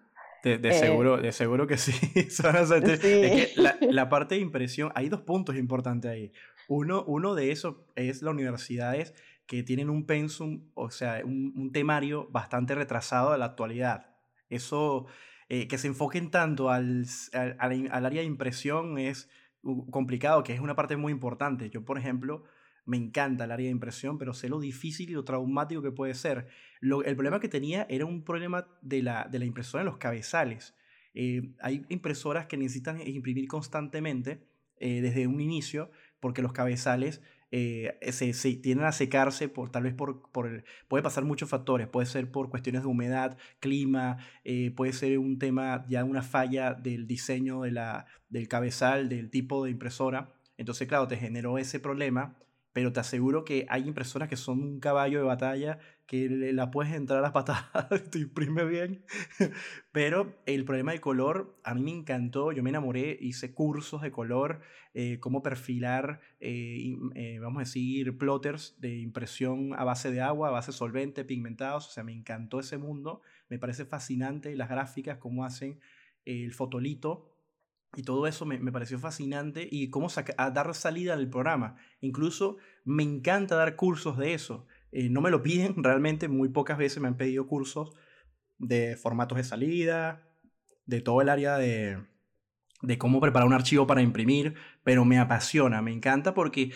De, 0.42 0.54
eh, 0.54 0.72
seguro, 0.72 1.18
de 1.18 1.30
seguro 1.30 1.66
que 1.66 1.76
sí. 1.76 1.92
Es 2.14 2.40
que 2.40 3.52
la, 3.56 3.76
la, 3.80 4.08
parte 4.08 4.34
de 4.34 4.40
impresión, 4.40 4.90
hay 4.94 5.08
dos 5.08 5.20
puntos 5.20 5.56
importantes 5.56 6.10
ahí. 6.10 6.32
Uno, 6.68 7.04
uno 7.04 7.34
de 7.34 7.52
esos 7.52 7.76
es 7.94 8.22
las 8.22 8.32
universidades 8.32 9.14
que 9.46 9.62
tienen 9.62 9.90
un 9.90 10.06
pensum, 10.06 10.70
o 10.74 10.90
sea, 10.90 11.22
un, 11.24 11.70
temario 11.72 12.28
bastante 12.30 12.74
retrasado 12.74 13.32
a 13.32 13.38
la 13.38 13.46
actualidad. 13.46 14.16
Eso, 14.48 15.06
eh, 15.48 15.68
que 15.68 15.78
se 15.78 15.88
enfoquen 15.88 16.30
tanto 16.30 16.70
al, 16.70 17.06
al, 17.32 17.56
al, 17.90 18.06
área 18.06 18.20
de 18.20 18.26
impresión 18.26 18.98
es 18.98 19.30
complicado, 19.90 20.42
que 20.42 20.54
es 20.54 20.60
una 20.60 20.74
parte 20.74 20.96
muy 20.96 21.12
importante. 21.12 21.70
Yo, 21.70 21.84
por 21.84 21.98
ejemplo, 21.98 22.44
me 22.84 22.96
encanta 22.96 23.44
el 23.44 23.52
área 23.52 23.66
de 23.66 23.72
impresión, 23.72 24.18
pero 24.18 24.34
sé 24.34 24.48
lo 24.48 24.60
difícil 24.60 25.10
y 25.10 25.12
lo 25.12 25.24
traumático 25.24 25.82
que 25.82 25.92
puede 25.92 26.14
ser. 26.14 26.48
Lo, 26.80 27.04
el 27.04 27.14
problema 27.14 27.40
que 27.40 27.48
tenía 27.48 27.86
era 27.88 28.04
un 28.04 28.24
problema 28.24 28.66
de 28.80 29.02
la, 29.02 29.28
de 29.30 29.38
la 29.38 29.44
impresora 29.44 29.82
en 29.82 29.86
los 29.86 29.98
cabezales. 29.98 30.74
Eh, 31.14 31.54
hay 31.60 31.84
impresoras 31.88 32.46
que 32.46 32.56
necesitan 32.56 33.00
imprimir 33.06 33.46
constantemente 33.46 34.46
eh, 34.78 35.00
desde 35.00 35.26
un 35.26 35.40
inicio 35.40 35.90
porque 36.18 36.42
los 36.42 36.52
cabezales 36.52 37.22
eh, 37.52 37.96
se, 38.10 38.32
se, 38.32 38.54
tienden 38.54 38.86
a 38.86 38.92
secarse 38.92 39.48
por 39.48 39.70
tal 39.70 39.84
vez 39.84 39.94
por, 39.94 40.30
por 40.32 40.64
puede 40.88 41.02
pasar 41.02 41.24
muchos 41.24 41.48
factores, 41.48 41.86
puede 41.86 42.06
ser 42.06 42.30
por 42.30 42.50
cuestiones 42.50 42.82
de 42.82 42.88
humedad, 42.88 43.38
clima, 43.60 44.18
puede 44.74 44.92
ser 44.92 45.18
un 45.18 45.38
tema 45.38 45.84
ya 45.88 46.04
una 46.04 46.22
falla 46.22 46.74
del 46.74 47.06
diseño 47.06 47.62
de 47.62 47.70
la, 47.70 48.06
del 48.28 48.48
cabezal, 48.48 49.08
del 49.08 49.30
tipo 49.30 49.64
de 49.64 49.70
impresora. 49.70 50.32
Entonces, 50.56 50.88
claro, 50.88 51.06
te 51.06 51.16
generó 51.16 51.58
ese 51.58 51.78
problema 51.78 52.36
pero 52.72 52.92
te 52.92 53.00
aseguro 53.00 53.44
que 53.44 53.66
hay 53.68 53.86
impresoras 53.86 54.28
que 54.28 54.36
son 54.36 54.60
un 54.62 54.80
caballo 54.80 55.18
de 55.18 55.24
batalla 55.24 55.78
que 56.12 56.28
la 56.28 56.70
puedes 56.70 56.92
entrar 56.92 57.24
a 57.24 57.32
patadas, 57.32 57.88
te 58.10 58.18
imprime 58.18 58.66
bien. 58.66 59.02
Pero 59.92 60.42
el 60.44 60.66
problema 60.66 60.92
del 60.92 61.00
color, 61.00 61.58
a 61.64 61.72
mí 61.72 61.80
me 61.80 61.90
encantó, 61.90 62.52
yo 62.52 62.62
me 62.62 62.68
enamoré, 62.68 63.16
hice 63.18 63.54
cursos 63.54 64.02
de 64.02 64.10
color, 64.10 64.60
eh, 64.92 65.20
cómo 65.20 65.42
perfilar, 65.42 66.20
eh, 66.38 66.94
eh, 67.14 67.38
vamos 67.38 67.60
a 67.60 67.64
decir, 67.64 68.18
plotters 68.18 68.76
de 68.78 68.98
impresión 68.98 69.72
a 69.72 69.84
base 69.84 70.12
de 70.12 70.20
agua, 70.20 70.48
a 70.48 70.50
base 70.50 70.72
solvente, 70.72 71.24
pigmentados, 71.24 71.88
o 71.88 71.90
sea, 71.90 72.04
me 72.04 72.12
encantó 72.12 72.60
ese 72.60 72.76
mundo, 72.76 73.22
me 73.48 73.58
parece 73.58 73.86
fascinante 73.86 74.54
las 74.54 74.68
gráficas, 74.68 75.16
cómo 75.16 75.46
hacen 75.46 75.80
el 76.26 76.52
fotolito, 76.52 77.32
y 77.96 78.02
todo 78.02 78.26
eso 78.26 78.44
me, 78.44 78.58
me 78.58 78.70
pareció 78.70 78.98
fascinante 78.98 79.66
y 79.70 79.88
cómo 79.88 80.08
a 80.36 80.50
dar 80.50 80.74
salida 80.74 81.14
al 81.14 81.28
programa. 81.28 81.76
Incluso 82.00 82.58
me 82.84 83.02
encanta 83.02 83.56
dar 83.56 83.76
cursos 83.76 84.16
de 84.16 84.34
eso. 84.34 84.66
Eh, 84.92 85.08
no 85.08 85.20
me 85.20 85.30
lo 85.30 85.42
piden, 85.42 85.82
realmente 85.82 86.28
muy 86.28 86.50
pocas 86.50 86.78
veces 86.78 87.00
me 87.00 87.08
han 87.08 87.16
pedido 87.16 87.46
cursos 87.46 87.94
de 88.58 88.96
formatos 88.96 89.38
de 89.38 89.44
salida, 89.44 90.28
de 90.86 91.00
todo 91.00 91.20
el 91.22 91.28
área 91.28 91.56
de, 91.56 91.98
de 92.82 92.98
cómo 92.98 93.20
preparar 93.20 93.46
un 93.46 93.54
archivo 93.54 93.86
para 93.86 94.02
imprimir, 94.02 94.54
pero 94.84 95.04
me 95.04 95.18
apasiona, 95.18 95.80
me 95.82 95.92
encanta 95.92 96.34
porque 96.34 96.72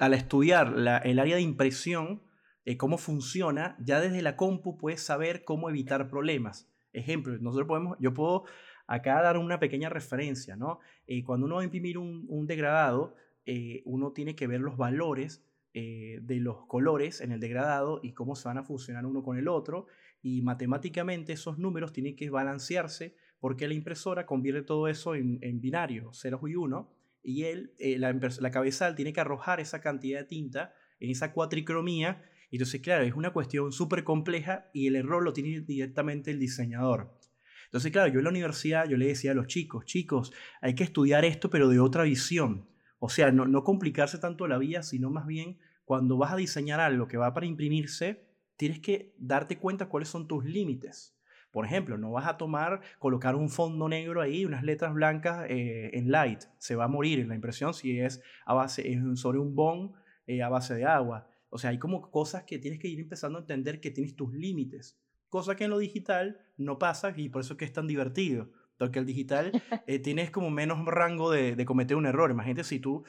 al 0.00 0.14
estudiar 0.14 0.74
el 1.04 1.18
área 1.18 1.36
de 1.36 1.42
impresión, 1.42 2.22
eh, 2.64 2.76
cómo 2.76 2.96
funciona, 2.96 3.76
ya 3.80 4.00
desde 4.00 4.22
la 4.22 4.36
compu 4.36 4.78
puedes 4.78 5.02
saber 5.02 5.44
cómo 5.44 5.68
evitar 5.68 6.08
problemas. 6.08 6.70
Ejemplo, 6.92 7.36
nosotros 7.38 7.66
podemos, 7.66 7.98
yo 8.00 8.14
puedo 8.14 8.44
acá 8.86 9.20
dar 9.20 9.36
una 9.36 9.58
pequeña 9.58 9.88
referencia, 9.88 10.54
¿no? 10.56 10.78
Eh, 11.06 11.24
cuando 11.24 11.46
uno 11.46 11.56
va 11.56 11.62
a 11.62 11.64
imprimir 11.64 11.98
un, 11.98 12.24
un 12.28 12.46
degradado, 12.46 13.16
eh, 13.46 13.82
uno 13.84 14.12
tiene 14.12 14.36
que 14.36 14.46
ver 14.46 14.60
los 14.60 14.76
valores 14.76 15.44
de 15.74 16.36
los 16.40 16.66
colores 16.66 17.20
en 17.20 17.32
el 17.32 17.40
degradado 17.40 18.00
y 18.02 18.12
cómo 18.12 18.36
se 18.36 18.48
van 18.48 18.58
a 18.58 18.64
funcionar 18.64 19.06
uno 19.06 19.22
con 19.22 19.38
el 19.38 19.48
otro. 19.48 19.86
Y 20.22 20.42
matemáticamente 20.42 21.32
esos 21.32 21.58
números 21.58 21.92
tienen 21.92 22.16
que 22.16 22.30
balancearse 22.30 23.16
porque 23.40 23.66
la 23.66 23.74
impresora 23.74 24.26
convierte 24.26 24.62
todo 24.62 24.88
eso 24.88 25.14
en, 25.14 25.60
binario, 25.60 26.12
ceros 26.12 26.40
y 26.48 26.54
uno, 26.54 26.92
y 27.22 27.44
él, 27.44 27.72
la, 27.98 28.12
la 28.12 28.50
cabezal 28.50 28.94
tiene 28.94 29.12
que 29.12 29.20
arrojar 29.20 29.60
esa 29.60 29.80
cantidad 29.80 30.20
de 30.20 30.26
tinta 30.26 30.74
en 31.00 31.10
esa 31.10 31.32
cuatricromía 31.32 32.22
entonces, 32.52 32.82
claro, 32.82 33.04
es 33.04 33.14
una 33.14 33.32
cuestión 33.32 33.72
súper 33.72 34.04
compleja 34.04 34.68
y 34.74 34.86
el 34.86 34.96
error 34.96 35.22
lo 35.22 35.32
tiene 35.32 35.60
directamente 35.60 36.30
el 36.30 36.38
diseñador. 36.38 37.18
Entonces, 37.64 37.90
claro, 37.90 38.12
yo 38.12 38.18
en 38.18 38.24
la 38.24 38.30
universidad 38.30 38.86
yo 38.86 38.98
le 38.98 39.06
decía 39.06 39.30
a 39.30 39.34
los 39.34 39.46
chicos, 39.46 39.86
chicos, 39.86 40.32
hay 40.60 40.74
que 40.74 40.84
estudiar 40.84 41.24
esto 41.24 41.48
pero 41.48 41.68
de 41.68 41.80
otra 41.80 42.02
visión. 42.02 42.68
O 43.04 43.08
sea, 43.08 43.32
no, 43.32 43.64
complicarse 43.64 44.16
tanto 44.18 44.46
la 44.46 44.58
vida, 44.58 44.84
sino 44.84 45.10
más 45.10 45.26
bien 45.26 45.58
cuando 45.84 46.16
vas 46.18 46.32
a 46.32 46.36
diseñar 46.36 46.78
algo 46.78 47.08
que 47.08 47.16
va 47.16 47.34
para 47.34 47.46
imprimirse, 47.46 48.28
tienes 48.56 48.78
que 48.78 49.12
darte 49.18 49.58
cuenta 49.58 49.88
cuáles 49.88 50.08
son 50.08 50.28
tus 50.28 50.44
límites. 50.44 51.18
Por 51.50 51.66
ejemplo, 51.66 51.98
no 51.98 52.12
vas 52.12 52.28
a 52.28 52.36
tomar, 52.36 52.80
colocar 53.00 53.34
un 53.34 53.48
fondo 53.48 53.88
negro 53.88 54.20
ahí, 54.20 54.44
unas 54.44 54.62
letras 54.62 54.94
blancas 54.94 55.46
eh, 55.48 55.90
en 55.94 56.12
light. 56.12 56.44
Se 56.58 56.76
va 56.76 56.84
a 56.84 56.88
morir 56.88 57.18
en 57.18 57.26
la 57.26 57.34
impresión 57.34 57.74
si 57.74 57.98
es 57.98 58.22
a 58.46 58.54
base, 58.54 58.96
sobre 59.16 59.40
un 59.40 59.56
bond 59.56 59.96
eh, 60.28 60.40
a 60.44 60.48
base 60.48 60.76
de 60.76 60.84
agua. 60.84 61.26
O 61.50 61.58
sea, 61.58 61.70
hay 61.70 61.80
como 61.80 62.08
cosas 62.08 62.44
que 62.44 62.60
tienes 62.60 62.78
que 62.78 62.86
ir 62.86 63.00
empezando 63.00 63.38
a 63.38 63.40
entender 63.40 63.80
que 63.80 63.90
tienes 63.90 64.14
tus 64.14 64.32
límites. 64.32 64.96
Cosa 65.28 65.56
que 65.56 65.64
en 65.64 65.70
lo 65.70 65.78
digital 65.78 66.38
no 66.56 66.78
pasa 66.78 67.12
y 67.16 67.30
por 67.30 67.40
eso 67.40 67.54
es 67.54 67.58
que 67.58 67.64
es 67.64 67.72
tan 67.72 67.88
divertido. 67.88 68.52
Porque 68.82 68.98
el 68.98 69.06
digital 69.06 69.52
eh, 69.86 70.00
tienes 70.00 70.32
como 70.32 70.50
menos 70.50 70.84
rango 70.84 71.30
de, 71.30 71.54
de, 71.54 71.64
cometer 71.64 71.96
un 71.96 72.06
error. 72.06 72.32
Imagínate 72.32 72.64
si 72.64 72.80
tú 72.80 73.04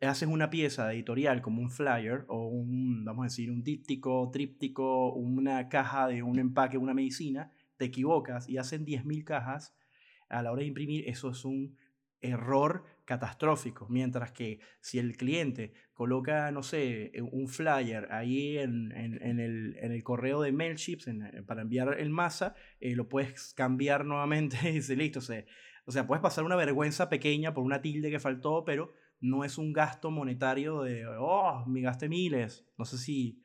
haces 0.00 0.26
una 0.26 0.48
pieza 0.48 0.90
editorial 0.92 1.42
como 1.42 1.60
un 1.60 1.70
flyer 1.70 2.24
o 2.28 2.46
un, 2.46 3.04
vamos 3.04 3.24
a 3.24 3.26
decir, 3.26 3.50
un 3.50 3.62
díptico, 3.62 4.30
tríptico, 4.32 5.12
una 5.12 5.68
caja 5.68 6.06
de 6.08 6.22
un 6.22 6.38
empaque, 6.38 6.78
una 6.78 6.94
medicina, 6.94 7.52
te 7.76 7.84
equivocas 7.84 8.48
y 8.48 8.56
hacen 8.56 8.86
10.000 8.86 9.24
cajas, 9.24 9.76
a 10.30 10.42
la 10.42 10.50
hora 10.50 10.60
de 10.60 10.68
imprimir 10.68 11.08
eso 11.08 11.30
es 11.30 11.44
un 11.44 11.76
error 12.20 12.84
catastrófico. 13.08 13.86
Mientras 13.88 14.32
que 14.32 14.60
si 14.80 14.98
el 14.98 15.16
cliente 15.16 15.72
coloca, 15.94 16.50
no 16.50 16.62
sé, 16.62 17.10
eh, 17.14 17.22
un 17.22 17.48
flyer 17.48 18.06
ahí 18.12 18.58
en, 18.58 18.92
en, 18.92 19.40
el, 19.40 19.78
en 19.80 19.92
el, 19.92 20.02
correo 20.02 20.42
de 20.42 20.52
MailChimp 20.52 21.08
eh, 21.08 21.42
para 21.42 21.62
enviar 21.62 21.98
el 21.98 22.10
masa, 22.10 22.54
eh, 22.80 22.94
lo 22.94 23.08
puedes 23.08 23.54
cambiar 23.54 24.04
nuevamente 24.04 24.58
y 24.68 24.72
dice, 24.74 24.94
listo. 24.94 25.20
O 25.20 25.22
sea, 25.22 25.42
o 25.86 25.90
sea, 25.90 26.06
puedes 26.06 26.20
pasar 26.20 26.44
una 26.44 26.54
vergüenza 26.54 27.08
pequeña 27.08 27.54
por 27.54 27.64
una 27.64 27.80
tilde 27.80 28.10
que 28.10 28.20
faltó, 28.20 28.62
pero 28.66 28.92
no 29.20 29.42
es 29.42 29.56
un 29.56 29.72
gasto 29.72 30.10
monetario 30.10 30.82
de, 30.82 31.06
oh, 31.06 31.64
me 31.66 31.80
gasté 31.80 32.10
miles. 32.10 32.66
No 32.76 32.84
sé 32.84 32.98
si... 32.98 33.40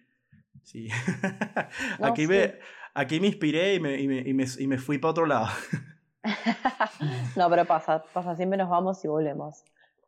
si. 0.62 0.90
aquí, 2.04 2.28
Me, 2.28 2.56
aquí 2.94 3.22
me 3.22 3.28
inspiré 3.28 3.76
y 3.76 3.80
me, 3.80 4.02
y 4.02 4.10
me, 4.10 4.20
y 4.28 4.34
me, 4.34 4.46
y 4.60 4.68
me 4.68 4.78
fui 4.78 4.98
para 4.98 5.12
otro 5.12 5.26
lado. 5.26 5.48
no, 7.36 7.50
pero 7.50 7.66
pasa, 7.66 8.04
pasa, 8.14 8.36
siempre 8.36 8.58
nos 8.58 8.70
vamos 8.70 9.04
y 9.04 9.08
volvemos. 9.08 9.64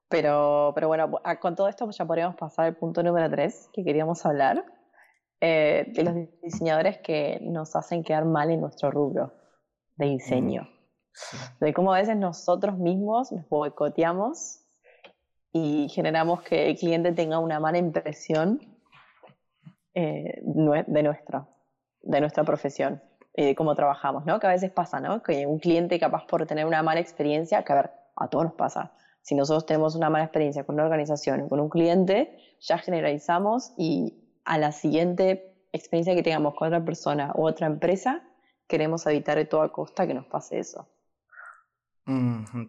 Pero, 0.08 0.72
pero 0.76 0.88
bueno, 0.88 1.12
con 1.42 1.56
todo 1.56 1.68
esto 1.68 1.90
ya 1.90 2.06
podríamos 2.06 2.36
pasar 2.36 2.66
al 2.66 2.76
punto 2.76 3.04
número 3.04 3.30
3 3.30 3.70
que 3.74 3.84
queríamos 3.84 4.26
hablar, 4.26 4.64
eh, 5.42 5.92
de 5.94 6.04
los 6.04 6.16
diseñadores 6.42 7.00
que 7.00 7.40
nos 7.42 7.76
hacen 7.76 8.04
quedar 8.04 8.26
mal 8.26 8.52
en 8.52 8.62
nuestro 8.62 8.92
rubro 8.92 9.34
de 9.98 10.08
diseño. 10.08 10.64
Mm, 10.64 11.66
de 11.66 11.74
cómo 11.74 11.94
a 11.94 12.00
veces 12.00 12.16
nosotros 12.18 12.78
mismos 12.78 13.32
nos 13.32 13.48
boicoteamos 13.50 14.62
y 15.52 15.88
generamos 15.90 16.42
que 16.44 16.70
el 16.70 16.78
cliente 16.78 17.12
tenga 17.14 17.40
una 17.40 17.60
mala 17.60 17.78
impresión 17.78 18.60
eh, 19.94 20.42
de, 20.42 21.04
nuestro, 21.04 21.48
de 22.02 22.22
nuestra 22.22 22.44
profesión 22.44 23.02
de 23.44 23.56
cómo 23.56 23.76
trabajamos, 23.76 24.26
¿no? 24.26 24.40
Que 24.40 24.48
a 24.48 24.52
veces 24.52 24.72
pasa, 24.72 25.00
¿no? 25.00 25.22
Que 25.22 25.46
un 25.46 25.60
cliente 25.60 26.00
capaz 26.00 26.26
por 26.26 26.46
tener 26.46 26.66
una 26.66 26.84
mala 26.84 27.00
experiencia, 27.00 27.64
que 27.64 27.74
a 27.74 27.76
ver, 27.76 27.92
a 28.16 28.28
todos 28.28 28.46
nos 28.46 28.54
pasa. 28.54 28.94
Si 29.22 29.36
nosotros 29.36 29.66
tenemos 29.66 29.96
una 29.96 30.10
mala 30.10 30.26
experiencia 30.26 30.64
con 30.64 30.76
una 30.76 30.84
organización 30.84 31.42
o 31.42 31.50
con 31.50 31.60
un 31.60 31.70
cliente, 31.70 32.38
ya 32.62 32.78
generalizamos 32.78 33.74
y 33.78 34.14
a 34.46 34.58
la 34.58 34.72
siguiente 34.72 35.56
experiencia 35.74 36.16
que 36.16 36.24
tengamos 36.24 36.56
con 36.56 36.68
otra 36.68 36.86
persona 36.86 37.32
u 37.36 37.46
otra 37.46 37.68
empresa, 37.68 38.24
queremos 38.68 39.06
evitar 39.08 39.38
de 39.38 39.46
toda 39.46 39.70
costa 39.70 40.08
que 40.08 40.14
nos 40.14 40.26
pase 40.26 40.60
eso. 40.60 40.88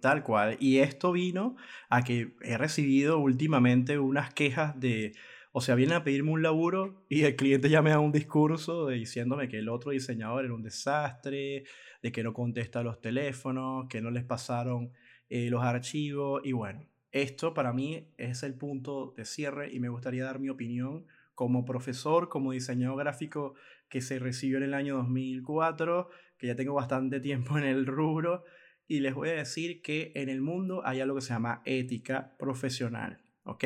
tal 0.00 0.22
cual. 0.22 0.56
Y 0.60 0.78
esto 0.78 1.12
vino 1.12 1.56
a 1.90 2.02
que 2.02 2.34
he 2.40 2.56
recibido 2.56 3.18
últimamente 3.18 3.98
unas 3.98 4.32
quejas 4.32 4.80
de 4.80 5.12
o 5.58 5.62
sea, 5.62 5.74
vienen 5.74 5.96
a 5.96 6.04
pedirme 6.04 6.32
un 6.32 6.42
laburo 6.42 7.06
y 7.08 7.22
el 7.22 7.34
cliente 7.34 7.70
ya 7.70 7.80
me 7.80 7.88
da 7.88 7.98
un 7.98 8.12
discurso 8.12 8.88
diciéndome 8.88 9.48
que 9.48 9.58
el 9.58 9.70
otro 9.70 9.90
diseñador 9.90 10.44
era 10.44 10.52
un 10.52 10.62
desastre, 10.62 11.64
de 12.02 12.12
que 12.12 12.22
no 12.22 12.34
contesta 12.34 12.82
los 12.82 13.00
teléfonos, 13.00 13.86
que 13.88 14.02
no 14.02 14.10
les 14.10 14.22
pasaron 14.22 14.92
eh, 15.30 15.48
los 15.48 15.62
archivos. 15.64 16.42
Y 16.44 16.52
bueno, 16.52 16.86
esto 17.10 17.54
para 17.54 17.72
mí 17.72 18.06
es 18.18 18.42
el 18.42 18.52
punto 18.52 19.14
de 19.16 19.24
cierre 19.24 19.72
y 19.72 19.80
me 19.80 19.88
gustaría 19.88 20.24
dar 20.24 20.40
mi 20.40 20.50
opinión 20.50 21.06
como 21.34 21.64
profesor, 21.64 22.28
como 22.28 22.52
diseñador 22.52 22.98
gráfico 22.98 23.54
que 23.88 24.02
se 24.02 24.18
recibió 24.18 24.58
en 24.58 24.64
el 24.64 24.74
año 24.74 24.96
2004, 24.96 26.10
que 26.36 26.48
ya 26.48 26.54
tengo 26.54 26.74
bastante 26.74 27.18
tiempo 27.18 27.56
en 27.56 27.64
el 27.64 27.86
rubro. 27.86 28.44
Y 28.86 29.00
les 29.00 29.14
voy 29.14 29.30
a 29.30 29.36
decir 29.36 29.80
que 29.80 30.12
en 30.16 30.28
el 30.28 30.42
mundo 30.42 30.82
hay 30.84 31.00
algo 31.00 31.14
que 31.14 31.22
se 31.22 31.32
llama 31.32 31.62
ética 31.64 32.36
profesional. 32.36 33.22
¿ok? 33.46 33.64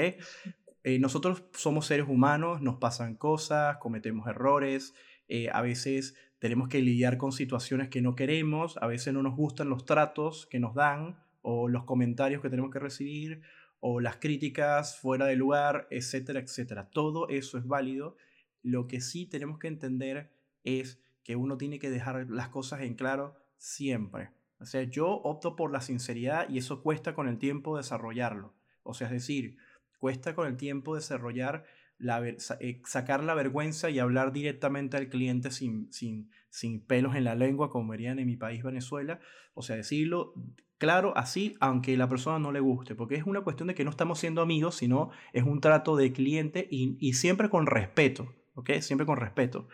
Eh, 0.82 0.98
nosotros 0.98 1.44
somos 1.52 1.86
seres 1.86 2.06
humanos, 2.08 2.62
nos 2.62 2.76
pasan 2.76 3.16
cosas, 3.16 3.76
cometemos 3.78 4.26
errores, 4.26 4.94
eh, 5.28 5.48
a 5.52 5.60
veces 5.62 6.14
tenemos 6.38 6.68
que 6.68 6.80
lidiar 6.80 7.18
con 7.18 7.32
situaciones 7.32 7.88
que 7.88 8.00
no 8.00 8.14
queremos, 8.14 8.78
a 8.78 8.86
veces 8.86 9.12
no 9.12 9.22
nos 9.22 9.36
gustan 9.36 9.68
los 9.68 9.84
tratos 9.84 10.46
que 10.46 10.58
nos 10.58 10.74
dan 10.74 11.22
o 11.42 11.68
los 11.68 11.84
comentarios 11.84 12.40
que 12.40 12.50
tenemos 12.50 12.70
que 12.70 12.78
recibir 12.78 13.42
o 13.80 14.00
las 14.00 14.16
críticas 14.16 14.98
fuera 14.98 15.26
de 15.26 15.36
lugar, 15.36 15.86
etcétera, 15.90 16.40
etcétera. 16.40 16.90
Todo 16.90 17.28
eso 17.28 17.58
es 17.58 17.66
válido. 17.66 18.16
Lo 18.62 18.86
que 18.86 19.00
sí 19.00 19.26
tenemos 19.26 19.58
que 19.58 19.68
entender 19.68 20.32
es 20.64 21.00
que 21.24 21.36
uno 21.36 21.56
tiene 21.56 21.78
que 21.78 21.90
dejar 21.90 22.26
las 22.30 22.48
cosas 22.48 22.82
en 22.82 22.94
claro 22.94 23.36
siempre. 23.56 24.30
O 24.58 24.66
sea, 24.66 24.82
yo 24.82 25.08
opto 25.08 25.56
por 25.56 25.72
la 25.72 25.80
sinceridad 25.80 26.48
y 26.48 26.58
eso 26.58 26.82
cuesta 26.82 27.14
con 27.14 27.28
el 27.28 27.38
tiempo 27.38 27.76
desarrollarlo. 27.76 28.54
O 28.82 28.92
sea, 28.94 29.06
es 29.06 29.12
decir, 29.12 29.56
Cuesta 30.00 30.34
con 30.34 30.48
el 30.48 30.56
tiempo 30.56 30.96
desarrollar, 30.96 31.64
la, 31.98 32.26
eh, 32.26 32.82
sacar 32.84 33.22
la 33.22 33.34
vergüenza 33.34 33.90
y 33.90 34.00
hablar 34.00 34.32
directamente 34.32 34.96
al 34.96 35.08
cliente 35.08 35.52
sin, 35.52 35.92
sin, 35.92 36.32
sin 36.48 36.84
pelos 36.84 37.14
en 37.14 37.22
la 37.24 37.36
lengua, 37.36 37.70
como 37.70 37.92
verían 37.92 38.18
en 38.18 38.26
mi 38.26 38.36
país, 38.36 38.64
Venezuela. 38.64 39.20
O 39.54 39.62
sea, 39.62 39.76
decirlo 39.76 40.34
claro, 40.78 41.12
así, 41.16 41.56
aunque 41.60 41.96
la 41.98 42.08
persona 42.08 42.38
no 42.38 42.50
le 42.50 42.60
guste, 42.60 42.94
porque 42.94 43.14
es 43.14 43.24
una 43.24 43.42
cuestión 43.42 43.68
de 43.68 43.74
que 43.74 43.84
no 43.84 43.90
estamos 43.90 44.18
siendo 44.18 44.40
amigos, 44.40 44.76
sino 44.76 45.10
es 45.34 45.44
un 45.44 45.60
trato 45.60 45.94
de 45.94 46.10
cliente 46.12 46.66
y, 46.70 46.96
y 46.98 47.12
siempre 47.12 47.50
con 47.50 47.66
respeto, 47.66 48.34
¿ok? 48.54 48.70
Siempre 48.80 49.06
con 49.06 49.18
respeto. 49.18 49.68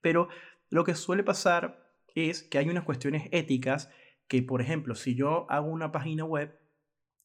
Pero 0.00 0.28
lo 0.70 0.84
que 0.84 0.94
suele 0.94 1.24
pasar 1.24 1.92
es 2.14 2.44
que 2.44 2.58
hay 2.58 2.68
unas 2.68 2.84
cuestiones 2.84 3.28
éticas 3.32 3.90
que, 4.28 4.42
por 4.42 4.62
ejemplo, 4.62 4.94
si 4.94 5.16
yo 5.16 5.50
hago 5.50 5.68
una 5.68 5.90
página 5.90 6.24
web, 6.24 6.56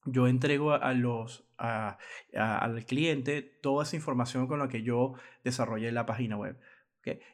yo 0.05 0.27
entrego 0.27 0.73
a 0.73 0.93
los, 0.93 1.46
al 1.57 2.85
cliente 2.85 3.41
toda 3.41 3.83
esa 3.83 3.95
información 3.95 4.47
con 4.47 4.59
la 4.59 4.67
que 4.67 4.83
yo 4.83 5.13
desarrollé 5.43 5.91
la 5.91 6.05
página 6.05 6.37
web. 6.37 6.57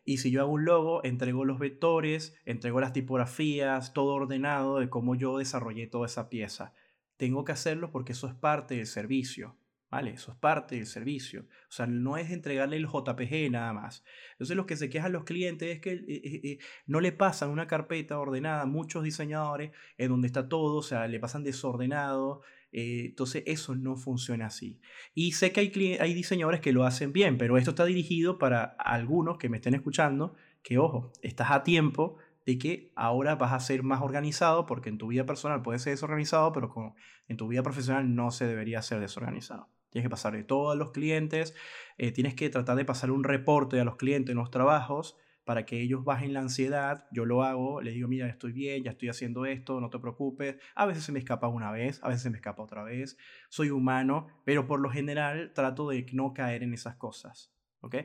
Y 0.05 0.17
si 0.17 0.31
yo 0.31 0.41
hago 0.41 0.51
un 0.51 0.65
logo, 0.65 1.03
entrego 1.03 1.45
los 1.45 1.59
vectores, 1.59 2.35
entrego 2.45 2.79
las 2.79 2.93
tipografías, 2.93 3.93
todo 3.93 4.13
ordenado 4.13 4.79
de 4.79 4.89
cómo 4.89 5.15
yo 5.15 5.37
desarrollé 5.37 5.87
toda 5.87 6.05
esa 6.05 6.29
pieza. 6.29 6.73
Tengo 7.17 7.43
que 7.45 7.53
hacerlo 7.53 7.91
porque 7.91 8.11
eso 8.11 8.27
es 8.27 8.33
parte 8.33 8.75
del 8.75 8.87
servicio. 8.87 9.57
¿Vale? 9.89 10.09
Eso 10.09 10.31
es 10.31 10.37
parte 10.39 10.73
del 10.73 10.87
servicio. 10.87 11.41
O 11.41 11.71
sea, 11.71 11.85
no 11.85 12.17
es 12.17 12.31
entregarle 12.31 12.77
el 12.77 12.87
JPG 12.87 13.51
nada 13.51 13.73
más. 13.73 14.03
Entonces, 14.31 14.57
lo 14.57 14.65
que 14.65 14.75
se 14.75 14.89
quejan 14.89 15.11
los 15.11 15.23
clientes 15.23 15.69
es 15.69 15.81
que 15.81 15.91
eh, 15.91 16.03
eh, 16.07 16.41
eh, 16.43 16.59
no 16.87 16.99
le 16.99 17.11
pasan 17.11 17.51
una 17.51 17.67
carpeta 17.67 18.17
ordenada 18.17 18.63
a 18.63 18.65
muchos 18.65 19.03
diseñadores 19.03 19.69
en 19.99 20.09
donde 20.09 20.25
está 20.25 20.49
todo, 20.49 20.77
o 20.77 20.81
sea, 20.81 21.07
le 21.07 21.19
pasan 21.19 21.43
desordenado, 21.43 22.41
eh, 22.73 23.05
entonces 23.05 23.43
eso 23.45 23.75
no 23.75 23.95
funciona 23.95 24.47
así. 24.47 24.79
Y 25.13 25.33
sé 25.33 25.51
que 25.51 25.61
hay, 25.61 25.97
hay 25.99 26.13
diseñadores 26.13 26.59
que 26.59 26.73
lo 26.73 26.85
hacen 26.85 27.13
bien, 27.13 27.37
pero 27.37 27.57
esto 27.57 27.69
está 27.71 27.85
dirigido 27.85 28.39
para 28.39 28.63
algunos 28.63 29.37
que 29.37 29.47
me 29.47 29.57
estén 29.57 29.75
escuchando, 29.75 30.33
que 30.63 30.79
ojo, 30.79 31.11
estás 31.21 31.51
a 31.51 31.63
tiempo 31.63 32.17
de 32.45 32.57
que 32.57 32.91
ahora 32.95 33.35
vas 33.35 33.53
a 33.53 33.59
ser 33.59 33.83
más 33.83 34.01
organizado, 34.01 34.65
porque 34.65 34.89
en 34.89 34.97
tu 34.97 35.07
vida 35.07 35.25
personal 35.25 35.61
puedes 35.61 35.83
ser 35.83 35.93
desorganizado, 35.93 36.51
pero 36.51 36.69
con, 36.69 36.95
en 37.27 37.37
tu 37.37 37.47
vida 37.47 37.61
profesional 37.61 38.15
no 38.15 38.31
se 38.31 38.47
debería 38.47 38.81
ser 38.81 38.99
desorganizado. 38.99 39.69
tienes 39.91 40.07
que 40.07 40.09
pasar 40.09 40.33
de 40.33 40.43
todo 40.43 40.71
a 40.71 40.75
los 40.75 40.91
clientes, 40.91 41.53
eh, 41.99 42.11
tienes 42.11 42.33
que 42.33 42.49
tratar 42.49 42.75
de 42.75 42.85
pasar 42.85 43.11
un 43.11 43.23
reporte 43.23 43.79
a 43.79 43.85
los 43.85 43.97
clientes 43.97 44.31
en 44.31 44.37
los 44.37 44.49
trabajos 44.49 45.15
para 45.45 45.65
que 45.65 45.81
ellos 45.81 46.03
bajen 46.03 46.33
la 46.33 46.41
ansiedad. 46.41 47.05
Yo 47.11 47.25
lo 47.25 47.43
hago, 47.43 47.81
les 47.81 47.93
digo, 47.93 48.07
mira, 48.07 48.27
estoy 48.27 48.51
bien, 48.51 48.83
ya 48.83 48.91
estoy 48.91 49.09
haciendo 49.09 49.45
esto, 49.45 49.79
no 49.79 49.89
te 49.89 49.99
preocupes. 49.99 50.57
A 50.75 50.85
veces 50.85 51.03
se 51.03 51.11
me 51.11 51.19
escapa 51.19 51.47
una 51.47 51.71
vez, 51.71 51.99
a 52.03 52.07
veces 52.07 52.23
se 52.23 52.29
me 52.29 52.37
escapa 52.37 52.63
otra 52.63 52.83
vez. 52.83 53.17
Soy 53.49 53.69
humano, 53.69 54.27
pero 54.45 54.67
por 54.67 54.79
lo 54.79 54.89
general 54.89 55.51
trato 55.53 55.89
de 55.89 56.05
no 56.13 56.33
caer 56.33 56.63
en 56.63 56.73
esas 56.73 56.95
cosas. 56.95 57.53
¿Ok? 57.81 57.95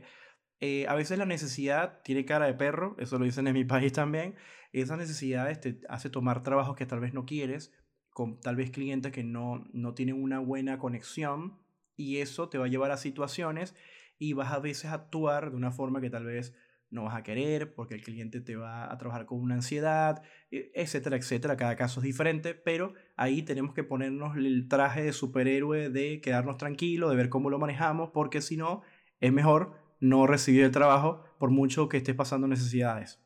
Eh, 0.60 0.86
a 0.88 0.94
veces 0.94 1.18
la 1.18 1.26
necesidad 1.26 2.00
tiene 2.02 2.24
cara 2.24 2.46
de 2.46 2.54
perro, 2.54 2.96
eso 2.98 3.18
lo 3.18 3.24
dicen 3.24 3.46
en 3.46 3.54
mi 3.54 3.64
país 3.64 3.92
también. 3.92 4.34
Esa 4.72 4.96
necesidad 4.96 5.60
te 5.60 5.80
hace 5.88 6.10
tomar 6.10 6.42
trabajos 6.42 6.76
que 6.76 6.86
tal 6.86 7.00
vez 7.00 7.14
no 7.14 7.24
quieres, 7.24 7.72
con 8.10 8.40
tal 8.40 8.56
vez 8.56 8.70
clientes 8.70 9.12
que 9.12 9.24
no, 9.24 9.64
no 9.72 9.94
tienen 9.94 10.22
una 10.22 10.40
buena 10.40 10.78
conexión, 10.78 11.58
y 11.98 12.18
eso 12.18 12.48
te 12.48 12.56
va 12.56 12.66
a 12.66 12.68
llevar 12.68 12.92
a 12.92 12.96
situaciones 12.96 13.74
y 14.18 14.32
vas 14.32 14.52
a 14.52 14.60
veces 14.60 14.86
a 14.86 14.94
actuar 14.94 15.50
de 15.50 15.56
una 15.56 15.72
forma 15.72 16.00
que 16.00 16.08
tal 16.08 16.24
vez 16.24 16.54
no 16.90 17.04
vas 17.04 17.16
a 17.16 17.22
querer 17.22 17.74
porque 17.74 17.94
el 17.94 18.02
cliente 18.02 18.40
te 18.40 18.56
va 18.56 18.92
a 18.92 18.98
trabajar 18.98 19.26
con 19.26 19.40
una 19.40 19.56
ansiedad, 19.56 20.22
e, 20.50 20.70
etcétera, 20.74 21.16
etcétera. 21.16 21.56
Cada 21.56 21.76
caso 21.76 22.00
es 22.00 22.04
diferente, 22.04 22.54
pero 22.54 22.94
ahí 23.16 23.42
tenemos 23.42 23.74
que 23.74 23.84
ponernos 23.84 24.36
el 24.36 24.68
traje 24.68 25.02
de 25.02 25.12
superhéroe 25.12 25.90
de 25.90 26.20
quedarnos 26.20 26.56
tranquilos, 26.56 27.10
de 27.10 27.16
ver 27.16 27.28
cómo 27.28 27.50
lo 27.50 27.58
manejamos, 27.58 28.10
porque 28.10 28.40
si 28.40 28.56
no, 28.56 28.82
es 29.20 29.32
mejor 29.32 29.76
no 30.00 30.26
recibir 30.26 30.64
el 30.64 30.70
trabajo 30.70 31.24
por 31.38 31.50
mucho 31.50 31.88
que 31.88 31.98
estés 31.98 32.14
pasando 32.14 32.46
necesidades, 32.46 33.20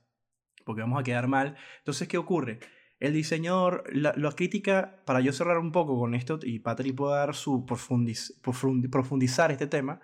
porque 0.64 0.82
vamos 0.82 1.00
a 1.00 1.04
quedar 1.04 1.28
mal. 1.28 1.56
Entonces, 1.78 2.08
¿qué 2.08 2.18
ocurre? 2.18 2.60
El 2.98 3.12
diseñador, 3.14 3.84
la, 3.92 4.32
crítica, 4.32 5.02
para 5.04 5.20
yo 5.20 5.32
cerrar 5.32 5.58
un 5.58 5.72
poco 5.72 5.98
con 5.98 6.14
esto, 6.14 6.38
y 6.42 6.60
Patrick 6.60 6.94
pueda 6.94 7.18
dar 7.18 7.34
su 7.34 7.66
profundizar 7.66 9.50
este 9.50 9.66
tema, 9.66 10.00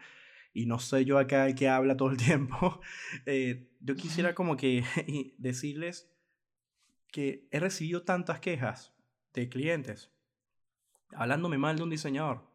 y 0.53 0.67
no 0.67 0.79
sé 0.79 1.05
yo 1.05 1.19
acá 1.19 1.47
el 1.47 1.55
que 1.55 1.69
habla 1.69 1.97
todo 1.97 2.11
el 2.11 2.17
tiempo, 2.19 2.81
eh, 3.27 3.71
yo 3.81 3.97
quisiera 3.97 4.35
como 4.35 4.57
que 4.57 4.85
decirles 5.39 6.11
que 7.11 7.49
he 7.51 7.61
recibido 7.61 8.03
tantas 8.03 8.41
quejas 8.41 8.95
de 9.33 9.49
clientes 9.49 10.13
hablándome 11.15 11.59
mal 11.59 11.77
de 11.77 11.83
un 11.83 11.91
diseñador 11.91 12.49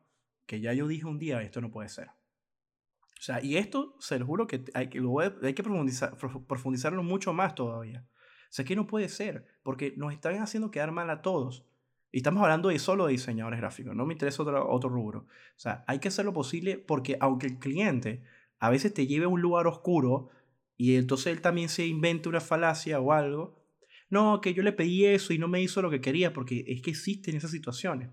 que 0.46 0.60
ya 0.60 0.74
yo 0.74 0.88
dije 0.88 1.06
un 1.06 1.20
día, 1.20 1.42
esto 1.42 1.62
no 1.62 1.72
puede 1.72 1.90
ser. 1.90 2.10
O 2.10 3.26
sea, 3.26 3.42
y 3.42 3.56
esto 3.56 3.96
se 4.00 4.20
lo 4.20 4.26
juro 4.26 4.48
que 4.48 4.66
hay 4.74 4.90
que, 4.90 5.02
hay 5.42 5.54
que 5.54 5.64
profundizar, 5.64 6.18
profundizarlo 6.18 7.04
mucho 7.04 7.34
más 7.34 7.56
todavía. 7.56 8.06
O 8.10 8.56
sea, 8.56 8.66
que 8.66 8.76
no 8.76 8.86
puede 8.86 9.08
ser, 9.08 9.48
porque 9.64 9.94
nos 9.96 10.14
están 10.14 10.36
haciendo 10.42 10.72
quedar 10.72 10.92
mal 10.92 11.10
a 11.10 11.22
todos. 11.22 11.66
Y 12.14 12.18
estamos 12.18 12.44
hablando 12.44 12.70
de 12.70 12.78
solo 12.78 13.08
de 13.08 13.14
diseñadores 13.14 13.60
gráficos, 13.60 13.96
no 13.96 14.06
me 14.06 14.14
interesa 14.14 14.44
otro, 14.44 14.70
otro 14.70 14.88
rubro. 14.88 15.22
O 15.22 15.60
sea, 15.60 15.84
hay 15.88 15.98
que 15.98 16.10
hacer 16.10 16.26
lo 16.26 16.32
posible 16.32 16.78
porque 16.78 17.18
aunque 17.20 17.48
el 17.48 17.58
cliente 17.58 18.22
a 18.60 18.70
veces 18.70 18.94
te 18.94 19.08
lleve 19.08 19.26
a 19.26 19.30
un 19.30 19.42
lugar 19.42 19.66
oscuro 19.66 20.30
y 20.78 20.96
entonces 20.96 21.34
él 21.34 21.42
también 21.42 21.70
se 21.70 21.88
invente 21.88 22.30
una 22.30 22.40
falacia 22.40 23.00
o 23.00 23.14
algo, 23.14 23.66
no, 24.12 24.42
que 24.42 24.54
yo 24.54 24.62
le 24.62 24.74
pedí 24.74 25.06
eso 25.06 25.34
y 25.34 25.40
no 25.40 25.48
me 25.48 25.64
hizo 25.64 25.82
lo 25.82 25.90
que 25.90 26.02
quería 26.02 26.34
porque 26.34 26.64
es 26.68 26.84
que 26.84 26.92
existen 26.92 27.36
esas 27.36 27.50
situaciones. 27.50 28.12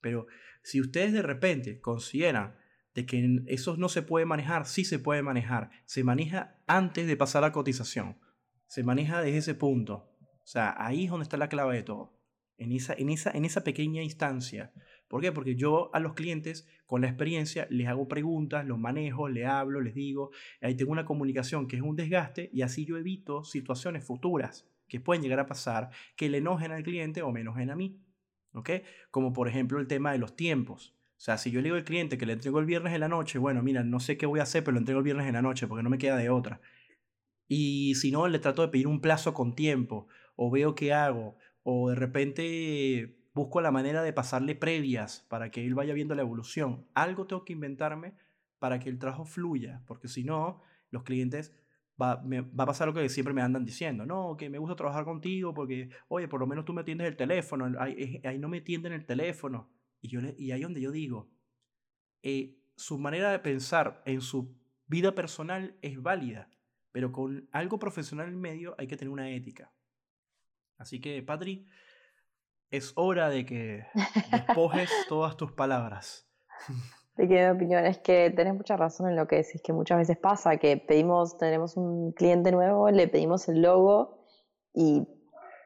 Pero 0.00 0.26
si 0.62 0.80
ustedes 0.80 1.12
de 1.12 1.20
repente 1.20 1.78
consideran 1.82 2.56
de 2.94 3.04
que 3.04 3.42
eso 3.48 3.76
no 3.76 3.90
se 3.90 4.00
puede 4.00 4.24
manejar, 4.24 4.64
sí 4.64 4.86
se 4.86 4.98
puede 4.98 5.20
manejar. 5.20 5.68
Se 5.84 6.04
maneja 6.04 6.58
antes 6.66 7.06
de 7.06 7.18
pasar 7.18 7.42
la 7.42 7.52
cotización. 7.52 8.16
Se 8.66 8.82
maneja 8.82 9.20
desde 9.20 9.36
ese 9.36 9.54
punto. 9.54 10.08
O 10.42 10.46
sea, 10.46 10.74
ahí 10.78 11.04
es 11.04 11.10
donde 11.10 11.24
está 11.24 11.36
la 11.36 11.50
clave 11.50 11.76
de 11.76 11.82
todo 11.82 12.21
en 12.62 12.72
esa, 12.72 12.94
en 12.94 13.10
esa, 13.10 13.30
en 13.32 13.44
esa 13.44 13.64
pequeña 13.64 14.02
instancia. 14.02 14.72
¿Por 15.08 15.20
qué? 15.20 15.32
Porque 15.32 15.56
yo 15.56 15.90
a 15.94 16.00
los 16.00 16.14
clientes, 16.14 16.66
con 16.86 17.02
la 17.02 17.08
experiencia, 17.08 17.66
les 17.70 17.88
hago 17.88 18.08
preguntas, 18.08 18.64
los 18.66 18.78
manejo, 18.78 19.28
les 19.28 19.46
hablo, 19.46 19.80
les 19.80 19.94
digo, 19.94 20.30
ahí 20.60 20.74
tengo 20.74 20.92
una 20.92 21.04
comunicación 21.04 21.66
que 21.66 21.76
es 21.76 21.82
un 21.82 21.96
desgaste 21.96 22.50
y 22.52 22.62
así 22.62 22.84
yo 22.84 22.96
evito 22.96 23.44
situaciones 23.44 24.04
futuras 24.04 24.66
que 24.88 25.00
pueden 25.00 25.22
llegar 25.22 25.40
a 25.40 25.46
pasar 25.46 25.90
que 26.16 26.28
le 26.28 26.38
enojen 26.38 26.72
al 26.72 26.82
cliente 26.82 27.22
o 27.22 27.32
me 27.32 27.40
enojen 27.40 27.70
a 27.70 27.76
mí. 27.76 28.00
¿Ok? 28.54 28.70
Como 29.10 29.32
por 29.32 29.48
ejemplo 29.48 29.80
el 29.80 29.86
tema 29.86 30.12
de 30.12 30.18
los 30.18 30.36
tiempos. 30.36 30.94
O 31.16 31.24
sea, 31.24 31.38
si 31.38 31.50
yo 31.50 31.60
le 31.60 31.64
digo 31.64 31.76
al 31.76 31.84
cliente 31.84 32.18
que 32.18 32.26
le 32.26 32.34
entrego 32.34 32.58
el 32.58 32.66
viernes 32.66 32.92
en 32.92 33.00
la 33.00 33.08
noche, 33.08 33.38
bueno, 33.38 33.62
mira, 33.62 33.82
no 33.84 34.00
sé 34.00 34.16
qué 34.16 34.26
voy 34.26 34.40
a 34.40 34.42
hacer, 34.42 34.62
pero 34.64 34.72
lo 34.72 34.78
entrego 34.78 34.98
el 34.98 35.04
viernes 35.04 35.26
en 35.26 35.34
la 35.34 35.42
noche 35.42 35.66
porque 35.66 35.82
no 35.82 35.90
me 35.90 35.98
queda 35.98 36.16
de 36.16 36.30
otra. 36.30 36.60
Y 37.48 37.94
si 37.96 38.10
no, 38.10 38.28
le 38.28 38.38
trato 38.38 38.62
de 38.62 38.68
pedir 38.68 38.86
un 38.86 39.00
plazo 39.00 39.32
con 39.34 39.54
tiempo 39.54 40.08
o 40.36 40.50
veo 40.50 40.74
qué 40.74 40.92
hago 40.92 41.36
o 41.62 41.90
de 41.90 41.96
repente 41.96 43.18
busco 43.34 43.60
la 43.60 43.70
manera 43.70 44.02
de 44.02 44.12
pasarle 44.12 44.54
previas 44.54 45.26
para 45.28 45.50
que 45.50 45.64
él 45.64 45.74
vaya 45.74 45.94
viendo 45.94 46.14
la 46.14 46.22
evolución. 46.22 46.86
Algo 46.94 47.26
tengo 47.26 47.44
que 47.44 47.52
inventarme 47.52 48.14
para 48.58 48.78
que 48.78 48.88
el 48.88 48.98
trabajo 48.98 49.24
fluya, 49.24 49.82
porque 49.86 50.08
si 50.08 50.22
no, 50.24 50.62
los 50.90 51.02
clientes 51.02 51.54
va, 52.00 52.22
va 52.24 52.64
a 52.64 52.66
pasar 52.66 52.88
lo 52.88 52.94
que 52.94 53.08
siempre 53.08 53.34
me 53.34 53.42
andan 53.42 53.64
diciendo, 53.64 54.06
no, 54.06 54.36
que 54.36 54.50
me 54.50 54.58
gusta 54.58 54.76
trabajar 54.76 55.04
contigo 55.04 55.54
porque, 55.54 55.90
oye, 56.08 56.28
por 56.28 56.40
lo 56.40 56.46
menos 56.46 56.64
tú 56.64 56.72
me 56.72 56.82
atiendes 56.82 57.08
el 57.08 57.16
teléfono, 57.16 57.72
ahí, 57.78 58.20
ahí 58.24 58.38
no 58.38 58.48
me 58.48 58.58
atienden 58.58 58.92
el 58.92 59.06
teléfono. 59.06 59.70
Y, 60.00 60.08
yo 60.08 60.20
y 60.36 60.52
ahí 60.52 60.62
donde 60.62 60.80
yo 60.80 60.90
digo, 60.90 61.30
eh, 62.22 62.58
su 62.76 62.98
manera 62.98 63.30
de 63.30 63.38
pensar 63.38 64.02
en 64.04 64.20
su 64.20 64.56
vida 64.86 65.14
personal 65.14 65.76
es 65.82 66.00
válida, 66.00 66.50
pero 66.92 67.12
con 67.12 67.48
algo 67.52 67.78
profesional 67.78 68.28
en 68.28 68.40
medio 68.40 68.74
hay 68.78 68.86
que 68.86 68.96
tener 68.96 69.12
una 69.12 69.30
ética. 69.30 69.72
Así 70.82 71.00
que, 71.00 71.22
Patri, 71.22 71.68
es 72.68 72.92
hora 72.96 73.28
de 73.28 73.46
que 73.46 73.86
despojes 74.32 74.90
todas 75.08 75.36
tus 75.36 75.52
palabras. 75.52 76.28
De 77.14 77.28
que 77.28 77.34
mi 77.34 77.50
opinión 77.50 77.84
es 77.84 77.98
que 77.98 78.30
tenés 78.30 78.54
mucha 78.54 78.74
razón 78.74 79.10
en 79.10 79.16
lo 79.16 79.28
que 79.28 79.36
decís, 79.36 79.60
que 79.62 79.74
muchas 79.74 79.98
veces 79.98 80.16
pasa, 80.16 80.56
que 80.56 80.78
pedimos, 80.78 81.36
tenemos 81.36 81.76
un 81.76 82.12
cliente 82.12 82.50
nuevo, 82.50 82.88
le 82.90 83.06
pedimos 83.06 83.46
el 83.50 83.60
logo 83.60 84.24
y 84.72 85.06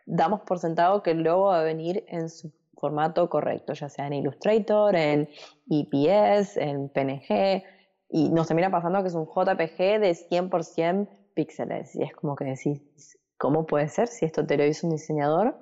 damos 0.07 0.41
por 0.41 0.59
sentado 0.59 1.05
que 1.05 1.13
el 1.13 1.23
logo 1.23 1.45
va 1.45 1.61
a 1.61 1.63
venir 1.63 2.05
en 2.09 2.29
su 2.29 2.53
formato 2.75 3.31
correcto, 3.31 3.75
ya 3.75 3.89
sea 3.89 4.09
en 4.09 4.15
Illustrator, 4.15 4.97
en 4.97 5.29
EPS, 5.71 6.57
en 6.57 6.89
PNG, 6.89 7.63
y 8.09 8.31
nos 8.31 8.49
termina 8.49 8.69
pasando 8.73 9.01
que 9.03 9.09
es 9.09 9.15
un 9.15 9.27
JPG 9.27 10.01
de 10.01 10.17
100% 10.29 11.09
píxeles, 11.33 11.95
y 11.95 12.03
es 12.03 12.13
como 12.13 12.35
que 12.35 12.47
decís, 12.47 12.83
¿cómo 13.39 13.67
puede 13.67 13.89
ser 13.89 14.09
si 14.09 14.25
esto 14.25 14.47
te 14.47 14.57
lo 14.57 14.65
hizo 14.65 14.87
un 14.87 14.93
diseñador? 14.93 15.57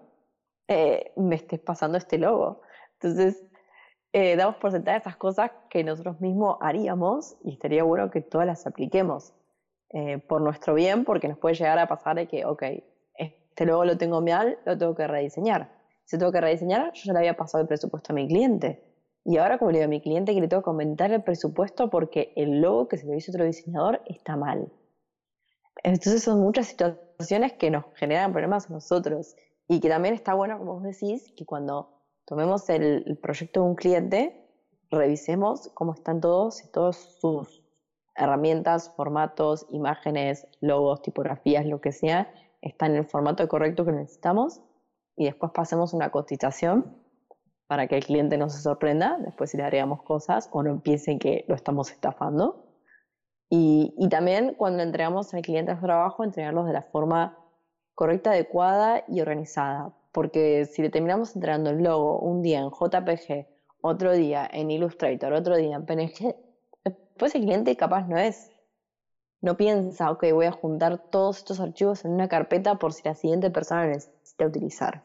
Eh, 0.68 1.12
me 1.16 1.36
estés 1.36 1.60
pasando 1.60 1.98
este 1.98 2.18
logo. 2.18 2.62
Entonces, 2.94 3.44
eh, 4.12 4.36
damos 4.36 4.56
por 4.56 4.70
sentadas 4.70 5.02
esas 5.02 5.16
cosas 5.16 5.50
que 5.68 5.82
nosotros 5.84 6.20
mismos 6.20 6.56
haríamos 6.60 7.36
y 7.42 7.52
estaría 7.52 7.82
bueno 7.82 8.10
que 8.10 8.20
todas 8.20 8.46
las 8.46 8.66
apliquemos 8.66 9.34
eh, 9.90 10.18
por 10.18 10.40
nuestro 10.40 10.74
bien, 10.74 11.04
porque 11.04 11.28
nos 11.28 11.38
puede 11.38 11.54
llegar 11.54 11.78
a 11.78 11.88
pasar 11.88 12.16
de 12.16 12.26
que, 12.26 12.44
ok, 12.44 12.62
este 13.16 13.66
logo 13.66 13.84
lo 13.84 13.98
tengo 13.98 14.20
mal, 14.20 14.58
lo 14.64 14.78
tengo 14.78 14.94
que 14.94 15.06
rediseñar. 15.06 15.70
Si 16.04 16.18
tengo 16.18 16.32
que 16.32 16.40
rediseñar, 16.40 16.92
yo 16.92 17.02
ya 17.04 17.12
le 17.12 17.18
había 17.20 17.36
pasado 17.36 17.62
el 17.62 17.68
presupuesto 17.68 18.12
a 18.12 18.16
mi 18.16 18.26
cliente. 18.26 18.82
Y 19.24 19.38
ahora, 19.38 19.58
como 19.58 19.70
le 19.70 19.78
digo 19.78 19.86
a 19.86 19.88
mi 19.88 20.00
cliente, 20.00 20.34
que 20.34 20.40
le 20.40 20.48
tengo 20.48 20.62
que 20.62 20.70
aumentar 20.70 21.10
el 21.12 21.22
presupuesto 21.22 21.88
porque 21.90 22.32
el 22.36 22.60
logo 22.60 22.88
que 22.88 22.98
se 22.98 23.06
le 23.06 23.16
hizo 23.16 23.32
otro 23.32 23.44
diseñador 23.44 24.02
está 24.06 24.36
mal. 24.36 24.70
Entonces 25.84 26.22
son 26.24 26.40
muchas 26.40 26.66
situaciones 26.66 27.52
que 27.52 27.70
nos 27.70 27.84
generan 27.94 28.32
problemas 28.32 28.68
a 28.68 28.72
nosotros. 28.72 29.36
Y 29.68 29.80
que 29.80 29.88
también 29.88 30.14
está 30.14 30.34
bueno, 30.34 30.58
como 30.58 30.74
vos 30.74 30.82
decís, 30.82 31.32
que 31.36 31.44
cuando 31.44 32.02
tomemos 32.24 32.68
el, 32.70 33.18
proyecto 33.22 33.60
de 33.60 33.66
un 33.66 33.74
cliente, 33.74 34.50
revisemos 34.90 35.70
cómo 35.74 35.92
están 35.92 36.20
todos 36.20 36.64
y 36.64 36.68
todas 36.70 36.96
sus 37.20 37.62
herramientas, 38.16 38.92
formatos, 38.96 39.66
imágenes, 39.70 40.46
logos, 40.60 41.02
tipografías, 41.02 41.66
lo 41.66 41.80
que 41.80 41.92
sea, 41.92 42.32
están 42.62 42.92
en 42.92 42.98
el 42.98 43.06
formato 43.06 43.46
correcto 43.46 43.84
que 43.84 43.92
necesitamos. 43.92 44.62
Y 45.16 45.26
después 45.26 45.52
pasemos 45.52 45.92
una 45.92 46.10
cotización 46.10 46.96
para 47.66 47.88
que 47.88 47.96
el 47.96 48.04
cliente 48.04 48.38
no 48.38 48.48
se 48.48 48.60
sorprenda, 48.60 49.18
después 49.18 49.50
si 49.50 49.58
le 49.58 49.64
agregamos 49.64 50.02
cosas 50.02 50.48
o 50.50 50.62
no 50.62 50.80
piensen 50.80 51.18
que 51.18 51.44
lo 51.46 51.54
estamos 51.54 51.90
estafando. 51.90 52.63
Y, 53.56 54.08
también 54.08 54.54
cuando 54.54 54.82
entregamos 54.82 55.32
al 55.32 55.42
cliente 55.42 55.76
su 55.76 55.82
trabajo, 55.82 56.24
entregarlos 56.24 56.66
de 56.66 56.72
la 56.72 56.82
forma 56.82 57.38
correcta, 57.94 58.30
adecuada 58.30 59.04
y 59.06 59.20
organizada. 59.20 59.94
Porque 60.10 60.64
si 60.64 60.82
le 60.82 60.90
terminamos 60.90 61.36
entregando 61.36 61.70
el 61.70 61.84
logo 61.84 62.18
un 62.18 62.42
día 62.42 62.58
en 62.58 62.70
JPG, 62.70 63.46
otro 63.80 64.12
día 64.12 64.48
en 64.52 64.72
Illustrator, 64.72 65.32
otro 65.32 65.56
día 65.56 65.76
en 65.76 65.86
PNG, 65.86 66.34
después 66.84 67.32
el 67.36 67.42
cliente 67.42 67.76
capaz 67.76 68.08
no 68.08 68.18
es, 68.18 68.50
no 69.40 69.56
piensa, 69.56 70.10
ok, 70.10 70.24
voy 70.32 70.46
a 70.46 70.52
juntar 70.52 70.98
todos 71.10 71.38
estos 71.38 71.60
archivos 71.60 72.04
en 72.04 72.12
una 72.12 72.26
carpeta 72.26 72.74
por 72.76 72.92
si 72.92 73.02
la 73.04 73.14
siguiente 73.14 73.50
persona 73.50 73.86
necesita 73.86 74.46
utilizar. 74.46 75.04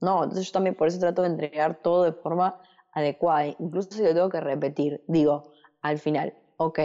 No, 0.00 0.22
entonces 0.22 0.46
yo 0.46 0.52
también 0.52 0.76
por 0.76 0.88
eso 0.88 0.98
trato 0.98 1.22
de 1.22 1.28
entregar 1.28 1.82
todo 1.82 2.04
de 2.04 2.12
forma 2.12 2.58
adecuada, 2.92 3.48
incluso 3.58 3.90
si 3.90 4.02
lo 4.02 4.14
tengo 4.14 4.30
que 4.30 4.40
repetir. 4.40 5.04
Digo, 5.08 5.52
al 5.82 5.98
final, 5.98 6.32
ok, 6.56 6.78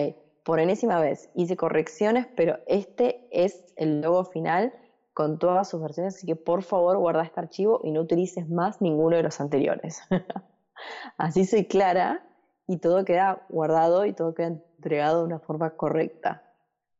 por 0.45 0.59
enésima 0.59 1.01
vez 1.01 1.29
hice 1.33 1.57
correcciones, 1.57 2.27
pero 2.35 2.59
este 2.67 3.27
es 3.31 3.73
el 3.75 4.01
logo 4.01 4.23
final 4.25 4.73
con 5.11 5.39
todas 5.39 5.67
sus 5.67 5.81
versiones, 5.81 6.15
así 6.15 6.27
que 6.27 6.35
por 6.35 6.61
favor 6.61 6.97
guarda 6.99 7.23
este 7.23 7.39
archivo 7.39 7.81
y 7.83 7.91
no 7.91 8.01
utilices 8.01 8.47
más 8.47 8.79
ninguno 8.79 9.17
de 9.17 9.23
los 9.23 9.41
anteriores. 9.41 10.01
así 11.17 11.45
soy 11.45 11.65
clara 11.65 12.23
y 12.67 12.77
todo 12.77 13.03
queda 13.05 13.43
guardado 13.49 14.05
y 14.05 14.13
todo 14.13 14.35
queda 14.35 14.47
entregado 14.47 15.19
de 15.21 15.25
una 15.25 15.39
forma 15.39 15.71
correcta, 15.71 16.43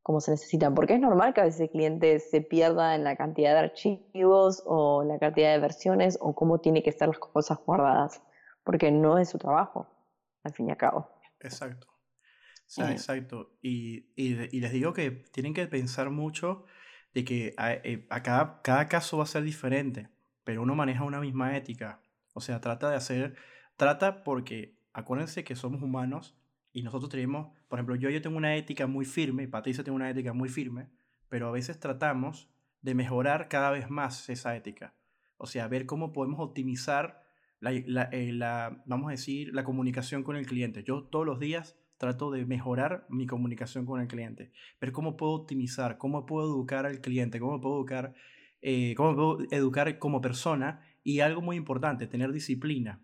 como 0.01 0.21
se 0.21 0.31
necesita. 0.31 0.73
Porque 0.73 0.95
es 0.95 0.99
normal 0.99 1.35
que 1.35 1.41
a 1.41 1.45
veces 1.45 1.61
el 1.61 1.69
cliente 1.69 2.19
se 2.19 2.41
pierda 2.41 2.95
en 2.95 3.03
la 3.03 3.15
cantidad 3.15 3.53
de 3.53 3.59
archivos 3.59 4.63
o 4.65 5.03
la 5.03 5.19
cantidad 5.19 5.51
de 5.51 5.59
versiones 5.59 6.17
o 6.19 6.33
cómo 6.33 6.61
tiene 6.61 6.81
que 6.81 6.89
estar 6.89 7.07
las 7.07 7.19
cosas 7.19 7.59
guardadas, 7.63 8.23
porque 8.63 8.91
no 8.91 9.19
es 9.19 9.29
su 9.29 9.37
trabajo, 9.37 9.85
al 10.43 10.53
fin 10.53 10.67
y 10.67 10.71
al 10.71 10.77
cabo. 10.77 11.09
Exacto. 11.41 11.94
Sea, 12.67 12.91
exacto. 12.91 13.57
Y, 13.61 14.07
y, 14.15 14.59
les 14.59 14.71
digo 14.71 14.93
que 14.93 15.11
tienen 15.11 15.53
que 15.53 15.67
pensar 15.67 16.09
mucho 16.09 16.65
de 17.13 17.23
que 17.23 17.53
a, 17.57 17.73
eh, 17.73 18.05
a 18.09 18.23
cada, 18.23 18.61
cada 18.61 18.87
caso 18.87 19.17
va 19.17 19.23
a 19.23 19.27
ser 19.27 19.43
diferente, 19.43 20.09
pero 20.43 20.61
uno 20.61 20.75
maneja 20.75 21.03
una 21.03 21.19
misma 21.19 21.55
ética. 21.55 22.01
O 22.33 22.41
sea, 22.41 22.59
trata 22.59 22.89
de 22.89 22.97
hacer, 22.97 23.35
trata 23.77 24.23
porque 24.23 24.77
acuérdense 24.93 25.43
que 25.43 25.55
somos 25.55 25.81
humanos 25.81 26.35
y 26.73 26.83
nosotros 26.83 27.09
tenemos, 27.09 27.55
por 27.69 27.79
ejemplo, 27.79 27.95
yo, 27.95 28.09
yo 28.09 28.21
tengo 28.21 28.37
una 28.37 28.55
ética 28.55 28.87
muy 28.87 29.05
firme, 29.05 29.47
Patricia 29.47 29.83
tiene 29.83 29.95
una 29.95 30.09
ética 30.09 30.33
muy 30.33 30.49
firme, 30.49 30.89
pero 31.29 31.47
a 31.47 31.51
veces 31.51 31.79
tratamos 31.79 32.49
de 32.81 32.95
mejorar 32.95 33.47
cada 33.47 33.71
vez 33.71 33.89
más 33.89 34.29
esa 34.29 34.55
ética. 34.55 34.93
O 35.37 35.47
sea, 35.47 35.67
ver 35.67 35.85
cómo 35.85 36.13
podemos 36.13 36.39
optimizar 36.39 37.23
la, 37.59 37.71
la, 37.85 38.03
eh, 38.11 38.31
la, 38.31 38.83
vamos 38.85 39.07
a 39.07 39.11
decir, 39.11 39.53
la 39.53 39.63
comunicación 39.63 40.23
con 40.23 40.35
el 40.35 40.45
cliente. 40.45 40.83
Yo 40.83 41.03
todos 41.03 41.25
los 41.25 41.39
días 41.39 41.77
trato 42.05 42.31
de 42.31 42.45
mejorar 42.45 43.05
mi 43.09 43.25
comunicación 43.25 43.85
con 43.85 43.99
el 43.99 44.07
cliente, 44.07 44.51
ver 44.79 44.91
cómo 44.91 45.17
puedo 45.17 45.33
optimizar, 45.33 45.97
cómo 45.97 46.25
puedo 46.25 46.47
educar 46.47 46.85
al 46.85 47.01
cliente, 47.01 47.39
cómo 47.39 47.59
puedo 47.59 47.77
educar, 47.77 48.13
eh, 48.61 48.93
cómo 48.95 49.15
puedo 49.15 49.37
educar 49.51 49.97
como 49.97 50.21
persona 50.21 50.81
y 51.03 51.19
algo 51.21 51.41
muy 51.41 51.55
importante, 51.55 52.07
tener 52.07 52.31
disciplina. 52.31 53.01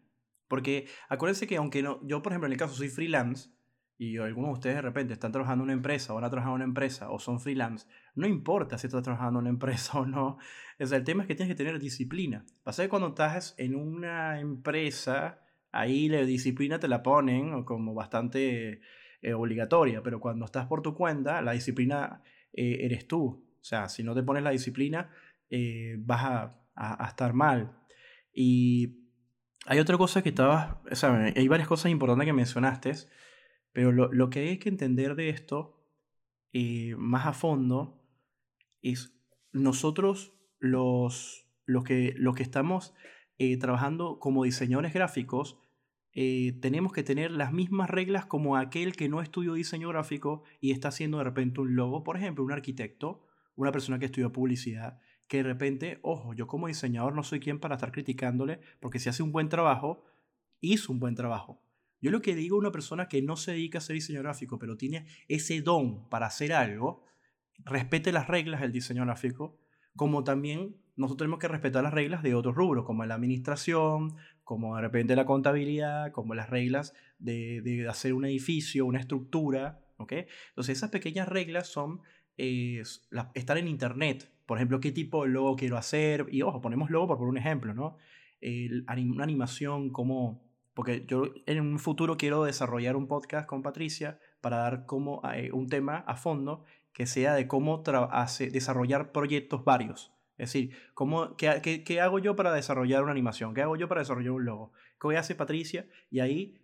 Porque 0.47 0.87
acuérdense 1.09 1.47
que 1.47 1.57
aunque 1.57 1.81
no, 1.81 1.99
yo 2.05 2.21
por 2.21 2.31
ejemplo 2.31 2.47
en 2.47 2.53
el 2.53 2.59
caso 2.59 2.75
soy 2.75 2.89
freelance 2.89 3.49
y 3.97 4.17
algunos 4.17 4.49
de 4.49 4.53
ustedes 4.53 4.75
de 4.75 4.81
repente 4.81 5.13
están 5.13 5.31
trabajando 5.31 5.63
en 5.63 5.69
una 5.69 5.73
empresa 5.73 6.11
o 6.11 6.15
van 6.15 6.25
a 6.25 6.29
trabajar 6.29 6.51
en 6.51 6.55
una 6.55 6.63
empresa 6.65 7.09
o 7.11 7.19
son 7.19 7.39
freelance, 7.39 7.87
no 8.15 8.27
importa 8.27 8.77
si 8.77 8.87
estás 8.87 9.03
trabajando 9.03 9.39
en 9.39 9.43
una 9.43 9.49
empresa 9.49 9.99
o 9.99 10.05
no, 10.05 10.37
es 10.77 10.91
el 10.91 11.03
tema 11.03 11.23
es 11.23 11.27
que 11.27 11.35
tienes 11.35 11.55
que 11.55 11.63
tener 11.63 11.79
disciplina. 11.79 12.45
Pasa 12.63 12.83
que 12.83 12.89
cuando 12.89 13.09
estás 13.09 13.55
en 13.57 13.75
una 13.75 14.39
empresa, 14.39 15.40
ahí 15.72 16.09
la 16.09 16.24
disciplina 16.26 16.80
te 16.80 16.88
la 16.88 17.03
ponen 17.03 17.63
como 17.63 17.93
bastante 17.93 18.82
eh, 19.22 19.34
obligatoria, 19.34 20.01
pero 20.03 20.19
cuando 20.19 20.45
estás 20.45 20.67
por 20.67 20.82
tu 20.82 20.93
cuenta, 20.95 21.41
la 21.41 21.51
disciplina 21.53 22.22
eh, 22.53 22.80
eres 22.82 23.07
tú. 23.07 23.45
O 23.59 23.63
sea, 23.63 23.89
si 23.89 24.03
no 24.03 24.15
te 24.15 24.24
pones 24.24 24.43
la 24.43 24.51
disciplina, 24.51 25.11
eh, 25.49 25.95
vas 25.99 26.24
a, 26.24 26.57
estar 27.07 27.34
mal. 27.34 27.78
Y 28.34 29.07
hay 29.65 29.80
otra 29.80 29.97
cosa 29.97 30.24
que 30.24 30.30
estaba, 30.30 30.82
o 30.89 30.95
sea, 30.95 31.32
hay 31.36 31.47
varias 31.47 31.67
cosas 31.67 31.91
importantes 31.91 32.26
que 32.26 32.34
mencionaste, 32.34 32.93
pero 33.72 33.91
lo, 33.91 34.11
lo 34.11 34.30
que 34.30 34.39
hay 34.39 34.57
que 34.57 34.69
entender 34.69 35.15
de 35.15 35.30
esto 35.30 35.82
eh, 36.53 36.95
más 36.97 37.28
a 37.28 37.34
fondo 37.34 38.03
es 38.82 39.13
nosotros 39.53 40.34
los, 40.59 41.47
los, 41.65 41.84
que, 41.84 42.13
los 42.17 42.36
que 42.36 42.43
estamos 42.43 42.93
eh, 43.38 43.57
trabajando 43.57 44.19
como 44.19 44.43
diseñadores 44.43 44.93
gráficos, 44.93 45.59
eh, 46.14 46.57
tenemos 46.62 46.91
que 46.91 47.03
tener 47.03 47.32
las 47.32 47.53
mismas 47.53 47.89
reglas 47.89 48.26
como 48.26 48.57
aquel 48.57 48.95
que 48.95 49.07
no 49.07 49.22
estudió 49.22 49.53
diseño 49.53 49.89
gráfico 49.89 50.43
y 50.59 50.72
está 50.72 50.89
haciendo 50.89 51.20
de 51.20 51.24
repente 51.24 51.62
un 51.62 51.76
logo, 51.76 52.03
por 52.03 52.18
ejemplo, 52.18 52.43
un 52.43 52.51
arquitecto, 52.51 53.26
una 53.55 53.72
persona 53.72 53.99
que 53.99 54.05
estudió 54.05 54.32
publicidad, 54.32 54.99
que 55.28 55.38
de 55.38 55.43
repente, 55.43 55.99
ojo, 56.01 56.34
yo 56.34 56.47
como 56.47 56.68
diseñador 56.68 57.16
no 57.16 57.24
soy 57.24 57.39
quien 57.39 57.59
para 57.59 57.76
estar 57.76 57.91
criticándole, 57.91 58.59
porque 58.82 58.99
si 58.99 59.07
hace 59.07 59.24
un 59.24 59.32
buen 59.32 59.47
trabajo, 59.47 60.03
hizo 60.59 60.91
un 60.91 60.99
buen 60.99 61.16
trabajo. 61.16 61.64
Yo 62.01 62.12
lo 62.12 62.22
que 62.22 62.36
digo 62.36 62.57
a 62.57 62.59
una 62.59 62.72
persona 62.72 63.07
que 63.07 63.22
no 63.22 63.38
se 63.38 63.51
dedica 63.51 63.78
a 63.78 63.82
ser 63.82 63.93
diseño 63.93 64.22
gráfico, 64.22 64.59
pero 64.59 64.76
tiene 64.76 65.05
ese 65.28 65.62
don 65.62 66.09
para 66.09 66.26
hacer 66.26 66.51
algo, 66.51 67.05
respete 67.59 68.12
las 68.12 68.28
reglas 68.28 68.59
del 68.59 68.72
diseño 68.72 69.05
gráfico, 69.05 69.59
como 69.95 70.24
también 70.24 70.82
nosotros 70.95 71.20
tenemos 71.20 71.39
que 71.39 71.47
respetar 71.47 71.84
las 71.84 71.93
reglas 71.93 72.24
de 72.24 72.36
otros 72.36 72.55
rubros, 72.55 72.86
como 72.86 73.05
la 73.05 73.16
administración, 73.16 74.16
como 74.51 74.75
de 74.75 74.81
repente 74.81 75.15
la 75.15 75.25
contabilidad, 75.25 76.11
como 76.11 76.35
las 76.35 76.49
reglas 76.49 76.93
de, 77.19 77.61
de 77.61 77.87
hacer 77.87 78.13
un 78.13 78.25
edificio, 78.25 78.85
una 78.85 78.99
estructura, 78.99 79.79
¿ok? 79.95 80.11
Entonces 80.49 80.77
esas 80.77 80.89
pequeñas 80.89 81.29
reglas 81.29 81.67
son 81.67 82.01
eh, 82.37 82.83
estar 83.33 83.57
en 83.57 83.69
Internet, 83.69 84.29
por 84.45 84.57
ejemplo, 84.57 84.81
qué 84.81 84.91
tipo 84.91 85.23
de 85.23 85.29
logo 85.29 85.55
quiero 85.55 85.77
hacer. 85.77 86.27
Y 86.31 86.41
ojo, 86.41 86.59
ponemos 86.59 86.89
logo 86.89 87.17
por, 87.17 87.29
un 87.29 87.37
ejemplo, 87.37 87.73
¿no? 87.73 87.95
una 88.41 89.23
animación, 89.23 89.89
como... 89.89 90.43
Porque 90.73 91.05
yo 91.07 91.31
en 91.45 91.61
un 91.61 91.79
futuro 91.79 92.17
quiero 92.17 92.43
desarrollar 92.43 92.97
un 92.97 93.07
podcast 93.07 93.47
con 93.47 93.63
Patricia 93.63 94.19
para 94.41 94.57
dar 94.57 94.85
como 94.85 95.21
eh, 95.33 95.49
un 95.53 95.69
tema 95.69 95.99
a 95.99 96.17
fondo 96.17 96.65
que 96.91 97.05
sea 97.05 97.35
de 97.35 97.47
cómo 97.47 97.81
hace, 98.11 98.49
desarrollar 98.49 99.13
proyectos 99.13 99.63
varios. 99.63 100.11
Es 100.41 100.51
decir, 100.51 100.75
¿cómo, 100.95 101.37
qué, 101.37 101.83
qué, 101.85 102.01
hago 102.01 102.17
yo 102.17 102.35
para 102.35 102.51
desarrollar 102.51 103.03
una 103.03 103.11
animación? 103.11 103.53
¿Qué 103.53 103.61
hago 103.61 103.75
yo 103.75 103.87
para 103.87 104.01
desarrollar 104.01 104.31
un 104.31 104.43
logo? 104.43 104.73
¿Qué 104.99 105.15
hace 105.15 105.35
Patricia? 105.35 105.87
Y 106.09 106.19
ahí 106.19 106.59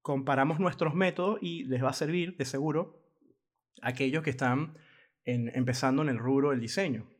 comparamos 0.00 0.60
nuestros 0.60 0.94
métodos 0.94 1.40
y 1.42 1.64
les 1.64 1.82
va 1.82 1.88
a 1.88 1.92
servir, 1.92 2.36
de 2.36 2.44
seguro, 2.44 3.02
a 3.82 3.88
aquellos 3.88 4.22
que 4.22 4.30
están 4.30 4.78
empezando 5.24 6.02
en 6.02 6.08
el 6.08 6.18
rubro 6.18 6.50
del 6.50 6.60
diseño. 6.60 7.10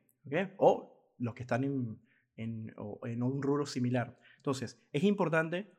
O 0.58 1.12
los 1.18 1.34
que 1.34 1.42
están 1.42 1.64
en, 1.64 2.00
en, 2.36 2.72
en 3.02 3.22
un 3.24 3.42
rubro 3.42 3.66
similar. 3.66 4.16
Entonces, 4.36 4.80
es 4.92 5.02
importante 5.02 5.74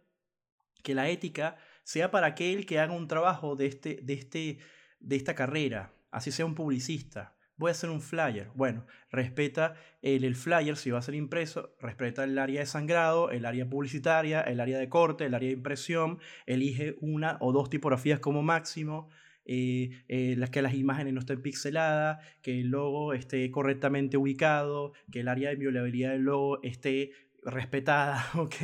que 0.83 0.93
la 0.93 1.07
ética 1.07 1.55
sea 1.83 2.11
para 2.11 2.27
aquel 2.27 2.65
que 2.65 2.79
haga 2.79 2.93
un 2.93 3.07
trabajo 3.07 3.55
de, 3.55 3.67
este, 3.67 4.01
de, 4.03 4.13
este, 4.13 4.59
de 4.99 5.15
esta 5.15 5.35
carrera, 5.35 5.93
así 6.11 6.33
sea 6.33 6.45
un 6.45 6.53
publicista. 6.53 7.36
Voy 7.57 7.69
a 7.69 7.71
hacer 7.71 7.89
un 7.89 8.01
flyer. 8.01 8.49
Bueno, 8.53 8.85
respeta 9.11 9.75
el, 10.01 10.23
el, 10.23 10.35
flyer 10.35 10.77
si 10.77 10.91
va 10.91 10.99
a 10.99 11.01
ser 11.01 11.15
impreso, 11.15 11.75
respeta 11.81 12.23
el 12.23 12.37
área 12.37 12.59
de 12.59 12.65
sangrado, 12.65 13.31
el 13.31 13.45
área 13.45 13.67
publicitaria, 13.67 14.41
el 14.41 14.59
área 14.59 14.77
de 14.77 14.89
corte, 14.89 15.25
el 15.25 15.33
área 15.33 15.49
de 15.49 15.55
impresión, 15.55 16.19
elige 16.45 16.95
una 17.01 17.37
o 17.41 17.51
dos 17.51 17.69
tipografías 17.69 18.19
como 18.19 18.43
máximo, 18.43 19.09
eh, 19.49 20.03
eh, 20.09 20.35
las 20.37 20.49
que 20.49 20.61
las 20.61 20.73
imágenes 20.73 21.13
no 21.13 21.21
estén 21.21 21.41
pixeladas, 21.41 22.23
que 22.41 22.59
el 22.59 22.67
logo 22.67 23.13
esté 23.13 23.49
correctamente 23.49 24.17
ubicado, 24.17 24.93
que 25.11 25.21
el 25.21 25.29
área 25.29 25.49
de 25.49 25.55
violabilidad 25.55 26.11
del 26.11 26.23
logo 26.23 26.61
esté 26.63 27.11
respetada, 27.43 28.25
¿ok? 28.35 28.55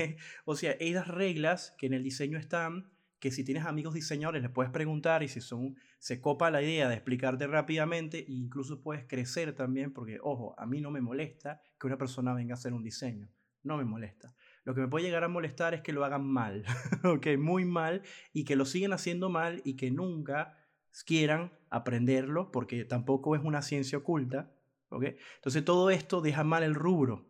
O 0.46 0.56
sea, 0.56 0.74
esas 0.74 1.08
reglas 1.08 1.74
que 1.78 1.88
en 1.88 1.94
el 1.94 2.04
diseño 2.04 2.38
están, 2.38 2.92
que 3.24 3.32
si 3.32 3.46
tienes 3.46 3.64
amigos 3.64 3.94
diseñadores 3.94 4.42
les 4.42 4.52
puedes 4.52 4.70
preguntar 4.70 5.24
y 5.24 5.30
si 5.30 5.40
son, 5.40 5.78
se 5.98 6.20
copa 6.20 6.52
la 6.52 6.62
idea 6.62 6.90
de 6.90 6.96
explicarte 6.96 7.48
rápidamente 7.48 8.20
e 8.20 8.34
incluso 8.34 8.82
puedes 8.82 9.06
crecer 9.08 9.56
también, 9.56 9.94
porque, 9.94 10.20
ojo, 10.22 10.60
a 10.60 10.66
mí 10.66 10.82
no 10.82 10.92
me 10.92 11.00
molesta 11.00 11.62
que 11.80 11.88
una 11.88 11.98
persona 11.98 12.34
venga 12.34 12.56
a 12.56 12.58
hacer 12.58 12.74
un 12.74 12.84
diseño, 12.84 13.30
no 13.64 13.78
me 13.78 13.86
molesta. 13.86 14.36
Lo 14.66 14.76
que 14.76 14.82
me 14.82 14.90
puede 14.90 15.06
llegar 15.06 15.24
a 15.24 15.30
molestar 15.30 15.74
es 15.74 15.80
que 15.80 15.94
lo 15.94 16.04
hagan 16.04 16.26
mal, 16.28 16.66
¿ok? 17.06 17.28
Muy 17.40 17.64
mal 17.64 18.02
y 18.34 18.44
que 18.44 18.58
lo 18.58 18.66
siguen 18.66 18.92
haciendo 18.92 19.30
mal 19.30 19.62
y 19.64 19.78
que 19.78 19.90
nunca 19.90 20.58
quieran 21.06 21.54
aprenderlo, 21.70 22.52
porque 22.52 22.84
tampoco 22.84 23.38
es 23.38 23.42
una 23.42 23.62
ciencia 23.62 24.00
oculta. 24.00 24.52
¿okay? 24.90 25.16
Entonces 25.36 25.64
todo 25.64 25.92
esto 25.92 26.20
deja 26.20 26.44
mal 26.44 26.64
el 26.64 26.76
rubro. 26.76 27.26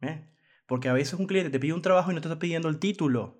¿eh? 0.00 0.26
Porque 0.66 0.88
a 0.88 0.94
veces 0.94 1.20
un 1.20 1.26
cliente 1.26 1.50
te 1.50 1.60
pide 1.60 1.74
un 1.74 1.82
trabajo 1.82 2.10
y 2.10 2.14
no 2.14 2.22
te 2.22 2.28
está 2.28 2.38
pidiendo 2.38 2.70
el 2.70 2.78
título. 2.78 3.37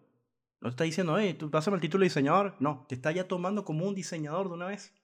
No 0.61 0.69
te 0.69 0.71
está 0.71 0.85
diciendo, 0.85 1.19
hey, 1.19 1.35
tú 1.35 1.51
pásame 1.51 1.77
el 1.77 1.81
título 1.81 2.03
de 2.03 2.07
diseñador. 2.07 2.57
No, 2.59 2.85
te 2.89 2.95
está 2.95 3.13
ya 3.13 3.29
tomando 3.29 3.65
como 3.65 3.87
un 3.87 3.95
diseñador 3.95 4.49
de 4.49 4.55
una 4.55 4.67
vez. 4.67 4.95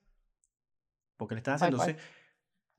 Porque 1.17 1.35
le 1.35 1.39
estás 1.39 1.61
haciendo. 1.61 1.81
Entonces, 1.81 2.03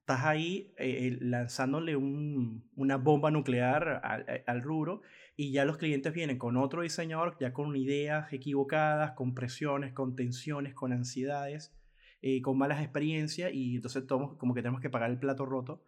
estás 0.01 0.25
ahí 0.25 0.75
eh, 0.77 1.09
eh, 1.09 1.19
lanzándole 1.21 1.97
un, 1.97 2.71
una 2.77 2.97
bomba 2.97 3.31
nuclear 3.31 4.01
al, 4.05 4.45
al, 4.47 4.63
rubro 4.63 5.03
y 5.37 5.53
ya 5.53 5.65
los 5.65 5.79
clientes 5.79 6.13
vienen 6.13 6.39
con 6.39 6.57
otro 6.57 6.83
diseñador, 6.83 7.37
ya 7.41 7.53
con 7.53 7.75
ideas 7.75 8.33
equivocadas, 8.33 9.13
con 9.13 9.35
presiones, 9.35 9.93
con 9.93 10.15
tensiones, 10.15 10.75
con 10.75 10.93
ansiedades, 10.93 11.75
eh, 12.23 12.41
con 12.41 12.57
malas 12.57 12.83
experiencias 12.83 13.53
y 13.53 13.77
entonces 13.77 14.07
todos 14.07 14.37
como 14.37 14.55
que 14.55 14.63
tenemos 14.63 14.81
que 14.81 14.91
pagar 14.91 15.11
el 15.11 15.19
plato 15.19 15.45
roto 15.45 15.85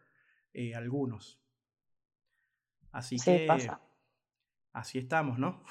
eh, 0.52 0.74
algunos. 0.74 1.40
Así 2.92 3.16
que 3.18 3.44
pasa. 3.46 3.80
Así 4.72 4.98
estamos, 4.98 5.38
¿no? 5.38 5.62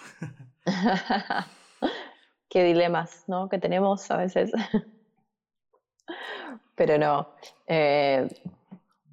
Qué 2.50 2.64
dilemas, 2.64 3.24
¿no? 3.28 3.50
Que 3.50 3.60
tenemos 3.60 4.10
a 4.12 4.18
veces. 4.18 4.52
pero 6.76 6.98
no. 6.98 7.30
Eh, 7.66 8.28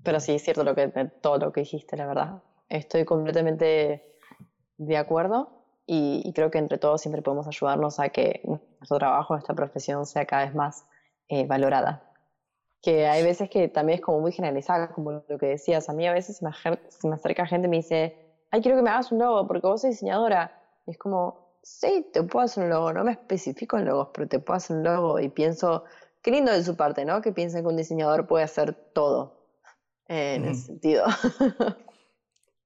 pero 0.03 0.20
sí, 0.20 0.35
es 0.35 0.43
cierto 0.43 0.64
lo 0.64 0.74
que, 0.74 0.89
todo 1.20 1.39
lo 1.39 1.53
que 1.53 1.62
dijiste, 1.62 1.97
la 1.97 2.07
verdad. 2.07 2.43
Estoy 2.68 3.05
completamente 3.05 4.05
de 4.76 4.97
acuerdo 4.97 5.64
y, 5.87 6.32
creo 6.35 6.51
que 6.51 6.59
entre 6.59 6.78
todos 6.78 7.01
siempre 7.01 7.22
podemos 7.22 7.47
ayudarnos 7.47 8.01
a 8.01 8.11
que 8.11 8.43
nuestro 8.45 8.99
trabajo, 8.99 9.35
nuestra 9.35 9.55
profesión 9.55 10.07
sea 10.07 10.26
cada 10.26 10.45
vez 10.45 10.55
más 10.55 10.87
eh, 11.28 11.47
valorada. 11.47 12.11
Que 12.82 13.07
hay 13.07 13.22
veces 13.22 13.49
que 13.49 13.68
también 13.68 13.99
es 13.99 14.05
como 14.05 14.20
muy 14.20 14.32
generalizada, 14.32 14.93
como 14.93 15.12
lo 15.12 15.39
que 15.39 15.47
decías. 15.47 15.89
A 15.89 15.95
mí 15.95 16.07
a 16.07 16.12
veces 16.12 16.37
se 16.37 17.09
me, 17.09 17.14
acerca 17.14 17.47
gente 17.47 17.66
y 17.66 17.70
me 17.70 17.78
dice, 17.78 18.24
ay, 18.55 18.63
quiero 18.63 18.77
que 18.77 18.85
me 18.85 18.91
hagas 18.91 19.11
un 19.11 19.19
logo 19.19 19.49
porque 19.49 19.67
vos 19.67 19.81
sos 19.81 19.91
diseñadora. 19.91 20.57
Y 20.87 20.93
es 20.93 20.99
como, 20.99 21.59
sí, 21.63 22.07
te 22.13 22.23
puedo 22.23 22.45
hacer 22.45 22.65
un 22.65 22.71
logo, 22.71 22.93
no 22.93 23.03
me 23.03 23.11
especifico 23.11 23.77
en 23.77 23.87
logos, 23.87 24.11
pero 24.15 24.29
te 24.29 24.39
puedo 24.39 24.57
hacer 24.57 24.77
un 24.77 24.85
logo 24.85 25.19
y 25.19 25.29
pienso, 25.29 25.85
qué 26.23 26.31
lindo 26.31 26.53
de 26.53 26.63
su 26.63 26.77
parte, 26.77 27.05
¿no? 27.05 27.21
Que 27.21 27.33
piensen 27.33 27.63
que 27.63 27.69
un 27.69 27.77
diseñador 27.77 28.29
puede 28.29 28.45
hacer 28.45 28.73
todo 28.95 29.49
en 30.07 30.45
ese 30.45 30.67
sentido. 30.67 31.05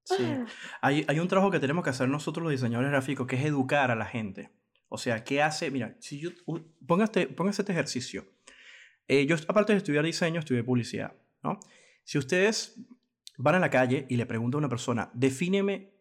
Sí, 0.05 0.25
hay, 0.81 1.05
hay, 1.07 1.19
un 1.21 1.29
trabajo 1.29 1.51
que 1.51 1.61
tenemos 1.61 1.85
que 1.85 1.91
hacer 1.91 2.09
nosotros 2.09 2.43
los 2.43 2.51
diseñadores 2.51 2.91
gráficos, 2.91 3.27
que 3.27 3.37
es 3.37 3.45
educar 3.45 3.91
a 3.91 3.95
la 3.95 4.07
gente. 4.07 4.51
O 4.89 4.97
sea, 4.97 5.23
¿qué 5.23 5.43
hace? 5.43 5.71
Mira, 5.71 5.97
si 6.01 6.19
yo, 6.19 6.31
póngase, 6.87 7.27
póngase 7.27 7.61
este 7.61 7.73
ejercicio. 7.73 8.25
Eh, 9.07 9.27
yo, 9.27 9.37
aparte 9.49 9.75
de 9.75 9.77
estudiar 9.77 10.07
diseño, 10.07 10.41
estudié 10.41 10.65
publicidad, 10.65 11.13
¿no? 11.43 11.61
Si 12.05 12.17
ustedes 12.17 12.81
van 13.39 13.55
a 13.55 13.61
la 13.61 13.71
calle 13.71 14.05
y 14.11 14.17
le 14.17 14.27
preguntan 14.27 14.59
a 14.59 14.63
una 14.63 14.69
persona, 14.69 15.11
defíneme 15.15 15.95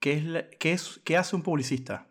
qué, 0.00 0.14
es, 0.14 0.56
qué, 0.58 0.72
es, 0.72 1.00
qué 1.04 1.16
hace 1.16 1.36
un 1.36 1.42
publicista, 1.42 2.08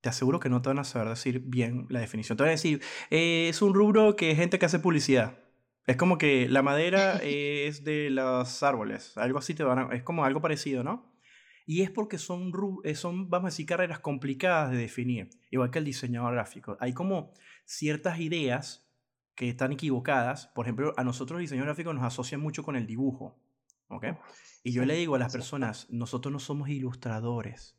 te 0.00 0.08
aseguro 0.08 0.40
que 0.40 0.48
no 0.48 0.62
te 0.62 0.68
van 0.68 0.78
a 0.78 0.84
saber 0.84 1.08
decir 1.08 1.40
bien 1.40 1.86
la 1.88 2.00
definición. 2.00 2.36
Te 2.36 2.44
van 2.44 2.48
a 2.48 2.52
decir, 2.52 2.80
eh, 3.10 3.48
es 3.48 3.60
un 3.62 3.74
rubro 3.74 4.16
que 4.16 4.30
es 4.30 4.36
gente 4.36 4.58
que 4.58 4.66
hace 4.66 4.78
publicidad. 4.78 5.38
Es 5.86 5.96
como 5.96 6.18
que 6.18 6.48
la 6.48 6.62
madera 6.62 7.16
es 7.22 7.84
de 7.84 8.10
los 8.10 8.62
árboles, 8.62 9.16
algo 9.16 9.38
así 9.38 9.54
te 9.54 9.64
van 9.64 9.78
a, 9.78 9.94
es 9.94 10.02
como 10.02 10.24
algo 10.24 10.40
parecido, 10.40 10.82
¿no? 10.82 11.12
Y 11.66 11.82
es 11.82 11.90
porque 11.90 12.18
son, 12.18 12.52
eh, 12.84 12.94
son, 12.94 13.28
vamos 13.28 13.46
a 13.46 13.50
decir, 13.50 13.66
carreras 13.66 13.98
complicadas 13.98 14.70
de 14.70 14.76
definir, 14.76 15.30
igual 15.50 15.70
que 15.70 15.80
el 15.80 15.84
diseñador 15.84 16.34
gráfico. 16.34 16.76
Hay 16.78 16.92
como 16.92 17.32
ciertas 17.64 18.20
ideas 18.20 18.88
que 19.34 19.48
están 19.48 19.72
equivocadas. 19.72 20.46
Por 20.48 20.66
ejemplo, 20.66 20.94
a 20.96 21.02
nosotros 21.02 21.36
los 21.36 21.40
diseñadores 21.40 21.76
gráficos 21.76 21.94
nos 21.94 22.04
asocian 22.04 22.40
mucho 22.40 22.62
con 22.62 22.76
el 22.76 22.86
dibujo. 22.86 23.38
¿Ok? 23.88 24.06
Y 24.62 24.72
yo 24.72 24.84
le 24.84 24.94
digo 24.94 25.14
a 25.14 25.18
las 25.18 25.32
personas, 25.32 25.88
nosotros 25.90 26.32
no 26.32 26.38
somos 26.38 26.68
ilustradores. 26.68 27.78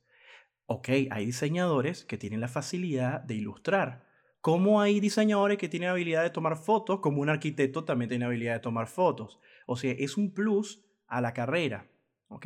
Ok, 0.65 0.89
hay 1.09 1.25
diseñadores 1.25 2.05
que 2.05 2.17
tienen 2.17 2.41
la 2.41 2.47
facilidad 2.47 3.21
de 3.21 3.35
ilustrar. 3.35 4.05
Como 4.41 4.81
hay 4.81 4.99
diseñadores 4.99 5.57
que 5.57 5.69
tienen 5.69 5.89
habilidad 5.89 6.23
de 6.23 6.29
tomar 6.29 6.57
fotos, 6.57 6.99
como 6.99 7.21
un 7.21 7.29
arquitecto 7.29 7.83
también 7.83 8.09
tiene 8.09 8.25
habilidad 8.25 8.53
de 8.53 8.59
tomar 8.59 8.87
fotos. 8.87 9.39
O 9.65 9.75
sea, 9.75 9.91
es 9.91 10.17
un 10.17 10.33
plus 10.33 10.85
a 11.07 11.21
la 11.21 11.33
carrera. 11.33 11.89
¿Ok? 12.29 12.45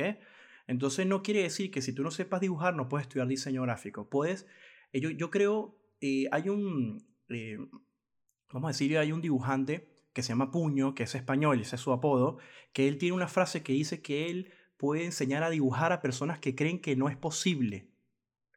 Entonces 0.66 1.06
no 1.06 1.22
quiere 1.22 1.42
decir 1.42 1.70
que 1.70 1.82
si 1.82 1.92
tú 1.92 2.02
no 2.02 2.10
sepas 2.10 2.40
dibujar 2.40 2.74
no 2.74 2.88
puedes 2.88 3.06
estudiar 3.06 3.26
diseño 3.28 3.62
gráfico. 3.62 4.08
Puedes, 4.08 4.46
eh, 4.92 5.00
yo, 5.00 5.10
yo 5.10 5.30
creo, 5.30 5.76
eh, 6.00 6.26
hay 6.32 6.48
un, 6.48 7.06
eh, 7.28 7.58
vamos 8.52 8.68
a 8.68 8.72
decir, 8.72 8.96
hay 8.98 9.12
un 9.12 9.20
dibujante 9.20 9.91
que 10.12 10.22
se 10.22 10.30
llama 10.30 10.50
Puño, 10.50 10.94
que 10.94 11.04
es 11.04 11.14
español, 11.14 11.60
ese 11.60 11.76
es 11.76 11.82
su 11.82 11.92
apodo, 11.92 12.38
que 12.72 12.88
él 12.88 12.98
tiene 12.98 13.14
una 13.14 13.28
frase 13.28 13.62
que 13.62 13.72
dice 13.72 14.02
que 14.02 14.30
él 14.30 14.52
puede 14.76 15.04
enseñar 15.04 15.42
a 15.42 15.50
dibujar 15.50 15.92
a 15.92 16.00
personas 16.00 16.38
que 16.38 16.54
creen 16.54 16.80
que 16.80 16.96
no 16.96 17.08
es 17.08 17.16
posible 17.16 17.92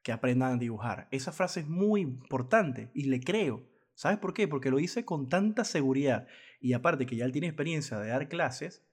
que 0.06 0.12
aprendan 0.12 0.54
a 0.54 0.58
dibujar. 0.58 1.08
Esa 1.10 1.32
frase 1.32 1.62
es 1.62 1.68
muy 1.68 2.02
importante 2.02 2.92
y 2.94 3.06
le 3.06 3.20
creo. 3.20 3.68
¿Sabes 3.96 4.20
por 4.20 4.36
qué? 4.36 4.48
Porque 4.48 4.70
lo 4.70 4.78
dice 4.78 5.04
con 5.04 5.30
tanta 5.30 5.64
seguridad 5.64 6.28
y 6.60 6.74
aparte 6.74 7.08
que 7.08 7.16
ya 7.16 7.26
él 7.26 7.32
tiene 7.32 7.48
experiencia 7.48 7.98
de 7.98 8.10
dar 8.10 8.28
clases, 8.28 8.86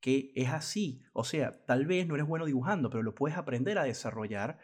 que 0.00 0.32
es 0.34 0.48
así. 0.48 1.02
O 1.12 1.22
sea, 1.22 1.52
tal 1.66 1.86
vez 1.86 2.06
no 2.06 2.14
eres 2.14 2.26
bueno 2.26 2.46
dibujando, 2.46 2.90
pero 2.90 3.04
lo 3.04 3.14
puedes 3.14 3.38
aprender 3.38 3.78
a 3.78 3.84
desarrollar, 3.84 4.58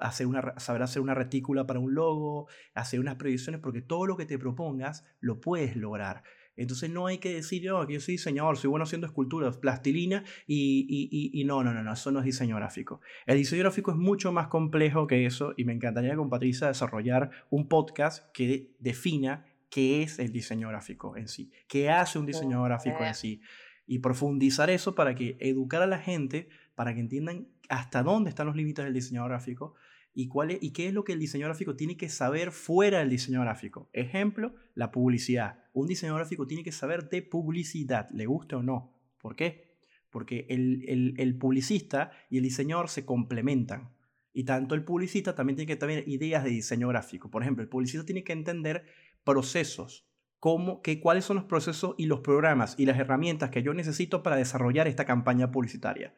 hacer 0.00 0.28
una, 0.28 0.58
saber 0.60 0.82
hacer 0.82 1.02
una 1.02 1.14
retícula 1.14 1.66
para 1.66 1.80
un 1.80 1.92
logo, 1.92 2.46
hacer 2.74 3.00
unas 3.00 3.16
predicciones, 3.16 3.60
porque 3.60 3.82
todo 3.82 4.06
lo 4.06 4.16
que 4.16 4.26
te 4.26 4.38
propongas 4.38 5.04
lo 5.18 5.40
puedes 5.40 5.76
lograr. 5.76 6.22
Entonces 6.58 6.90
no 6.90 7.06
hay 7.06 7.18
que 7.18 7.32
decir, 7.32 7.62
yo 7.62 7.86
que 7.86 7.94
yo 7.94 8.00
soy 8.00 8.14
diseñador, 8.14 8.56
soy 8.58 8.68
bueno 8.68 8.84
haciendo 8.84 9.06
esculturas, 9.06 9.56
plastilina, 9.56 10.24
y, 10.46 10.86
y, 10.88 11.40
y, 11.40 11.44
no, 11.44 11.62
no, 11.62 11.72
no, 11.72 11.82
no, 11.82 11.92
eso 11.92 12.10
no 12.10 12.18
es 12.18 12.24
diseño 12.24 12.56
gráfico. 12.56 13.00
El 13.26 13.38
diseño 13.38 13.62
gráfico 13.62 13.92
es 13.92 13.96
mucho 13.96 14.32
más 14.32 14.48
complejo 14.48 15.06
que 15.06 15.24
eso 15.24 15.54
y 15.56 15.64
me 15.64 15.72
encantaría 15.72 16.16
con 16.16 16.28
Patricia 16.28 16.66
desarrollar 16.66 17.30
un 17.50 17.68
podcast 17.68 18.30
que 18.32 18.72
defina 18.80 19.46
qué 19.70 20.02
es 20.02 20.18
el 20.18 20.32
diseño 20.32 20.68
gráfico 20.68 21.16
en 21.16 21.28
sí, 21.28 21.52
qué 21.68 21.90
hace 21.90 22.18
un 22.18 22.26
diseño 22.26 22.62
gráfico 22.62 23.04
en 23.04 23.14
sí 23.14 23.40
y 23.86 24.00
profundizar 24.00 24.68
eso 24.70 24.94
para 24.94 25.14
que 25.14 25.36
educar 25.40 25.82
a 25.82 25.86
la 25.86 25.98
gente, 25.98 26.48
para 26.74 26.94
que 26.94 27.00
entiendan 27.00 27.48
hasta 27.68 28.02
dónde 28.02 28.30
están 28.30 28.46
los 28.46 28.56
límites 28.56 28.84
del 28.84 28.94
diseño 28.94 29.24
gráfico 29.24 29.74
y, 30.20 30.72
qué 30.72 30.88
es 30.88 30.92
lo 30.92 31.04
que 31.04 31.12
el 31.12 31.20
diseño 31.20 31.46
gráfico 31.46 31.76
tiene 31.76 31.96
que 31.96 32.08
saber 32.08 32.50
fuera 32.50 32.98
del 32.98 33.08
diseño 33.08 33.40
gráfico. 33.42 33.88
Ejemplo, 33.92 34.52
la 34.74 34.90
publicidad. 34.90 35.62
Un 35.72 35.86
diseño 35.86 36.16
gráfico 36.16 36.48
tiene 36.48 36.64
que 36.64 36.72
saber 36.72 37.08
de 37.08 37.22
publicidad, 37.22 38.10
le 38.10 38.26
guste 38.26 38.56
o 38.56 38.62
no. 38.64 38.92
¿Por 39.18 39.36
qué? 39.36 39.76
Porque 40.10 40.46
el, 40.48 41.38
publicista 41.38 42.10
y 42.30 42.38
el 42.38 42.42
diseñador 42.42 42.88
se 42.88 43.06
complementan. 43.06 43.90
Y 44.32 44.42
tanto 44.42 44.74
el 44.74 44.84
publicista 44.84 45.36
también 45.36 45.54
tiene 45.54 45.68
que 45.68 45.76
tener 45.76 46.08
ideas 46.08 46.42
de 46.42 46.50
diseño 46.50 46.88
gráfico. 46.88 47.30
Por 47.30 47.42
ejemplo, 47.42 47.62
el 47.62 47.68
publicista 47.68 48.04
tiene 48.04 48.24
que 48.24 48.32
entender 48.32 48.86
procesos, 49.22 50.08
cómo, 50.40 50.82
qué, 50.82 50.98
cuáles 50.98 51.26
son 51.26 51.36
los 51.36 51.44
procesos 51.44 51.94
y 51.96 52.06
los 52.06 52.20
programas 52.20 52.74
y 52.76 52.86
las 52.86 52.98
herramientas 52.98 53.50
que 53.50 53.62
yo 53.62 53.72
necesito 53.72 54.24
para 54.24 54.34
desarrollar 54.34 54.88
esta 54.88 55.04
campaña 55.04 55.52
publicitaria. 55.52 56.12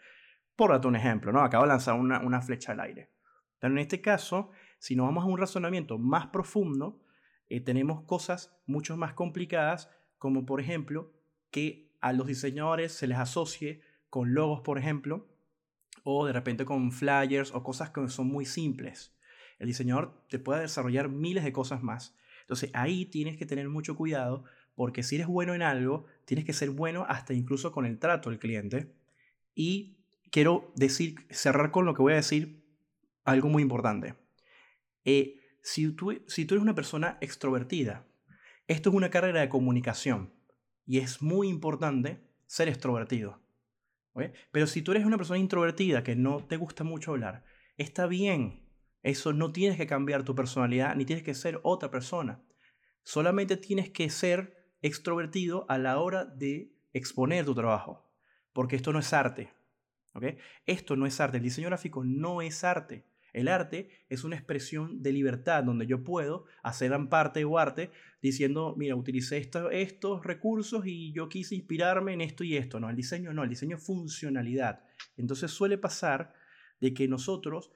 Por 0.56 0.70
darte 0.70 0.88
un 0.88 0.96
ejemplo, 0.96 1.32
¿no? 1.32 1.40
Acabo 1.40 1.64
de 1.64 1.68
lanzar 1.68 2.00
una 2.00 2.40
flecha 2.40 2.72
al 2.72 2.80
aire. 2.80 3.10
Pero 3.60 3.72
en 3.72 3.78
este 3.78 4.00
caso, 4.00 4.50
si 4.78 4.96
nos 4.96 5.06
vamos 5.06 5.24
a 5.24 5.28
un 5.28 5.38
razonamiento 5.38 5.98
más 5.98 6.26
profundo, 6.28 7.00
eh, 7.48 7.60
tenemos 7.60 8.02
cosas 8.02 8.56
mucho 8.66 8.96
más 8.96 9.14
complicadas, 9.14 9.90
como 10.18 10.46
por 10.46 10.60
ejemplo 10.60 11.12
que 11.50 11.90
a 12.00 12.12
los 12.12 12.26
diseñadores 12.26 12.92
se 12.92 13.06
les 13.06 13.18
asocie 13.18 13.82
con 14.08 14.34
logos, 14.34 14.62
por 14.62 14.78
ejemplo, 14.78 15.28
o 16.02 16.26
de 16.26 16.32
repente 16.32 16.64
con 16.64 16.92
flyers 16.92 17.54
o 17.54 17.62
cosas 17.62 17.90
que 17.90 18.08
son 18.08 18.28
muy 18.28 18.46
simples. 18.46 19.14
El 19.58 19.66
diseñador 19.66 20.24
te 20.28 20.38
puede 20.38 20.62
desarrollar 20.62 21.08
miles 21.08 21.44
de 21.44 21.52
cosas 21.52 21.82
más. 21.82 22.16
Entonces 22.40 22.70
ahí 22.72 23.04
tienes 23.04 23.36
que 23.36 23.46
tener 23.46 23.68
mucho 23.68 23.94
cuidado 23.96 24.44
porque 24.74 25.02
si 25.02 25.16
eres 25.16 25.26
bueno 25.26 25.54
en 25.54 25.62
algo, 25.62 26.06
tienes 26.24 26.46
que 26.46 26.54
ser 26.54 26.70
bueno 26.70 27.04
hasta 27.08 27.34
incluso 27.34 27.70
con 27.70 27.84
el 27.84 27.98
trato 27.98 28.30
del 28.30 28.38
cliente. 28.38 28.94
Y 29.54 29.98
quiero 30.30 30.72
decir, 30.74 31.26
cerrar 31.28 31.70
con 31.70 31.84
lo 31.84 31.94
que 31.94 32.02
voy 32.02 32.14
a 32.14 32.16
decir, 32.16 32.59
algo 33.30 33.48
muy 33.48 33.62
importante. 33.62 34.14
Eh, 35.04 35.36
si, 35.62 35.92
tú, 35.92 36.22
si 36.26 36.44
tú 36.44 36.54
eres 36.54 36.62
una 36.62 36.74
persona 36.74 37.18
extrovertida, 37.20 38.06
esto 38.66 38.90
es 38.90 38.96
una 38.96 39.10
carrera 39.10 39.40
de 39.40 39.48
comunicación 39.48 40.32
y 40.86 40.98
es 40.98 41.22
muy 41.22 41.48
importante 41.48 42.20
ser 42.46 42.68
extrovertido. 42.68 43.40
Pero 44.52 44.66
si 44.66 44.82
tú 44.82 44.90
eres 44.90 45.06
una 45.06 45.16
persona 45.16 45.38
introvertida 45.38 46.02
que 46.02 46.16
no 46.16 46.44
te 46.44 46.56
gusta 46.56 46.84
mucho 46.84 47.12
hablar, 47.12 47.44
está 47.78 48.06
bien 48.06 48.70
eso 49.02 49.32
no 49.32 49.52
tienes 49.52 49.76
que 49.78 49.86
cambiar 49.86 50.24
tu 50.24 50.34
personalidad 50.34 50.94
ni 50.94 51.04
tienes 51.04 51.24
que 51.24 51.34
ser 51.34 51.60
otra 51.62 51.90
persona. 51.90 52.42
Solamente 53.02 53.56
tienes 53.56 53.90
que 53.90 54.10
ser 54.10 54.74
extrovertido 54.82 55.64
a 55.68 55.78
la 55.78 55.98
hora 56.00 56.24
de 56.24 56.74
exponer 56.92 57.44
tu 57.44 57.54
trabajo. 57.54 58.06
Porque 58.52 58.76
esto 58.76 58.92
no 58.92 58.98
es 58.98 59.12
arte. 59.12 59.52
Esto 60.66 60.96
no 60.96 61.06
es 61.06 61.20
arte. 61.20 61.38
El 61.38 61.44
diseño 61.44 61.68
gráfico 61.68 62.04
no 62.04 62.42
es 62.42 62.62
arte. 62.62 63.06
El 63.32 63.48
arte 63.48 63.88
es 64.08 64.24
una 64.24 64.36
expresión 64.36 65.02
de 65.02 65.12
libertad 65.12 65.64
donde 65.64 65.86
yo 65.86 66.02
puedo 66.02 66.44
hacer 66.62 66.92
parte 67.08 67.44
o 67.44 67.58
arte 67.58 67.90
diciendo, 68.22 68.74
mira, 68.76 68.96
utilicé 68.96 69.38
estos 69.72 70.24
recursos 70.24 70.86
y 70.86 71.12
yo 71.12 71.28
quise 71.28 71.54
inspirarme 71.54 72.12
en 72.12 72.20
esto 72.20 72.44
y 72.44 72.56
esto. 72.56 72.80
No, 72.80 72.90
el 72.90 72.96
diseño 72.96 73.32
no, 73.32 73.44
el 73.44 73.50
diseño 73.50 73.76
es 73.76 73.84
funcionalidad. 73.84 74.84
Entonces 75.16 75.50
suele 75.50 75.78
pasar 75.78 76.34
de 76.80 76.94
que 76.94 77.08
nosotros 77.08 77.70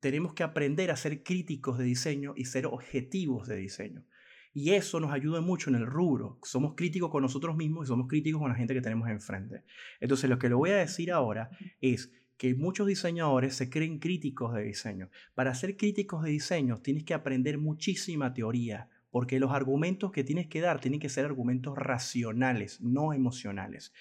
tenemos 0.00 0.34
que 0.34 0.42
aprender 0.42 0.90
a 0.90 0.96
ser 0.96 1.22
críticos 1.22 1.78
de 1.78 1.84
diseño 1.84 2.32
y 2.36 2.46
ser 2.46 2.66
objetivos 2.66 3.46
de 3.48 3.56
diseño. 3.56 4.04
Y 4.52 4.70
eso 4.70 4.98
nos 4.98 5.12
ayuda 5.12 5.40
mucho 5.40 5.70
en 5.70 5.76
el 5.76 5.86
rubro. 5.86 6.38
Somos 6.42 6.74
críticos 6.74 7.10
con 7.10 7.22
nosotros 7.22 7.56
mismos 7.56 7.86
y 7.86 7.88
somos 7.88 8.08
críticos 8.08 8.40
con 8.40 8.50
la 8.50 8.56
gente 8.56 8.74
que 8.74 8.80
tenemos 8.80 9.08
enfrente. 9.08 9.62
Entonces, 10.00 10.28
lo 10.28 10.38
que 10.38 10.48
le 10.48 10.54
voy 10.54 10.70
a 10.70 10.76
decir 10.76 11.12
ahora 11.12 11.50
es 11.80 12.12
que 12.40 12.54
muchos 12.54 12.86
diseñadores 12.86 13.54
se 13.54 13.68
creen 13.68 13.98
críticos 13.98 14.54
de 14.54 14.62
diseño. 14.62 15.10
Para 15.34 15.54
ser 15.54 15.76
críticos 15.76 16.22
de 16.22 16.30
diseño 16.30 16.78
tienes 16.78 17.04
que 17.04 17.12
aprender 17.12 17.58
muchísima 17.58 18.32
teoría, 18.32 18.88
porque 19.10 19.38
los 19.38 19.52
argumentos 19.52 20.10
que 20.10 20.24
tienes 20.24 20.46
que 20.46 20.62
dar 20.62 20.80
tienen 20.80 21.00
que 21.00 21.10
ser 21.10 21.26
argumentos 21.26 21.76
racionales, 21.76 22.80
no 22.80 23.12
emocionales. 23.12 23.92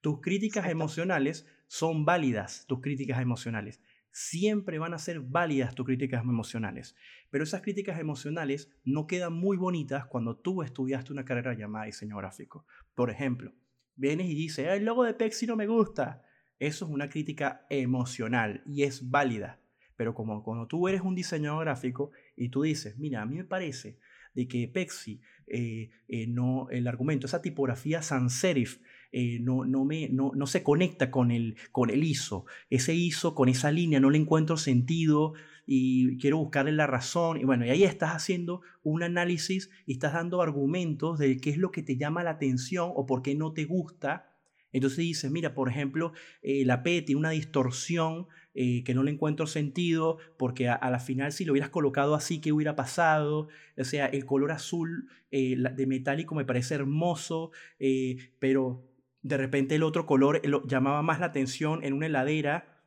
Tus 0.00 0.22
críticas 0.22 0.70
emocionales 0.70 1.44
son 1.66 2.06
válidas, 2.06 2.64
tus 2.66 2.80
críticas 2.80 3.20
emocionales 3.20 3.82
siempre 4.10 4.78
van 4.78 4.94
a 4.94 4.98
ser 4.98 5.20
válidas 5.20 5.74
tus 5.74 5.84
críticas 5.84 6.22
emocionales. 6.22 6.96
Pero 7.28 7.44
esas 7.44 7.60
críticas 7.60 8.00
emocionales 8.00 8.70
no 8.84 9.06
quedan 9.06 9.34
muy 9.34 9.58
bonitas 9.58 10.06
cuando 10.06 10.38
tú 10.38 10.62
estudiaste 10.62 11.12
una 11.12 11.26
carrera 11.26 11.52
llamada 11.52 11.84
diseño 11.84 12.16
gráfico. 12.16 12.64
Por 12.94 13.10
ejemplo, 13.10 13.52
vienes 13.96 14.30
y 14.30 14.34
dices, 14.34 14.66
el 14.68 14.86
logo 14.86 15.04
de 15.04 15.12
Pexi 15.12 15.46
no 15.46 15.56
me 15.56 15.66
gusta. 15.66 16.22
Eso 16.62 16.84
es 16.84 16.92
una 16.92 17.08
crítica 17.08 17.66
emocional 17.70 18.62
y 18.64 18.84
es 18.84 19.10
válida. 19.10 19.58
Pero 19.96 20.14
como 20.14 20.44
cuando 20.44 20.68
tú 20.68 20.86
eres 20.86 21.00
un 21.00 21.16
diseñador 21.16 21.64
gráfico 21.64 22.12
y 22.36 22.50
tú 22.50 22.62
dices, 22.62 22.96
mira, 22.98 23.20
a 23.20 23.26
mí 23.26 23.36
me 23.36 23.44
parece 23.44 23.98
de 24.32 24.46
que 24.46 24.68
Pepsi, 24.68 25.20
eh, 25.48 25.90
eh, 26.06 26.28
no, 26.28 26.68
el 26.70 26.86
argumento, 26.86 27.26
esa 27.26 27.42
tipografía 27.42 28.00
sans 28.00 28.32
serif, 28.32 28.80
eh, 29.10 29.40
no, 29.40 29.64
no, 29.64 29.84
me, 29.84 30.08
no, 30.08 30.30
no, 30.36 30.46
se 30.46 30.62
conecta 30.62 31.10
con 31.10 31.32
el, 31.32 31.56
con 31.72 31.90
el 31.90 32.04
ISO. 32.04 32.46
Ese 32.70 32.94
ISO, 32.94 33.34
con 33.34 33.48
esa 33.48 33.72
línea, 33.72 33.98
no 33.98 34.10
le 34.10 34.18
encuentro 34.18 34.56
sentido 34.56 35.34
y 35.66 36.16
quiero 36.18 36.38
buscarle 36.38 36.70
la 36.70 36.86
razón. 36.86 37.40
Y 37.40 37.44
bueno, 37.44 37.66
y 37.66 37.70
ahí 37.70 37.82
estás 37.82 38.12
haciendo 38.12 38.62
un 38.84 39.02
análisis 39.02 39.68
y 39.84 39.94
estás 39.94 40.12
dando 40.12 40.40
argumentos 40.40 41.18
de 41.18 41.38
qué 41.38 41.50
es 41.50 41.58
lo 41.58 41.72
que 41.72 41.82
te 41.82 41.96
llama 41.96 42.22
la 42.22 42.30
atención 42.30 42.92
o 42.94 43.04
por 43.04 43.22
qué 43.22 43.34
no 43.34 43.52
te 43.52 43.64
gusta. 43.64 44.31
Entonces 44.72 44.98
dices, 44.98 45.30
mira, 45.30 45.54
por 45.54 45.68
ejemplo, 45.68 46.12
la 46.42 46.82
P 46.82 47.02
tiene 47.02 47.18
una 47.18 47.30
distorsión 47.30 48.26
eh, 48.54 48.84
que 48.84 48.94
no 48.94 49.02
le 49.02 49.10
encuentro 49.10 49.46
sentido, 49.46 50.18
porque 50.36 50.68
a, 50.68 50.90
la 50.90 50.98
final 50.98 51.32
si 51.32 51.46
lo 51.46 51.52
hubieras 51.52 51.70
colocado 51.70 52.14
así, 52.14 52.38
¿qué 52.38 52.52
hubiera 52.52 52.76
pasado? 52.76 53.48
O 53.78 53.84
sea, 53.84 54.04
el 54.06 54.26
color 54.26 54.52
azul 54.52 55.08
eh, 55.30 55.56
de 55.56 55.86
metálico 55.86 56.34
me 56.34 56.44
parece 56.44 56.74
hermoso, 56.74 57.50
eh, 57.78 58.16
pero 58.38 58.84
de 59.22 59.38
repente 59.38 59.76
el 59.76 59.82
otro 59.82 60.04
color 60.04 60.46
lo, 60.46 60.66
llamaba 60.66 61.00
más 61.00 61.18
la 61.18 61.26
atención 61.26 61.82
en 61.82 61.94
una 61.94 62.06
heladera. 62.06 62.84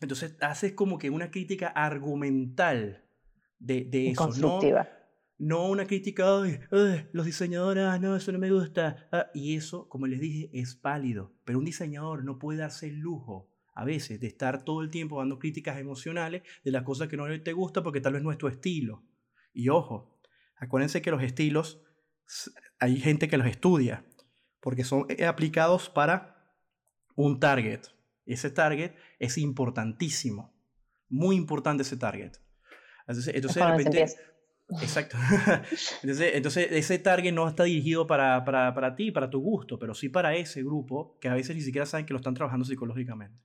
Entonces 0.00 0.38
haces 0.40 0.72
como 0.72 0.96
que 0.96 1.10
una 1.10 1.30
crítica 1.30 1.68
argumental 1.68 3.04
de, 3.58 3.84
de 3.84 4.12
eso, 4.12 4.30
¿no? 4.38 4.60
No 5.42 5.70
una 5.70 5.86
crítica, 5.86 6.38
de 6.42 7.08
los 7.12 7.24
diseñadores, 7.24 7.84
ah, 7.84 7.98
no, 7.98 8.14
eso 8.14 8.30
no 8.30 8.38
me 8.38 8.52
gusta. 8.52 9.08
Ah, 9.10 9.30
y 9.32 9.56
eso, 9.56 9.88
como 9.88 10.06
les 10.06 10.20
dije, 10.20 10.50
es 10.52 10.78
válido. 10.82 11.32
Pero 11.46 11.58
un 11.58 11.64
diseñador 11.64 12.24
no 12.24 12.38
puede 12.38 12.58
darse 12.58 12.88
el 12.88 12.98
lujo 12.98 13.50
a 13.72 13.84
veces 13.86 14.20
de 14.20 14.26
estar 14.26 14.64
todo 14.64 14.82
el 14.82 14.90
tiempo 14.90 15.18
dando 15.18 15.38
críticas 15.38 15.78
emocionales 15.78 16.42
de 16.62 16.70
las 16.70 16.82
cosas 16.82 17.08
que 17.08 17.16
no 17.16 17.24
te 17.40 17.54
gusta 17.54 17.82
porque 17.82 18.02
tal 18.02 18.12
vez 18.12 18.22
no 18.22 18.30
es 18.30 18.36
tu 18.36 18.48
estilo. 18.48 19.02
Y 19.54 19.70
ojo, 19.70 20.20
acuérdense 20.56 21.00
que 21.00 21.10
los 21.10 21.22
estilos, 21.22 21.80
hay 22.78 23.00
gente 23.00 23.26
que 23.26 23.38
los 23.38 23.46
estudia 23.46 24.04
porque 24.60 24.84
son 24.84 25.06
eh, 25.08 25.24
aplicados 25.24 25.88
para 25.88 26.52
un 27.16 27.40
target. 27.40 27.80
Ese 28.26 28.50
target 28.50 28.92
es 29.18 29.38
importantísimo, 29.38 30.54
muy 31.08 31.36
importante 31.36 31.82
ese 31.82 31.96
target. 31.96 32.32
Entonces, 33.06 33.34
entonces 33.34 33.62
de 33.62 33.70
repente... 33.70 34.06
Exacto. 34.82 35.16
entonces, 36.02 36.34
entonces, 36.34 36.68
ese 36.70 36.98
target 36.98 37.32
no 37.32 37.48
está 37.48 37.64
dirigido 37.64 38.06
para, 38.06 38.44
para, 38.44 38.72
para 38.74 38.94
ti, 38.94 39.10
para 39.10 39.30
tu 39.30 39.40
gusto, 39.40 39.78
pero 39.78 39.94
sí 39.94 40.08
para 40.08 40.34
ese 40.34 40.62
grupo 40.62 41.18
que 41.20 41.28
a 41.28 41.34
veces 41.34 41.56
ni 41.56 41.62
siquiera 41.62 41.86
saben 41.86 42.06
que 42.06 42.12
lo 42.12 42.18
están 42.18 42.34
trabajando 42.34 42.64
psicológicamente. 42.64 43.38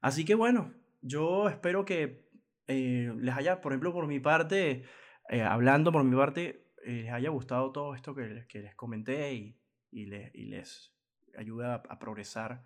Así 0.00 0.24
que 0.24 0.34
bueno, 0.34 0.72
yo 1.02 1.48
espero 1.48 1.84
que 1.84 2.30
eh, 2.66 3.12
les 3.18 3.34
haya, 3.34 3.60
por 3.60 3.72
ejemplo, 3.72 3.92
por 3.92 4.06
mi 4.06 4.20
parte, 4.20 4.84
eh, 5.28 5.42
hablando 5.42 5.92
por 5.92 6.04
mi 6.04 6.16
parte, 6.16 6.72
eh, 6.84 7.02
les 7.02 7.12
haya 7.12 7.30
gustado 7.30 7.72
todo 7.72 7.94
esto 7.94 8.14
que, 8.14 8.46
que 8.48 8.60
les 8.60 8.74
comenté 8.74 9.34
y, 9.34 9.58
y, 9.90 10.02
y 10.04 10.46
les 10.46 10.94
ayuda 11.36 11.82
a, 11.88 11.98
progresar, 11.98 12.64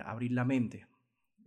a 0.00 0.10
abrir 0.10 0.32
la 0.32 0.44
mente, 0.44 0.86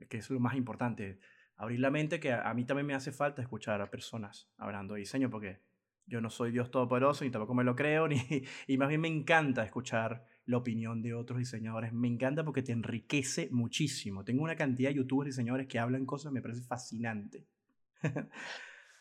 que 0.10 0.18
es 0.18 0.30
lo 0.30 0.40
más 0.40 0.56
importante. 0.56 1.20
Abrir 1.58 1.80
la 1.80 1.90
mente, 1.90 2.20
que 2.20 2.34
a, 2.34 2.54
mí 2.54 2.66
también 2.66 2.86
me 2.86 2.94
hace 2.94 3.12
falta 3.12 3.42
escuchar 3.42 3.82
a 3.82 3.90
personas 3.90 4.50
hablando 4.58 4.94
de 4.94 5.02
diseño, 5.02 5.30
porque 5.30 5.62
yo 6.06 6.20
no 6.22 6.30
soy 6.30 6.52
Dios 6.52 6.70
todopoderoso, 6.70 7.24
ni 7.24 7.32
tampoco 7.32 7.54
me 7.54 7.64
lo 7.64 7.76
creo, 7.76 8.08
ni, 8.10 8.22
y 8.68 8.78
más 8.78 8.90
bien 8.90 9.02
me 9.02 9.08
encanta 9.08 9.64
escuchar 9.64 10.26
la 10.46 10.58
opinión 10.58 11.02
de 11.02 11.14
otros 11.14 11.40
diseñadores. 11.40 11.94
Me 11.94 12.08
encanta 12.08 12.44
porque 12.44 12.62
te 12.62 12.72
enriquece 12.72 13.50
muchísimo. 13.52 14.24
Tengo 14.24 14.44
una 14.44 14.56
cantidad 14.56 14.90
de 14.90 14.96
youtubers 14.96 15.28
diseñadores 15.28 15.68
que 15.68 15.80
hablan 15.80 16.06
cosas, 16.06 16.32
me 16.32 16.42
parece 16.42 16.62
fascinante. 16.62 17.48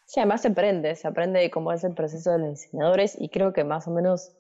sí, 0.07 0.21
además 0.21 0.43
se 0.43 0.49
aprende, 0.49 0.95
se 0.95 1.09
aprende 1.09 1.51
cómo 1.51 1.73
es 1.73 1.83
el 1.85 1.95
proceso 1.95 2.31
de 2.33 2.39
los 2.39 2.51
diseñadores 2.51 3.17
y 3.21 3.29
creo 3.29 3.53
que 3.53 3.65
más 3.65 3.89
o 3.89 3.91
menos 3.91 4.33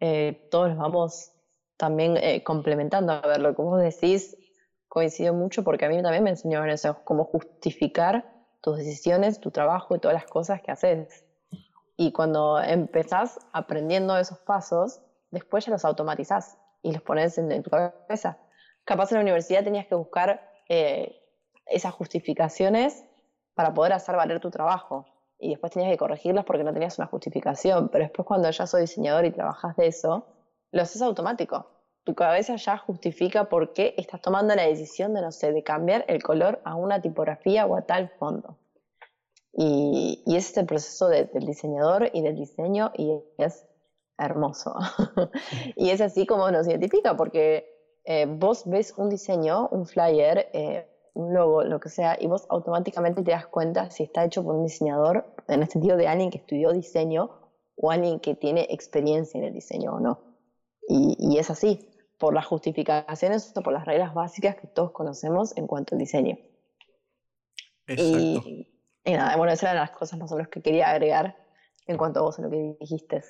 eh, 0.00 0.48
todos 0.50 0.76
vamos 0.76 1.32
también 1.76 2.16
eh, 2.16 2.42
complementando. 2.42 3.12
A 3.12 3.26
ver, 3.26 3.40
lo 3.40 3.54
que 3.54 3.62
vos 3.62 3.80
decís 3.80 4.37
coincido 4.88 5.34
mucho 5.34 5.62
porque 5.64 5.84
a 5.84 5.88
mí 5.88 6.02
también 6.02 6.24
me 6.24 6.30
enseñaron 6.30 6.70
eso, 6.70 6.98
cómo 7.04 7.24
justificar 7.24 8.32
tus 8.60 8.78
decisiones, 8.78 9.40
tu 9.40 9.50
trabajo 9.50 9.94
y 9.94 9.98
todas 9.98 10.14
las 10.14 10.26
cosas 10.26 10.60
que 10.62 10.70
haces. 10.70 11.24
Y 11.96 12.12
cuando 12.12 12.60
empezás 12.60 13.38
aprendiendo 13.52 14.16
esos 14.16 14.38
pasos, 14.38 15.00
después 15.30 15.66
ya 15.66 15.72
los 15.72 15.84
automatizás 15.84 16.58
y 16.82 16.92
los 16.92 17.02
pones 17.02 17.38
en, 17.38 17.62
tu 17.62 17.70
cabeza. 17.70 18.38
Capaz 18.84 19.10
en 19.12 19.16
la 19.16 19.22
universidad 19.22 19.64
tenías 19.64 19.86
que 19.86 19.94
buscar 19.94 20.40
eh, 20.68 21.16
esas 21.66 21.92
justificaciones 21.92 23.04
para 23.54 23.74
poder 23.74 23.92
hacer 23.92 24.16
valer 24.16 24.40
tu 24.40 24.50
trabajo 24.50 25.06
y 25.38 25.50
después 25.50 25.72
tenías 25.72 25.90
que 25.90 25.98
corregirlas 25.98 26.44
porque 26.44 26.64
no 26.64 26.72
tenías 26.72 26.98
una 26.98 27.06
justificación, 27.06 27.88
pero 27.88 28.04
después 28.04 28.26
cuando 28.26 28.50
ya 28.50 28.66
soy 28.66 28.82
diseñador 28.82 29.24
y 29.24 29.30
trabajas 29.30 29.76
de 29.76 29.86
eso, 29.86 30.26
lo 30.72 30.82
haces 30.82 31.02
automático. 31.02 31.77
Tu 32.08 32.14
cabeza 32.14 32.56
ya 32.56 32.78
justifica 32.78 33.50
por 33.50 33.74
qué 33.74 33.94
estás 33.98 34.22
tomando 34.22 34.54
la 34.54 34.62
decisión 34.62 35.12
de, 35.12 35.20
no 35.20 35.30
sé, 35.30 35.52
de 35.52 35.62
cambiar 35.62 36.06
el 36.08 36.22
color 36.22 36.58
a 36.64 36.74
una 36.74 37.02
tipografía 37.02 37.66
o 37.66 37.76
a 37.76 37.82
tal 37.82 38.08
fondo. 38.08 38.56
Y, 39.52 40.22
y 40.24 40.36
es 40.36 40.56
el 40.56 40.64
proceso 40.64 41.10
del 41.10 41.44
diseñador 41.44 42.08
y 42.14 42.22
del 42.22 42.36
diseño 42.36 42.92
y 42.96 43.12
es 43.36 43.66
hermoso. 44.16 44.74
y 45.76 45.90
es 45.90 46.00
así 46.00 46.24
como 46.24 46.50
nos 46.50 46.66
identifica, 46.66 47.14
porque 47.14 48.00
eh, 48.06 48.24
vos 48.24 48.62
ves 48.64 48.94
un 48.96 49.10
diseño, 49.10 49.68
un 49.68 49.84
flyer, 49.84 50.48
eh, 50.54 50.88
un 51.12 51.34
logo, 51.34 51.62
lo 51.62 51.78
que 51.78 51.90
sea, 51.90 52.16
y 52.18 52.26
vos 52.26 52.46
automáticamente 52.48 53.22
te 53.22 53.32
das 53.32 53.48
cuenta 53.48 53.90
si 53.90 54.04
está 54.04 54.24
hecho 54.24 54.42
por 54.42 54.54
un 54.54 54.64
diseñador, 54.64 55.26
en 55.46 55.60
el 55.60 55.68
sentido 55.68 55.98
de 55.98 56.08
alguien 56.08 56.30
que 56.30 56.38
estudió 56.38 56.72
diseño 56.72 57.28
o 57.76 57.90
alguien 57.90 58.18
que 58.18 58.34
tiene 58.34 58.66
experiencia 58.70 59.36
en 59.36 59.44
el 59.44 59.52
diseño 59.52 59.92
o 59.92 60.00
no. 60.00 60.28
Y, 60.90 61.36
es 61.36 61.50
así, 61.50 61.86
por 62.18 62.34
las 62.34 62.46
justificaciones 62.46 63.52
o 63.56 63.62
por 63.62 63.72
las 63.72 63.84
reglas 63.84 64.12
básicas 64.12 64.56
que 64.56 64.66
todos 64.66 64.90
conocemos 64.92 65.56
en 65.56 65.66
cuanto 65.66 65.94
al 65.94 66.00
diseño. 66.00 66.36
Exacto. 67.86 68.48
Y, 68.48 68.66
nada, 69.06 69.36
bueno, 69.36 69.52
esas 69.52 69.70
eran 69.70 69.82
las 69.82 69.92
cosas 69.92 70.18
más 70.18 70.30
o 70.32 70.36
menos 70.36 70.50
que 70.50 70.60
quería 70.60 70.90
agregar 70.90 71.36
en 71.86 71.96
cuanto 71.96 72.20
a 72.20 72.22
vos 72.22 72.38
en 72.38 72.44
lo 72.44 72.50
que 72.50 72.76
dijiste. 72.80 73.22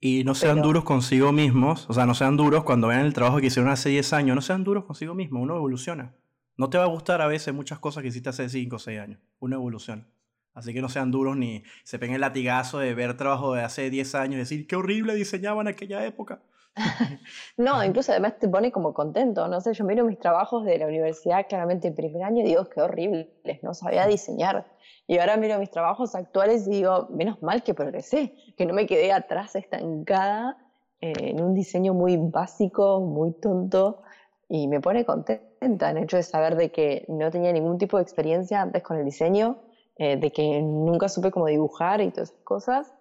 Y 0.00 0.22
no 0.22 0.36
sean 0.36 0.62
duros 0.62 0.84
consigo 0.84 1.32
mismos, 1.32 1.88
o 1.90 1.92
sea, 1.92 2.06
no 2.06 2.14
sean 2.14 2.36
duros 2.36 2.62
cuando 2.62 2.86
vean 2.86 3.00
el 3.00 3.14
trabajo 3.14 3.38
que 3.38 3.46
hicieron 3.46 3.72
hace 3.72 3.88
10 3.88 4.12
años, 4.12 4.36
no 4.36 4.42
sean 4.42 4.62
duros 4.62 4.84
consigo 4.84 5.14
mismos, 5.14 5.42
uno 5.42 5.56
evoluciona. 5.56 6.14
No 6.56 6.70
te 6.70 6.78
va 6.78 6.84
a 6.84 6.88
gustar 6.88 7.20
a 7.20 7.26
veces 7.26 7.52
muchas 7.52 7.80
cosas 7.80 8.02
que 8.02 8.08
hiciste 8.10 8.28
hace 8.28 8.48
5 8.48 8.76
o 8.76 8.78
6 8.78 9.00
años, 9.00 9.20
uno 9.40 9.56
evoluciona. 9.56 10.06
Así 10.54 10.72
que 10.72 10.80
no 10.80 10.88
sean 10.88 11.10
duros 11.10 11.36
ni 11.36 11.64
se 11.82 11.98
peguen 11.98 12.16
el 12.16 12.20
latigazo 12.20 12.78
de 12.78 12.94
ver 12.94 13.16
trabajo 13.16 13.54
de 13.54 13.62
hace 13.62 13.90
10 13.90 14.14
años 14.14 14.34
y 14.34 14.38
decir, 14.38 14.66
qué 14.68 14.76
horrible 14.76 15.14
diseñaban 15.14 15.66
en 15.66 15.74
aquella 15.74 16.04
época. 16.04 16.42
no, 17.56 17.84
incluso 17.84 18.12
además 18.12 18.38
te 18.38 18.48
pone 18.48 18.70
como 18.70 18.94
contento, 18.94 19.48
no 19.48 19.60
sé, 19.60 19.72
yo 19.74 19.84
miro 19.84 20.04
mis 20.04 20.18
trabajos 20.18 20.64
de 20.64 20.78
la 20.78 20.86
universidad 20.86 21.46
claramente 21.48 21.88
en 21.88 21.94
primer 21.94 22.22
año 22.22 22.42
y 22.42 22.46
digo, 22.46 22.68
qué 22.68 22.80
horribles, 22.80 23.28
no 23.62 23.74
sabía 23.74 24.06
diseñar. 24.06 24.66
Y 25.06 25.18
ahora 25.18 25.36
miro 25.36 25.58
mis 25.58 25.70
trabajos 25.70 26.14
actuales 26.14 26.66
y 26.66 26.70
digo, 26.70 27.08
menos 27.10 27.42
mal 27.42 27.62
que 27.62 27.74
progresé, 27.74 28.34
que 28.56 28.66
no 28.66 28.74
me 28.74 28.86
quedé 28.86 29.12
atrás 29.12 29.56
estancada 29.56 30.58
eh, 31.00 31.12
en 31.18 31.42
un 31.42 31.54
diseño 31.54 31.94
muy 31.94 32.16
básico, 32.16 33.00
muy 33.00 33.32
tonto, 33.32 34.02
y 34.48 34.68
me 34.68 34.80
pone 34.80 35.04
contenta 35.04 35.90
el 35.90 35.98
hecho 35.98 36.16
de 36.16 36.22
saber 36.22 36.56
de 36.56 36.70
que 36.70 37.04
no 37.08 37.30
tenía 37.30 37.52
ningún 37.52 37.78
tipo 37.78 37.96
de 37.96 38.02
experiencia 38.02 38.62
antes 38.62 38.82
con 38.82 38.98
el 38.98 39.04
diseño, 39.04 39.58
eh, 39.96 40.16
de 40.16 40.30
que 40.30 40.62
nunca 40.62 41.08
supe 41.08 41.30
cómo 41.30 41.46
dibujar 41.46 42.00
y 42.00 42.10
todas 42.10 42.30
esas 42.30 42.42
cosas, 42.44 42.94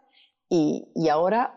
y, 0.49 0.89
y 0.95 1.09
ahora 1.09 1.53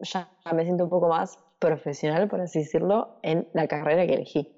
ya 0.00 0.30
me 0.52 0.64
siento 0.64 0.84
un 0.84 0.90
poco 0.90 1.08
más 1.08 1.38
profesional, 1.58 2.28
por 2.28 2.40
así 2.40 2.60
decirlo, 2.60 3.18
en 3.22 3.48
la 3.52 3.66
carrera 3.66 4.06
que 4.06 4.14
elegí. 4.14 4.52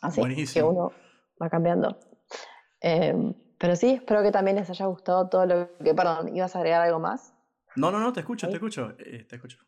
Así 0.00 0.22
que 0.52 0.62
uno 0.62 0.92
va 1.40 1.50
cambiando. 1.50 1.98
Em, 2.80 3.34
pero 3.58 3.76
sí, 3.76 3.90
espero 3.90 4.22
que 4.22 4.30
también 4.30 4.56
les 4.56 4.70
haya 4.70 4.86
gustado 4.86 5.28
todo 5.28 5.46
lo 5.46 5.76
que... 5.78 5.94
Perdón, 5.94 6.34
¿ibas 6.34 6.56
a 6.56 6.60
agregar 6.60 6.82
algo 6.82 6.98
más? 6.98 7.34
No, 7.76 7.90
no, 7.90 8.00
no, 8.00 8.12
te 8.12 8.20
escucho, 8.20 8.48
te 8.48 8.54
escucho, 8.54 8.94
eh, 8.98 9.26
te 9.28 9.36
escucho. 9.36 9.58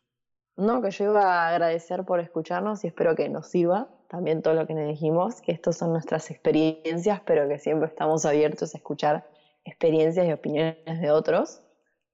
No, 0.55 0.81
que 0.81 0.91
yo 0.91 1.05
iba 1.05 1.23
a 1.23 1.49
agradecer 1.49 2.03
por 2.03 2.19
escucharnos 2.19 2.83
y 2.83 2.87
espero 2.87 3.15
que 3.15 3.29
nos 3.29 3.47
sirva 3.47 3.89
también 4.07 4.43
todo 4.43 4.53
lo 4.53 4.67
que 4.67 4.75
nos 4.75 4.87
dijimos, 4.87 5.41
que 5.41 5.51
estos 5.51 5.77
son 5.77 5.91
nuestras 5.91 6.29
experiencias, 6.29 7.21
pero 7.25 7.47
que 7.47 7.57
siempre 7.57 7.87
estamos 7.87 8.25
abiertos 8.25 8.75
a 8.75 8.77
escuchar 8.77 9.27
experiencias 9.63 10.27
y 10.27 10.31
opiniones 10.31 11.01
de 11.01 11.09
otros, 11.09 11.63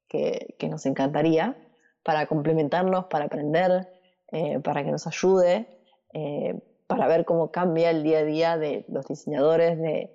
que, 0.08 0.56
que 0.58 0.70
nos 0.70 0.86
encantaría 0.86 1.58
para 2.04 2.26
complementarnos, 2.28 3.06
para 3.06 3.26
aprender, 3.26 3.88
eh, 4.32 4.60
para 4.60 4.84
que 4.84 4.92
nos 4.92 5.08
ayude, 5.08 5.68
eh, 6.14 6.60
para 6.88 7.08
ver 7.08 7.26
cómo 7.26 7.52
cambia 7.52 7.90
el 7.92 8.04
día 8.04 8.20
a 8.20 8.24
día 8.24 8.58
de 8.58 8.86
los 8.88 9.08
diseñadores 9.08 9.78
de, 9.78 10.12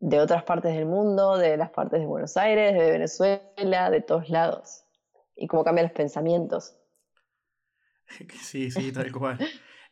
de 0.00 0.20
otras 0.20 0.42
partes 0.44 0.74
del 0.74 0.86
mundo, 0.86 1.36
de 1.36 1.56
las 1.56 1.70
partes 1.70 2.00
de 2.00 2.06
Buenos 2.06 2.36
Aires, 2.36 2.74
de 2.74 2.90
Venezuela, 2.90 3.90
de 3.90 4.00
todos 4.00 4.28
lados, 4.30 4.84
y 5.36 5.46
cómo 5.46 5.64
cambian 5.64 5.86
los 5.86 5.94
pensamientos. 5.94 6.76
Sí, 8.42 8.72
sí, 8.72 8.90
tal 8.90 9.12
cual. 9.12 9.38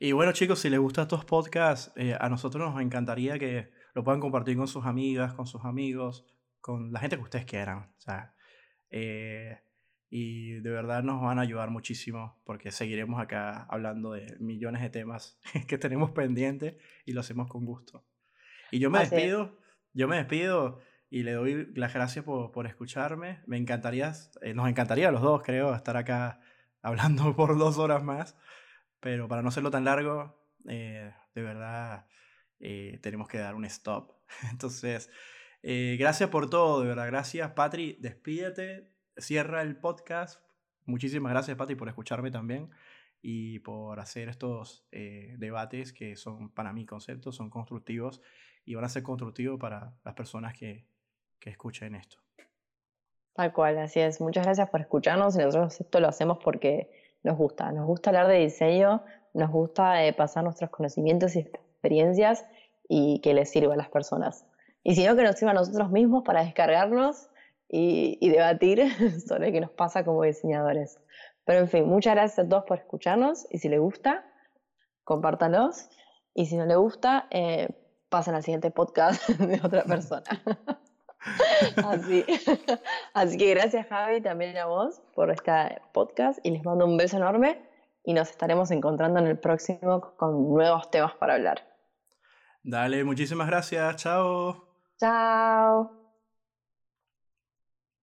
Y 0.01 0.11
bueno, 0.11 0.33
chicos, 0.33 0.59
si 0.59 0.69
les 0.71 0.81
gustan 0.81 1.03
estos 1.03 1.25
podcasts, 1.25 1.93
eh, 1.95 2.17
a 2.19 2.29
nosotros 2.29 2.69
nos 2.69 2.83
encantaría 2.83 3.39
que 3.39 3.71
lo 3.95 4.03
puedan 4.03 4.21
compartir 4.21 4.57
con 4.57 4.67
sus 4.67 4.87
amigas, 4.87 5.35
con 5.35 5.47
sus 5.47 5.65
amigos, 5.65 6.27
con 6.61 6.93
la 6.93 6.99
gente 6.99 7.15
que 7.15 7.23
ustedes 7.23 7.45
quieran. 7.45 7.93
O 7.97 8.01
sea, 8.01 8.35
y 10.11 10.61
de 10.61 10.71
verdad 10.71 11.03
nos 11.03 11.21
van 11.21 11.39
a 11.39 11.43
ayudar 11.43 11.71
muchísimo 11.71 12.41
porque 12.45 12.73
seguiremos 12.73 13.21
acá 13.21 13.65
hablando 13.65 14.13
de 14.13 14.37
millones 14.41 14.83
de 14.83 14.91
temas 14.91 15.39
que 15.69 15.79
tenemos 15.79 16.11
pendientes 16.13 16.77
y 17.05 17.13
lo 17.13 17.21
hacemos 17.21 17.49
con 17.49 17.65
gusto. 17.65 18.05
Y 18.71 18.79
yo 18.79 18.91
me 18.91 19.01
despido, 19.01 19.59
yo 19.93 20.09
me 20.09 20.17
despido 20.17 20.81
y 21.11 21.23
le 21.23 21.33
doy 21.33 21.73
las 21.75 21.95
gracias 21.95 22.25
por, 22.25 22.53
por 22.53 22.67
escucharme. 22.67 23.41
Me 23.47 23.57
encantaría, 23.57 24.13
eh, 24.43 24.55
nos 24.55 24.69
encantaría 24.69 25.09
a 25.09 25.13
los 25.13 25.23
dos, 25.23 25.43
creo, 25.43 25.75
estar 25.75 25.97
acá 25.97 26.41
hablando 26.83 27.35
por 27.37 27.59
dos 27.59 27.79
horas 27.79 28.03
más, 28.03 28.37
pero 29.01 29.29
para 29.29 29.43
no 29.43 29.49
hacerlo 29.49 29.71
tan 29.71 29.85
largo, 29.85 30.41
eh, 30.69 31.13
de 31.35 31.43
verdad 31.43 32.07
eh, 32.61 32.99
tenemos 33.03 33.29
que 33.29 33.39
dar 33.39 33.55
un 33.55 33.65
stop. 33.67 34.13
Entonces, 34.51 35.11
gracias 35.63 36.31
por 36.31 36.49
todo, 36.49 36.81
de 36.81 36.89
verdad, 36.89 37.07
gracias. 37.07 37.51
Patri, 37.53 37.99
despídete, 38.01 38.93
cierra 39.19 39.63
el 39.63 39.77
podcast. 39.77 40.43
Muchísimas 40.87 41.33
gracias, 41.33 41.57
Patri, 41.57 41.75
por 41.75 41.89
escucharme 41.89 42.31
también 42.31 42.71
y 43.21 43.59
por 43.61 44.01
hacer 44.01 44.29
estos 44.29 44.87
debates 44.91 45.93
que 45.93 46.17
son 46.17 46.51
para 46.51 46.73
mí 46.73 46.87
conceptos, 46.87 47.37
son 47.37 47.51
constructivos 47.51 48.23
y 48.65 48.75
van 48.75 48.85
a 48.85 48.89
ser 48.89 49.03
constructivos 49.03 49.59
para 49.59 49.93
las 50.05 50.15
personas 50.15 50.55
que, 50.55 50.87
que 51.41 51.51
escuchen 51.51 51.95
esto. 51.95 52.19
Tal 53.39 53.53
cual, 53.53 53.79
así 53.79 54.01
es. 54.01 54.21
Muchas 54.21 54.45
gracias 54.45 54.69
por 54.69 54.81
escucharnos 54.81 55.37
y 55.37 55.39
nosotros 55.39 55.81
esto 55.81 56.01
lo 56.01 56.09
hacemos 56.09 56.39
porque 56.43 56.91
nos 57.23 57.37
gusta. 57.37 57.71
Nos 57.73 57.87
gusta 57.87 58.11
hablar 58.11 58.27
de 58.27 58.39
diseño, 58.41 59.05
nos 59.33 59.51
gusta 59.51 60.05
eh, 60.05 60.13
pasar 60.13 60.45
nuestros 60.45 60.71
conocimientos 60.71 61.37
y 61.37 61.41
experiencias 61.41 62.45
y 62.89 63.21
que 63.21 63.35
les 63.35 63.51
sirva 63.51 63.75
a 63.75 63.77
las 63.77 63.89
personas. 63.89 64.45
Y 64.83 64.95
si 64.95 65.07
no, 65.07 65.15
que 65.15 65.23
nos 65.23 65.37
sirva 65.37 65.53
a 65.53 65.55
nosotros 65.55 65.91
mismos 65.91 66.25
para 66.25 66.43
descargarnos 66.43 67.29
y, 67.69 68.19
y 68.21 68.31
debatir 68.31 68.87
sobre 69.27 69.53
qué 69.53 69.61
nos 69.61 69.71
pasa 69.71 70.05
como 70.05 70.23
diseñadores. 70.23 70.99
Pero 71.45 71.61
en 71.61 71.69
fin, 71.69 71.87
muchas 71.87 72.15
gracias 72.15 72.47
a 72.47 72.49
todos 72.49 72.65
por 72.65 72.79
escucharnos 72.79 73.47
y 73.51 73.59
si 73.59 73.69
les 73.69 73.81
gusta, 73.81 74.27
compártanos. 75.05 75.89
Y 76.35 76.47
si 76.47 76.57
no 76.57 76.67
les 76.67 76.77
gusta, 76.77 77.27
eh, 77.31 77.69
pasen 78.09 78.35
al 78.35 78.43
siguiente 78.43 78.71
podcast 78.71 79.27
de 79.41 79.61
otra 79.65 79.85
persona. 79.85 80.25
Así. 81.77 82.25
Así 83.15 83.39
que 83.39 83.51
gracias 83.51 83.87
Javi 83.89 84.21
también 84.21 84.57
a 84.57 84.67
vos 84.67 85.01
por 85.15 85.31
este 85.31 85.81
podcast 85.93 86.39
y 86.45 86.51
les 86.51 86.65
mando 86.65 86.85
un 86.85 86.97
beso 86.97 87.17
enorme 87.17 87.61
y 88.05 88.13
nos 88.13 88.31
estaremos 88.31 88.71
encontrando 88.71 89.19
en 89.19 89.27
el 89.27 89.39
próximo 89.39 90.15
con 90.17 90.49
nuevos 90.55 90.91
temas 90.91 91.15
para 91.15 91.35
hablar. 91.35 91.67
Dale, 92.63 93.05
muchísimas 93.05 93.49
gracias. 93.49 93.97
Chao. 93.97 94.69
Chao. 94.99 95.98